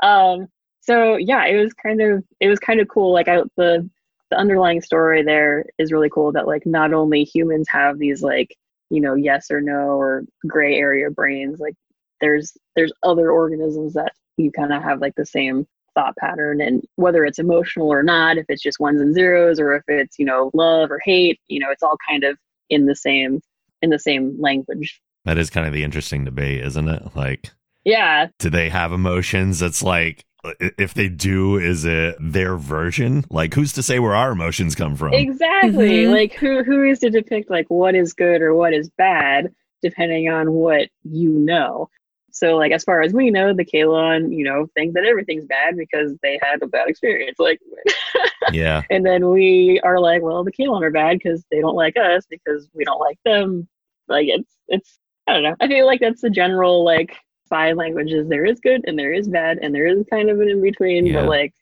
Um, 0.03 0.47
so 0.81 1.15
yeah, 1.15 1.45
it 1.45 1.61
was 1.61 1.73
kind 1.73 2.01
of 2.01 2.23
it 2.39 2.49
was 2.49 2.59
kind 2.59 2.79
of 2.79 2.87
cool. 2.87 3.13
Like, 3.13 3.27
I 3.27 3.43
the 3.55 3.89
the 4.29 4.37
underlying 4.37 4.81
story 4.81 5.23
there 5.23 5.65
is 5.77 5.91
really 5.91 6.09
cool 6.09 6.31
that 6.33 6.47
like 6.47 6.65
not 6.65 6.93
only 6.93 7.23
humans 7.23 7.67
have 7.69 7.97
these 7.97 8.21
like 8.21 8.57
you 8.89 9.01
know 9.01 9.15
yes 9.15 9.49
or 9.51 9.61
no 9.61 9.99
or 9.99 10.23
gray 10.45 10.75
area 10.75 11.09
brains 11.09 11.59
like 11.59 11.75
there's 12.19 12.57
there's 12.75 12.91
other 13.03 13.31
organisms 13.31 13.93
that 13.93 14.13
you 14.37 14.51
kind 14.51 14.73
of 14.73 14.83
have 14.83 14.99
like 14.99 15.15
the 15.15 15.25
same 15.25 15.67
thought 15.97 16.15
pattern 16.17 16.61
and 16.61 16.83
whether 16.95 17.25
it's 17.25 17.39
emotional 17.39 17.91
or 17.91 18.03
not 18.03 18.37
if 18.37 18.45
it's 18.49 18.61
just 18.61 18.79
ones 18.79 19.01
and 19.01 19.15
zeros 19.15 19.59
or 19.59 19.73
if 19.73 19.83
it's 19.87 20.19
you 20.19 20.25
know 20.25 20.51
love 20.53 20.91
or 20.91 20.99
hate 21.03 21.39
you 21.47 21.59
know 21.59 21.71
it's 21.71 21.81
all 21.81 21.97
kind 22.07 22.23
of 22.23 22.37
in 22.69 22.85
the 22.85 22.95
same 22.95 23.41
in 23.81 23.89
the 23.89 23.99
same 23.99 24.39
language. 24.39 25.01
That 25.25 25.37
is 25.37 25.49
kind 25.49 25.65
of 25.65 25.73
the 25.73 25.83
interesting 25.83 26.23
debate 26.23 26.63
isn't 26.63 26.87
it? 26.87 27.15
Like 27.15 27.51
yeah. 27.83 28.27
do 28.37 28.51
they 28.51 28.69
have 28.69 28.91
emotions? 28.91 29.61
It's 29.63 29.81
like 29.81 30.23
if 30.59 30.93
they 30.93 31.09
do 31.09 31.57
is 31.57 31.83
it 31.83 32.15
their 32.19 32.57
version? 32.57 33.25
Like 33.31 33.55
who's 33.55 33.73
to 33.73 33.83
say 33.83 33.97
where 33.97 34.15
our 34.15 34.31
emotions 34.31 34.75
come 34.75 34.95
from? 34.95 35.13
Exactly. 35.13 36.03
Mm-hmm. 36.03 36.11
like 36.11 36.33
who 36.33 36.63
who 36.63 36.83
is 36.83 36.99
to 36.99 37.09
depict 37.09 37.49
like 37.49 37.65
what 37.69 37.95
is 37.95 38.13
good 38.13 38.43
or 38.43 38.53
what 38.53 38.73
is 38.73 38.89
bad 38.89 39.51
depending 39.81 40.29
on 40.29 40.51
what 40.51 40.89
you 41.03 41.31
know 41.31 41.89
so 42.37 42.55
like 42.55 42.71
as 42.71 42.83
far 42.83 43.01
as 43.01 43.13
we 43.13 43.31
know 43.31 43.53
the 43.53 43.65
Kaylon 43.65 44.35
you 44.35 44.43
know 44.43 44.67
think 44.75 44.93
that 44.93 45.05
everything's 45.05 45.45
bad 45.45 45.75
because 45.75 46.13
they 46.21 46.39
had 46.41 46.61
a 46.61 46.67
bad 46.67 46.87
experience 46.87 47.39
like 47.39 47.59
yeah 48.51 48.83
and 48.89 49.05
then 49.05 49.29
we 49.29 49.79
are 49.83 49.99
like 49.99 50.21
well 50.21 50.43
the 50.43 50.51
Kaylon 50.51 50.83
are 50.83 50.91
bad 50.91 51.17
because 51.17 51.43
they 51.51 51.59
don't 51.59 51.75
like 51.75 51.97
us 51.97 52.25
because 52.29 52.69
we 52.73 52.83
don't 52.83 52.99
like 52.99 53.17
them 53.25 53.67
like 54.07 54.27
it's 54.27 54.55
it's 54.67 54.99
I 55.27 55.33
don't 55.33 55.43
know 55.43 55.55
I 55.59 55.67
feel 55.67 55.85
like 55.85 55.99
that's 55.99 56.21
the 56.21 56.29
general 56.29 56.85
like 56.85 57.17
five 57.49 57.75
languages 57.77 58.27
there 58.27 58.45
is 58.45 58.59
good 58.59 58.81
and 58.85 58.99
there 58.99 59.13
is 59.13 59.27
bad 59.27 59.57
and 59.61 59.73
there 59.73 59.87
is 59.87 60.05
kind 60.09 60.29
of 60.29 60.39
an 60.39 60.49
in 60.49 60.61
between 60.61 61.05
yeah. 61.05 61.21
but 61.21 61.29
like 61.29 61.53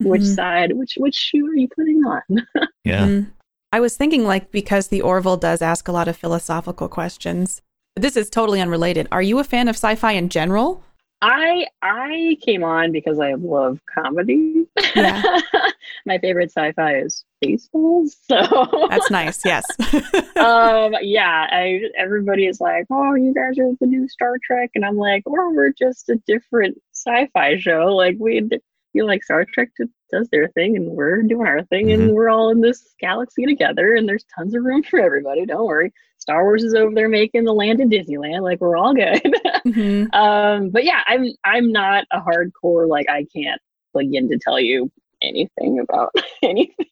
which 0.00 0.22
mm-hmm. 0.22 0.34
side 0.34 0.72
which 0.74 0.94
which 0.98 1.14
shoe 1.14 1.46
are 1.46 1.54
you 1.54 1.68
putting 1.74 1.98
on 2.04 2.22
yeah 2.84 3.06
mm-hmm. 3.06 3.30
i 3.72 3.80
was 3.80 3.96
thinking 3.96 4.24
like 4.24 4.50
because 4.50 4.88
the 4.88 5.00
orville 5.00 5.36
does 5.36 5.60
ask 5.60 5.88
a 5.88 5.92
lot 5.92 6.08
of 6.08 6.16
philosophical 6.16 6.88
questions 6.88 7.62
This 7.98 8.16
is 8.16 8.30
totally 8.30 8.60
unrelated. 8.60 9.08
Are 9.12 9.22
you 9.22 9.38
a 9.38 9.44
fan 9.44 9.68
of 9.68 9.74
sci-fi 9.74 10.12
in 10.12 10.28
general? 10.28 10.82
I 11.20 11.66
I 11.82 12.36
came 12.42 12.62
on 12.62 12.92
because 12.92 13.18
I 13.18 13.34
love 13.34 13.80
comedy. 13.92 14.66
Yeah. 14.94 15.22
My 16.06 16.18
favorite 16.18 16.50
sci-fi 16.50 16.98
is 16.98 17.24
Spaceballs. 17.42 18.16
So 18.28 18.88
That's 18.88 19.10
nice. 19.10 19.44
Yes. 19.44 19.64
um 20.36 20.94
yeah, 21.02 21.46
I 21.50 21.80
everybody 21.96 22.46
is 22.46 22.60
like, 22.60 22.86
"Oh, 22.90 23.14
you 23.14 23.34
guys 23.34 23.58
are 23.58 23.72
the 23.80 23.86
new 23.86 24.08
Star 24.08 24.36
Trek." 24.44 24.70
And 24.74 24.84
I'm 24.84 24.96
like, 24.96 25.24
"Well, 25.26 25.52
we're 25.52 25.72
just 25.72 26.08
a 26.08 26.16
different 26.26 26.80
sci-fi 26.92 27.58
show. 27.58 27.86
Like 27.96 28.16
we 28.18 28.48
feel 28.92 29.06
like 29.06 29.22
Star 29.24 29.44
Trek 29.44 29.68
does 30.10 30.28
their 30.30 30.48
thing 30.48 30.76
and 30.76 30.88
we're 30.90 31.22
doing 31.22 31.46
our 31.46 31.62
thing 31.64 31.86
Mhm. 31.88 31.94
and 31.94 32.12
we're 32.14 32.28
all 32.30 32.50
in 32.50 32.60
this 32.60 32.94
galaxy 33.00 33.44
together 33.46 33.94
and 33.94 34.08
there's 34.08 34.24
tons 34.36 34.54
of 34.54 34.64
room 34.64 34.82
for 34.82 34.98
everybody. 35.00 35.44
Don't 35.46 35.66
worry. 35.66 35.92
Star 36.18 36.42
Wars 36.44 36.64
is 36.64 36.74
over 36.74 36.94
there 36.94 37.08
making 37.08 37.44
the 37.44 37.52
land 37.52 37.80
in 37.80 37.88
Disneyland. 37.90 38.42
Like 38.42 38.60
we're 38.60 38.76
all 38.76 38.94
good." 38.94 39.22
Mhm. 39.66 40.14
um 40.14 40.70
but 40.70 40.84
yeah 40.84 41.02
i'm 41.08 41.26
i'm 41.44 41.70
not 41.72 42.04
a 42.12 42.20
hardcore 42.20 42.88
like 42.88 43.06
i 43.10 43.26
can't 43.36 43.60
begin 43.92 44.28
to 44.30 44.38
tell 44.38 44.58
you 44.58 44.90
anything 45.20 45.80
about 45.80 46.10
anything 46.42 46.86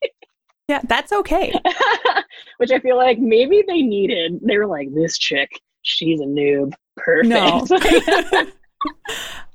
Yeah, 0.67 0.81
that's 0.83 1.11
okay. 1.13 1.53
which 2.57 2.71
i 2.71 2.79
feel 2.79 2.97
like 2.97 3.17
maybe 3.19 3.63
they 3.67 3.81
needed 3.81 4.39
they 4.43 4.57
were 4.57 4.67
like 4.67 4.93
this 4.93 5.17
chick 5.17 5.49
she's 5.81 6.19
a 6.19 6.25
noob 6.25 6.73
perfect 6.97 7.29
No. 7.29 7.65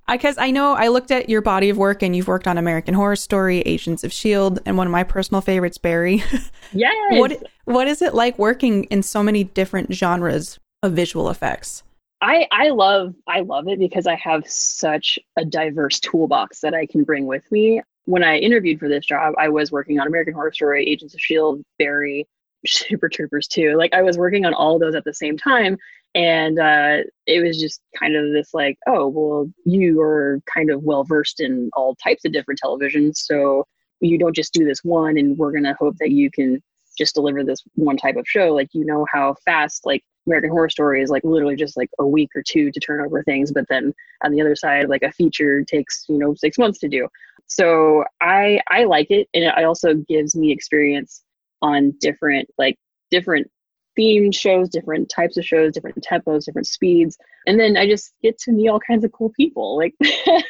Because 0.09 0.37
I 0.37 0.51
know 0.51 0.75
I 0.75 0.89
looked 0.89 1.11
at 1.11 1.29
your 1.29 1.41
body 1.41 1.71
of 1.71 1.79
work 1.79 2.03
and 2.03 2.15
you've 2.15 2.29
worked 2.29 2.47
on 2.47 2.59
American 2.59 2.95
Horror 2.95 3.17
Story, 3.17 3.61
Agents 3.61 4.05
of 4.05 4.11
S.H.I.E.L.D., 4.11 4.61
and 4.67 4.77
one 4.77 4.87
of 4.87 4.91
my 4.91 5.05
personal 5.05 5.41
favorites, 5.41 5.79
Barry. 5.79 6.23
yes 6.73 6.95
What 7.13 7.43
What 7.65 7.89
is 7.89 8.03
it 8.03 8.15
like 8.15 8.39
working 8.39 8.85
in 8.85 9.03
so 9.03 9.23
many 9.23 9.45
different 9.45 9.93
genres 9.93 10.59
of 10.83 10.93
visual 10.93 11.31
effects? 11.31 11.83
I, 12.21 12.47
I 12.53 12.69
love 12.71 13.15
I 13.27 13.41
love 13.41 13.67
it 13.67 13.79
because 13.79 14.07
I 14.07 14.15
have 14.15 14.49
such 14.49 15.19
a 15.37 15.45
diverse 15.45 15.99
toolbox 15.99 16.61
that 16.61 16.73
I 16.73 16.87
can 16.87 17.03
bring 17.03 17.27
with 17.27 17.51
me. 17.51 17.83
When 18.05 18.23
I 18.23 18.39
interviewed 18.39 18.79
for 18.79 18.89
this 18.89 19.05
job, 19.05 19.35
I 19.39 19.49
was 19.49 19.73
working 19.73 19.99
on 19.99 20.07
American 20.07 20.35
Horror 20.35 20.53
Story, 20.53 20.89
Agents 20.89 21.15
of 21.15 21.21
Shield, 21.21 21.63
Barry, 21.79 22.27
Super 22.67 23.09
Troopers 23.09 23.47
too. 23.47 23.75
Like 23.77 23.93
I 23.93 24.03
was 24.03 24.19
working 24.19 24.45
on 24.45 24.55
all 24.55 24.79
those 24.79 24.95
at 24.95 25.05
the 25.05 25.15
same 25.15 25.37
time, 25.37 25.77
and 26.15 26.59
uh, 26.59 26.99
it 27.27 27.43
was 27.43 27.59
just 27.59 27.81
kind 27.99 28.17
of 28.17 28.33
this 28.33 28.55
like, 28.55 28.79
oh 28.87 29.09
well, 29.09 29.51
you 29.65 30.01
are 30.01 30.41
kind 30.53 30.71
of 30.71 30.83
well 30.83 31.05
versed 31.05 31.41
in 31.41 31.71
all 31.75 31.97
types 31.97 32.25
of 32.25 32.33
different 32.33 32.59
television, 32.59 33.15
so 33.15 33.65
you 34.01 34.19
don't 34.19 34.37
just 34.37 34.53
do 34.53 34.65
this 34.65 34.81
one, 34.83 35.19
and 35.19 35.37
we're 35.39 35.53
gonna 35.53 35.77
hope 35.79 35.97
that 35.99 36.11
you 36.11 36.31
can 36.31 36.63
just 36.99 37.15
deliver 37.15 37.43
this 37.43 37.63
one 37.75 37.97
type 37.97 38.17
of 38.17 38.27
show. 38.27 38.53
Like 38.53 38.69
you 38.73 38.85
know 38.85 39.07
how 39.13 39.35
fast 39.45 39.87
like 39.87 40.03
American 40.27 40.51
Horror 40.51 40.71
Story 40.71 41.03
is 41.03 41.11
like 41.11 41.25
literally 41.25 41.57
just 41.57 41.77
like 41.77 41.91
a 41.99 42.07
week 42.07 42.31
or 42.35 42.43
two 42.43 42.71
to 42.71 42.81
turn 42.81 43.05
over 43.05 43.23
things, 43.25 43.53
but 43.53 43.67
then 43.69 43.93
on 44.25 44.33
the 44.33 44.41
other 44.41 44.55
side, 44.55 44.89
like 44.89 45.03
a 45.03 45.13
feature 45.13 45.65
takes 45.65 46.05
you 46.09 46.19
know 46.19 46.35
six 46.35 46.59
months 46.59 46.79
to 46.81 46.89
do. 46.89 47.09
So 47.47 48.05
I 48.21 48.61
I 48.69 48.85
like 48.85 49.11
it, 49.11 49.29
and 49.35 49.45
it 49.45 49.65
also 49.65 49.95
gives 49.95 50.37
me 50.37 50.53
experience 50.53 51.23
on 51.63 51.93
different 52.01 52.49
like 52.59 52.77
different 53.11 53.51
themed 53.99 54.35
shows, 54.35 54.69
different 54.69 55.09
types 55.09 55.37
of 55.37 55.45
shows, 55.45 55.73
different 55.73 56.03
tempos, 56.03 56.45
different 56.45 56.67
speeds, 56.67 57.17
and 57.47 57.59
then 57.61 57.77
I 57.77 57.87
just 57.87 58.13
get 58.23 58.39
to 58.41 58.53
meet 58.53 58.69
all 58.69 58.81
kinds 58.81 59.05
of 59.05 59.13
cool 59.13 59.31
people. 59.37 59.77
Like 59.77 59.95
I 60.03 60.43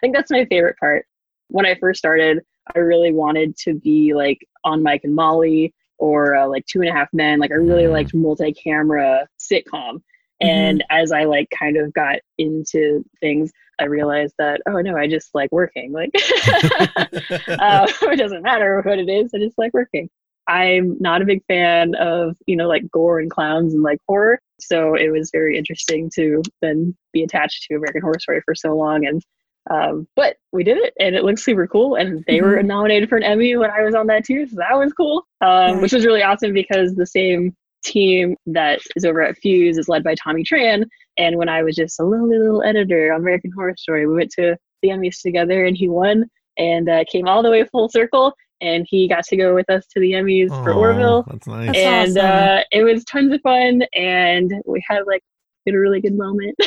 think 0.00 0.14
that's 0.14 0.30
my 0.30 0.44
favorite 0.46 0.76
part. 0.78 1.06
When 1.48 1.64
I 1.66 1.74
first 1.76 1.98
started, 1.98 2.40
I 2.74 2.80
really 2.80 3.12
wanted 3.12 3.56
to 3.58 3.74
be 3.74 4.14
like 4.14 4.38
on 4.64 4.82
Mike 4.82 5.02
and 5.04 5.14
Molly 5.14 5.72
or 5.98 6.36
uh, 6.36 6.46
like 6.46 6.66
Two 6.66 6.80
and 6.80 6.88
a 6.90 6.92
Half 6.92 7.08
Men. 7.12 7.38
Like 7.38 7.50
I 7.50 7.54
really 7.54 7.84
Mhm. 7.84 7.92
liked 7.92 8.14
multi-camera 8.14 9.26
sitcom. 9.40 10.02
And 10.40 10.84
as 10.90 11.10
I 11.10 11.24
like 11.24 11.48
kind 11.58 11.76
of 11.76 11.92
got 11.94 12.16
into 12.36 13.04
things, 13.20 13.50
I 13.80 13.86
realized 13.86 14.34
that 14.38 14.60
oh 14.68 14.80
no, 14.80 14.96
I 14.96 15.08
just 15.08 15.34
like 15.34 15.50
working. 15.52 15.92
Like 15.92 16.10
uh, 16.14 17.86
it 18.02 18.18
doesn't 18.18 18.42
matter 18.42 18.80
what 18.84 18.98
it 18.98 19.08
is. 19.08 19.32
I 19.34 19.38
just 19.38 19.58
like 19.58 19.72
working. 19.72 20.10
I'm 20.48 20.96
not 20.98 21.22
a 21.22 21.26
big 21.26 21.44
fan 21.46 21.94
of 21.96 22.36
you 22.46 22.56
know 22.56 22.68
like 22.68 22.90
gore 22.90 23.20
and 23.20 23.30
clowns 23.30 23.74
and 23.74 23.82
like 23.82 23.98
horror. 24.08 24.40
So 24.60 24.94
it 24.94 25.10
was 25.10 25.30
very 25.30 25.56
interesting 25.56 26.10
to 26.16 26.42
then 26.62 26.96
be 27.12 27.22
attached 27.22 27.64
to 27.64 27.76
American 27.76 28.02
Horror 28.02 28.18
Story 28.18 28.40
for 28.44 28.54
so 28.54 28.76
long. 28.76 29.06
And 29.06 29.22
um, 29.70 30.08
but 30.16 30.36
we 30.52 30.64
did 30.64 30.78
it, 30.78 30.94
and 30.98 31.14
it 31.14 31.24
looks 31.24 31.44
super 31.44 31.66
cool. 31.66 31.94
And 31.94 32.24
they 32.26 32.40
were 32.40 32.62
nominated 32.62 33.08
for 33.08 33.16
an 33.16 33.22
Emmy 33.22 33.56
when 33.56 33.70
I 33.70 33.82
was 33.82 33.94
on 33.94 34.06
that 34.06 34.24
too, 34.24 34.46
so 34.46 34.56
that 34.56 34.78
was 34.78 34.92
cool. 34.92 35.26
Um, 35.40 35.82
which 35.82 35.92
was 35.92 36.06
really 36.06 36.22
awesome 36.22 36.54
because 36.54 36.94
the 36.94 37.06
same 37.06 37.54
team 37.84 38.36
that 38.46 38.80
is 38.96 39.04
over 39.04 39.22
at 39.22 39.36
Fuse 39.36 39.78
is 39.78 39.88
led 39.88 40.02
by 40.02 40.14
Tommy 40.14 40.42
Tran. 40.42 40.84
And 41.16 41.36
when 41.36 41.48
I 41.48 41.62
was 41.62 41.76
just 41.76 42.00
a 42.00 42.04
lowly 42.04 42.38
little 42.38 42.62
editor 42.62 43.12
on 43.12 43.20
American 43.20 43.52
Horror 43.52 43.74
Story, 43.76 44.06
we 44.06 44.14
went 44.14 44.30
to 44.32 44.56
the 44.82 44.88
Emmys 44.88 45.20
together, 45.20 45.64
and 45.64 45.76
he 45.76 45.88
won 45.88 46.24
and 46.56 46.88
uh, 46.88 47.04
came 47.10 47.28
all 47.28 47.42
the 47.42 47.50
way 47.50 47.64
full 47.64 47.88
circle. 47.88 48.34
And 48.60 48.86
he 48.88 49.08
got 49.08 49.24
to 49.24 49.36
go 49.36 49.54
with 49.54 49.70
us 49.70 49.86
to 49.94 50.00
the 50.00 50.12
Emmys 50.12 50.48
for 50.64 50.72
Orville 50.72 51.24
That's 51.28 51.46
nice. 51.46 51.66
That's 51.66 51.78
and 51.78 52.18
awesome. 52.18 52.58
uh, 52.58 52.60
it 52.72 52.82
was 52.82 53.04
tons 53.04 53.32
of 53.32 53.40
fun 53.42 53.82
and 53.94 54.52
we 54.66 54.82
had 54.88 55.00
like 55.06 55.22
had 55.66 55.74
a 55.74 55.78
really 55.78 56.00
good 56.00 56.16
moment 56.16 56.56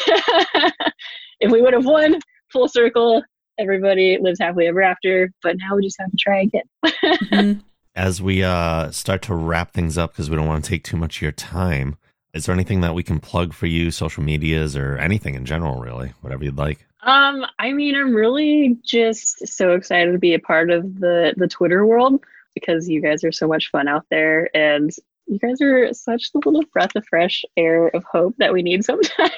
if 1.39 1.51
we 1.51 1.61
would 1.61 1.73
have 1.73 1.85
won 1.85 2.19
full 2.51 2.67
circle 2.67 3.23
everybody 3.59 4.17
lives 4.21 4.39
happily 4.39 4.67
ever 4.67 4.81
after 4.81 5.31
but 5.43 5.57
now 5.57 5.75
we 5.75 5.81
just 5.83 5.97
have 5.99 6.09
to 6.11 6.17
try 6.17 6.41
again 6.41 6.63
Mhm. 7.31 7.63
As 7.93 8.21
we 8.21 8.41
uh, 8.41 8.89
start 8.91 9.21
to 9.23 9.35
wrap 9.35 9.73
things 9.73 9.97
up, 9.97 10.13
because 10.13 10.29
we 10.29 10.37
don't 10.37 10.47
want 10.47 10.63
to 10.63 10.69
take 10.69 10.83
too 10.85 10.95
much 10.95 11.17
of 11.17 11.21
your 11.23 11.33
time, 11.33 11.97
is 12.33 12.45
there 12.45 12.55
anything 12.55 12.79
that 12.81 12.95
we 12.95 13.03
can 13.03 13.19
plug 13.19 13.51
for 13.53 13.65
you, 13.65 13.91
social 13.91 14.23
medias, 14.23 14.77
or 14.77 14.97
anything 14.97 15.35
in 15.35 15.43
general, 15.43 15.81
really? 15.81 16.13
Whatever 16.21 16.45
you'd 16.45 16.57
like. 16.57 16.87
Um 17.03 17.45
i 17.59 17.71
mean 17.71 17.95
i'm 17.95 18.13
really 18.13 18.77
just 18.85 19.47
so 19.47 19.73
excited 19.73 20.11
to 20.11 20.19
be 20.19 20.33
a 20.33 20.39
part 20.39 20.69
of 20.69 20.99
the 20.99 21.33
the 21.37 21.47
twitter 21.47 21.85
world 21.85 22.23
because 22.53 22.89
you 22.89 23.01
guys 23.01 23.23
are 23.23 23.31
so 23.31 23.47
much 23.47 23.69
fun 23.71 23.87
out 23.87 24.05
there 24.09 24.49
and 24.55 24.91
you 25.27 25.39
guys 25.39 25.61
are 25.61 25.93
such 25.93 26.31
the 26.33 26.41
little 26.43 26.63
breath 26.73 26.95
of 26.95 27.05
fresh 27.07 27.43
air 27.55 27.87
of 27.89 28.03
hope 28.03 28.35
that 28.37 28.51
we 28.51 28.61
need 28.61 28.83
sometimes 28.83 29.31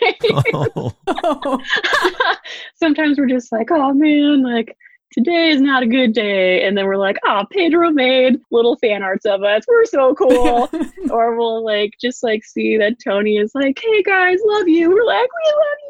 Oh, 1.06 1.60
sometimes 2.76 3.18
we're 3.18 3.28
just 3.28 3.52
like, 3.52 3.70
oh 3.72 3.94
man, 3.94 4.44
like 4.44 4.76
today 5.12 5.50
is 5.50 5.62
not 5.62 5.84
a 5.84 5.88
good 5.88 6.14
day. 6.14 6.66
And 6.66 6.78
then 6.78 6.86
we're 6.86 6.98
like, 6.98 7.18
oh, 7.26 7.44
Pedro 7.52 7.92
made 7.92 8.40
little 8.52 8.78
fan 8.78 9.04
arts 9.04 9.26
of 9.26 9.44
us. 9.44 9.64
We're 9.68 9.86
so 9.86 10.16
cool. 10.16 10.70
or 11.12 11.36
we'll 11.36 11.64
like 11.64 11.94
just 12.02 12.24
like 12.24 12.44
see 12.44 12.78
that 12.78 12.98
Tony 13.04 13.38
is 13.38 13.54
like, 13.54 13.80
hey 13.82 14.04
guys, 14.04 14.40
love 14.46 14.68
you. 14.68 14.90
We're 14.90 15.06
like, 15.06 15.30
we 15.46 15.52
love. 15.52 15.83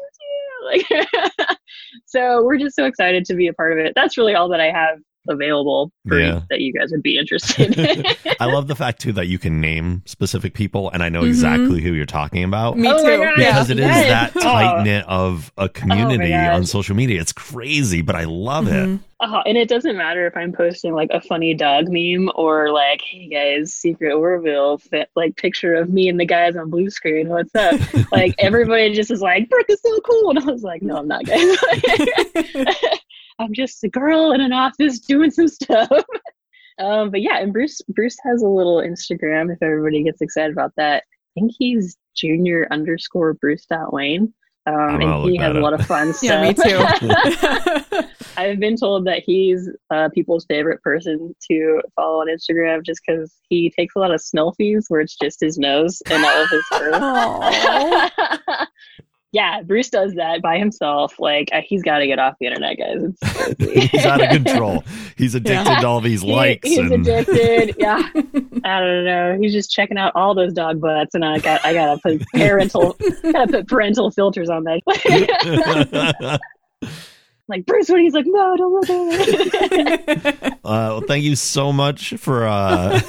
Like 0.72 0.86
so 2.06 2.42
we're 2.42 2.58
just 2.58 2.76
so 2.76 2.86
excited 2.86 3.24
to 3.26 3.34
be 3.34 3.48
a 3.48 3.52
part 3.52 3.72
of 3.72 3.78
it. 3.78 3.92
That's 3.94 4.16
really 4.16 4.34
all 4.34 4.48
that 4.48 4.60
I 4.60 4.70
have 4.70 4.98
available 5.28 5.90
for 6.08 6.18
Yeah. 6.20 6.40
that 6.50 6.60
you 6.60 6.72
guys 6.72 6.90
would 6.90 7.02
be 7.02 7.18
interested 7.18 7.78
in. 7.78 8.04
I 8.40 8.46
love 8.46 8.66
the 8.68 8.74
fact 8.76 9.00
too 9.00 9.12
that 9.12 9.26
you 9.28 9.38
can 9.38 9.60
name 9.60 10.02
specific 10.06 10.54
people, 10.54 10.90
and 10.90 11.02
I 11.02 11.08
know 11.08 11.22
Mhm. 11.22 11.28
exactly 11.28 11.80
who 11.80 11.92
you're 11.92 12.06
talking 12.06 12.44
about. 12.44 12.76
Me 12.78 12.88
Oh 12.90 12.98
too. 13.04 13.16
God. 13.24 13.34
because 13.36 13.70
it 13.70 13.78
is 13.78 13.86
Yes. 13.86 14.32
that 14.32 14.36
Oh. 14.36 14.40
tight 14.40 14.82
knit 14.84 15.04
of 15.08 15.52
a 15.56 15.68
community 15.68 16.30
gosh. 16.30 16.54
on 16.56 16.64
social 16.66 16.94
media. 16.96 17.20
It's 17.20 17.32
crazy, 17.32 18.02
but 18.02 18.14
I 18.16 18.24
love 18.24 18.68
it. 18.68 18.72
Mhm. 18.88 19.00
Uh, 19.20 19.40
and 19.46 19.56
it 19.56 19.68
doesn't 19.70 19.96
matter 19.96 20.26
if 20.26 20.36
I'm 20.36 20.52
posting 20.52 20.92
like 20.92 21.08
a 21.10 21.20
funny 21.20 21.54
dog 21.54 21.86
meme 21.88 22.30
or 22.34 22.70
like, 22.72 23.00
hey 23.00 23.28
guys, 23.28 23.72
secret 23.72 24.12
Orville, 24.12 24.76
fit, 24.76 25.08
like 25.16 25.36
picture 25.36 25.74
of 25.74 25.88
me 25.88 26.08
and 26.10 26.20
the 26.20 26.26
guys 26.26 26.56
on 26.56 26.68
blue 26.68 26.90
screen. 26.90 27.28
What's 27.30 27.54
up? 27.54 27.80
like 28.12 28.34
everybody 28.38 28.92
just 28.92 29.10
is 29.10 29.22
like, 29.22 29.48
Brooke 29.48 29.66
is 29.70 29.80
so 29.80 29.98
cool. 30.00 30.30
And 30.30 30.40
I 30.40 30.44
was 30.52 30.62
like, 30.62 30.82
no, 30.82 30.96
I'm 30.98 31.08
not, 31.08 31.24
guys. 31.24 31.56
I'm 33.38 33.52
just 33.52 33.82
a 33.84 33.88
girl 33.88 34.32
in 34.32 34.40
an 34.40 34.52
office 34.52 35.00
doing 35.00 35.30
some 35.30 35.48
stuff. 35.48 35.90
um, 36.78 37.10
but 37.10 37.20
yeah, 37.20 37.38
and 37.38 37.52
Bruce 37.52 37.80
Bruce 37.88 38.16
has 38.24 38.42
a 38.42 38.48
little 38.48 38.78
Instagram 38.78 39.52
if 39.52 39.62
everybody 39.62 40.02
gets 40.02 40.20
excited 40.20 40.52
about 40.52 40.72
that. 40.76 41.04
I 41.36 41.40
think 41.40 41.52
he's 41.58 41.96
junior 42.16 42.66
underscore 42.70 43.34
Bruce 43.34 43.66
dot 43.66 43.92
Wayne. 43.92 44.32
Um, 44.66 45.00
and 45.00 45.30
he 45.30 45.36
has 45.36 45.52
that 45.52 45.60
a 45.60 45.62
lot 45.62 45.74
of 45.74 45.84
fun 45.86 46.14
stuff. 46.14 46.22
yeah, 46.22 46.42
me 46.42 46.54
too. 46.54 48.08
I've 48.36 48.58
been 48.58 48.76
told 48.76 49.06
that 49.06 49.22
he's 49.24 49.68
uh, 49.90 50.08
people's 50.14 50.46
favorite 50.46 50.80
person 50.82 51.34
to 51.50 51.82
follow 51.94 52.20
on 52.20 52.28
Instagram 52.28 52.82
just 52.82 53.02
because 53.06 53.34
he 53.48 53.70
takes 53.70 53.94
a 53.94 53.98
lot 53.98 54.10
of 54.10 54.22
selfies 54.22 54.84
where 54.88 55.02
it's 55.02 55.16
just 55.16 55.40
his 55.40 55.58
nose 55.58 56.00
and 56.10 56.24
all 56.24 56.42
of 56.42 56.48
his 56.48 56.64
fur. 56.66 56.98
Yeah, 59.34 59.62
Bruce 59.62 59.90
does 59.90 60.14
that 60.14 60.40
by 60.42 60.58
himself. 60.58 61.18
Like 61.18 61.48
uh, 61.52 61.60
he's 61.66 61.82
got 61.82 61.98
to 61.98 62.06
get 62.06 62.20
off 62.20 62.36
the 62.38 62.46
internet, 62.46 62.78
guys. 62.78 62.98
It's. 63.58 63.90
He's 63.90 64.06
out 64.06 64.22
of 64.22 64.28
control. 64.44 64.84
He's 65.16 65.34
addicted 65.34 65.64
Yeah. 65.72 65.80
to 65.80 65.86
all 65.88 66.00
these 66.00 66.22
He- 66.22 66.32
likes. 66.32 66.68
he's 66.68 66.78
and... 66.78 66.92
addicted. 67.06 67.74
Yeah, 67.80 68.00
I 68.64 68.80
don't 68.80 69.04
know. 69.04 69.36
He's 69.40 69.52
just 69.52 69.72
checking 69.72 69.98
out 69.98 70.12
all 70.14 70.36
those 70.36 70.52
dog 70.52 70.80
butts, 70.80 71.16
and 71.16 71.24
I 71.24 71.40
got 71.40 71.64
I 71.66 71.72
gotta 71.74 72.00
put 72.00 72.22
parental 72.32 72.96
gotta 73.32 73.48
put 73.50 73.66
parental 73.66 74.12
filters 74.12 74.48
on 74.48 74.62
that. 74.64 76.40
like 77.48 77.66
Bruce, 77.66 77.88
when 77.90 78.00
he's 78.02 78.14
like, 78.14 78.26
no, 78.28 78.56
don't 78.56 78.72
look 78.72 78.88
at 78.88 79.72
it. 79.72 80.42
uh, 80.52 80.56
well, 80.64 81.00
thank 81.00 81.24
you 81.24 81.34
so 81.34 81.72
much 81.72 82.14
for 82.18 82.46
uh, 82.46 83.00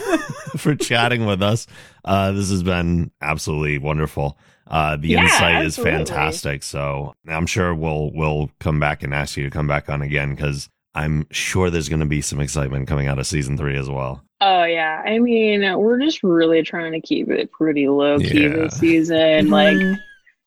for 0.58 0.74
chatting 0.76 1.26
with 1.28 1.44
us. 1.44 1.68
Uh, 2.04 2.32
this 2.32 2.50
has 2.50 2.64
been 2.64 3.12
absolutely 3.22 3.78
wonderful. 3.78 4.40
Uh, 4.68 4.96
the 4.98 5.10
Yeah, 5.10 5.24
insight 5.24 5.66
is 5.66 5.76
fantastic. 5.78 6.64
So 6.64 7.14
I'm 7.28 7.46
sure 7.46 7.74
we'll 7.76 8.12
we'll 8.14 8.50
come 8.60 8.80
back 8.80 9.04
and 9.04 9.14
ask 9.14 9.38
you 9.38 9.44
to 9.44 9.50
come 9.52 9.68
back 9.68 9.90
on 9.90 10.02
again 10.02 10.34
because 10.36 10.70
I'm 10.96 11.28
sure 11.32 11.70
there's 11.70 11.90
going 11.90 12.00
to 12.00 12.06
be 12.06 12.22
some 12.22 12.40
excitement 12.40 12.88
coming 12.88 13.08
out 13.08 13.20
of 13.20 13.28
season 13.28 13.58
three 13.58 13.78
as 13.78 13.90
well. 13.90 14.24
Oh 14.42 14.64
yeah, 14.64 15.02
I 15.06 15.20
mean, 15.20 15.62
we're 15.78 16.00
just 16.00 16.24
really 16.24 16.62
trying 16.64 16.92
to 16.94 17.02
keep 17.02 17.30
it 17.30 17.52
pretty 17.52 17.88
low 17.88 18.18
key 18.20 18.44
Yeah. 18.44 18.50
this 18.50 18.78
season. 18.78 19.50
Like, 19.50 19.78
Mhm. 19.78 19.98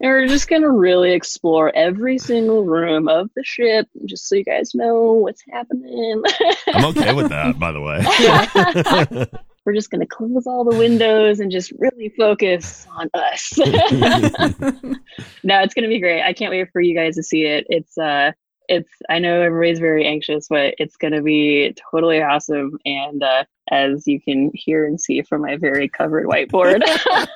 and 0.01 0.11
we're 0.11 0.27
just 0.27 0.49
gonna 0.49 0.71
really 0.71 1.13
explore 1.13 1.73
every 1.75 2.19
single 2.19 2.65
room 2.65 3.09
of 3.09 3.31
the 3.35 3.43
ship, 3.45 3.89
just 4.05 4.29
so 4.29 4.35
you 4.37 4.45
guys 4.45 4.75
know 4.75 5.13
what's 5.15 5.43
happening. 5.51 6.23
I'm 6.69 6.85
okay 6.87 7.15
with 7.15 7.29
that, 7.31 7.59
by 7.59 7.73
the 7.73 7.81
way. 7.81 9.27
we're 9.69 9.75
just 9.75 9.91
gonna 9.91 10.07
close 10.07 10.47
all 10.47 10.65
the 10.65 10.79
windows 10.79 11.41
and 11.41 11.53
just 11.53 11.75
really 11.77 12.09
focus 12.17 12.87
on 12.97 13.11
us. 13.13 13.53
no, 15.45 15.61
it's 15.61 15.75
gonna 15.75 15.89
be 15.89 16.01
great. 16.01 16.23
I 16.23 16.33
can't 16.33 16.51
wait 16.51 16.71
for 16.73 16.81
you 16.81 16.95
guys 16.95 17.17
to 17.17 17.23
see 17.23 17.45
it. 17.45 17.67
It's 17.69 17.99
uh 17.99 18.33
it's 18.71 18.89
I 19.11 19.19
know 19.19 19.43
everybody's 19.43 19.79
very 19.79 20.07
anxious, 20.07 20.47
but 20.49 20.75
it's 20.79 20.97
gonna 20.97 21.21
be 21.21 21.77
totally 21.93 22.23
awesome. 22.23 22.79
And 22.87 23.23
uh 23.23 23.45
as 23.71 24.07
you 24.07 24.23
can 24.23 24.51
hear 24.55 24.87
and 24.87 24.99
see 24.99 25.21
from 25.21 25.43
my 25.43 25.59
very 25.59 25.87
covered 25.87 26.25
whiteboard. 26.25 26.81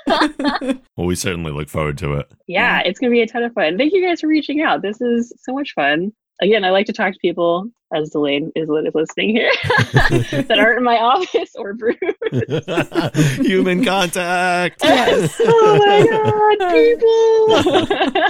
well, 0.96 1.06
we 1.06 1.14
certainly 1.14 1.52
look 1.52 1.68
forward 1.68 1.98
to 1.98 2.14
it. 2.14 2.32
yeah, 2.46 2.80
it's 2.80 2.98
gonna 2.98 3.12
be 3.12 3.20
a 3.20 3.26
ton 3.26 3.42
of 3.42 3.52
fun. 3.52 3.76
Thank 3.76 3.92
you 3.92 4.02
guys 4.02 4.22
for 4.22 4.26
reaching 4.26 4.62
out. 4.62 4.80
This 4.80 5.02
is 5.02 5.34
so 5.42 5.52
much 5.52 5.74
fun. 5.74 6.14
Again, 6.42 6.64
I 6.64 6.70
like 6.70 6.86
to 6.86 6.92
talk 6.92 7.12
to 7.12 7.18
people 7.20 7.68
as 7.94 8.10
Delane 8.10 8.50
is 8.56 8.68
listening 8.68 9.30
here 9.30 9.52
that 9.62 10.56
aren't 10.58 10.78
in 10.78 10.82
my 10.82 10.96
office 10.96 11.54
or 11.54 11.72
Bruce. 11.72 11.98
Human 13.46 13.84
contact. 13.84 14.82
Yes. 14.92 15.40
oh 15.40 15.78
my 15.78 16.56
god, 16.58 16.72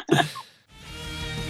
people! 0.06 0.26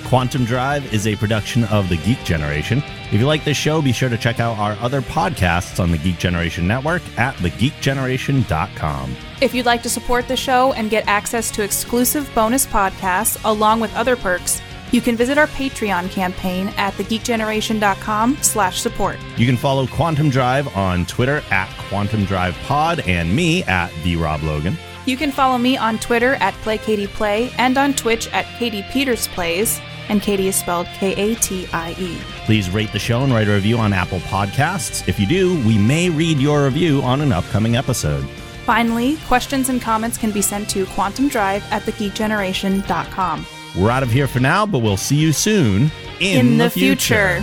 Quantum 0.09 0.45
Drive 0.45 0.93
is 0.95 1.07
a 1.09 1.17
production 1.17 1.65
of 1.65 1.89
The 1.89 1.97
Geek 1.97 2.23
Generation. 2.23 2.83
If 3.11 3.15
you 3.15 3.27
like 3.27 3.45
this 3.45 3.57
show, 3.57 3.83
be 3.83 3.93
sure 3.93 4.09
to 4.09 4.19
check 4.19 4.39
out 4.39 4.57
our 4.59 4.73
other 4.75 5.01
podcasts 5.01 5.81
on 5.81 5.91
the 5.91 5.99
Geek 5.99 6.19
Generation 6.19 6.69
Network 6.69 7.03
at 7.19 7.35
thegeekgeneration.com. 7.37 9.17
If 9.41 9.53
you'd 9.53 9.67
like 9.67 9.83
to 9.83 9.89
support 9.89 10.29
the 10.29 10.37
show 10.37 10.75
and 10.75 10.91
get 10.91 11.09
access 11.09 11.51
to 11.53 11.65
exclusive 11.65 12.31
bonus 12.35 12.67
podcasts 12.67 13.41
along 13.45 13.81
with 13.81 13.93
other 13.97 14.15
perks, 14.15 14.61
you 14.93 15.01
can 15.01 15.16
visit 15.16 15.38
our 15.38 15.49
Patreon 15.49 16.11
campaign 16.11 16.68
at 16.76 16.93
thegeekgeneration.com 16.95 18.36
slash 18.43 18.80
support. 18.80 19.16
You 19.36 19.47
can 19.47 19.57
follow 19.57 19.86
Quantum 19.86 20.30
Drive 20.30 20.74
on 20.76 21.07
Twitter 21.07 21.43
at 21.51 21.68
Quantum 21.88 22.24
Drive 22.24 22.55
Pod 22.64 23.01
and 23.01 23.34
me 23.34 23.64
at 23.64 23.90
the 24.05 24.16
Rob 24.16 24.43
Logan. 24.43 24.76
You 25.05 25.16
can 25.16 25.32
follow 25.32 25.59
me 25.59 25.76
on 25.76 25.99
Twitter 25.99 26.34
at 26.34 26.55
PlayKatiePlay 26.62 27.53
and 27.59 27.76
on 27.76 27.93
Twitch 27.95 28.28
at 28.32 28.47
Katie 28.59 28.84
Peters 28.90 29.26
Plays, 29.28 29.80
and 30.09 30.22
Katie 30.22 30.47
is 30.47 30.57
spelled 30.57 30.86
K-A-T-I-E. 30.99 32.18
Please 32.45 32.70
rate 32.70 32.93
the 32.93 32.99
show 33.01 33.22
and 33.22 33.32
write 33.32 33.49
a 33.49 33.55
review 33.55 33.78
on 33.78 33.93
Apple 33.93 34.20
Podcasts. 34.20 35.09
If 35.09 35.18
you 35.18 35.26
do, 35.26 35.55
we 35.66 35.76
may 35.76 36.09
read 36.09 36.38
your 36.38 36.64
review 36.66 37.03
on 37.03 37.20
an 37.20 37.32
upcoming 37.32 37.74
episode. 37.76 38.28
Finally, 38.64 39.16
questions 39.26 39.70
and 39.70 39.82
comments 39.82 40.16
can 40.18 40.30
be 40.30 40.43
sent 40.43 40.70
to 40.70 40.84
quantumdrive 40.86 41.62
at 41.72 41.82
thegeekgeneration.com. 41.82 43.45
We're 43.77 43.91
out 43.91 44.03
of 44.03 44.11
here 44.11 44.27
for 44.27 44.41
now, 44.41 44.66
but 44.66 44.81
we'll 44.81 44.97
see 44.97 45.16
you 45.16 45.33
soon 45.33 45.91
in, 46.20 46.47
In 46.47 46.59
the 46.59 46.68
future. 46.70 47.43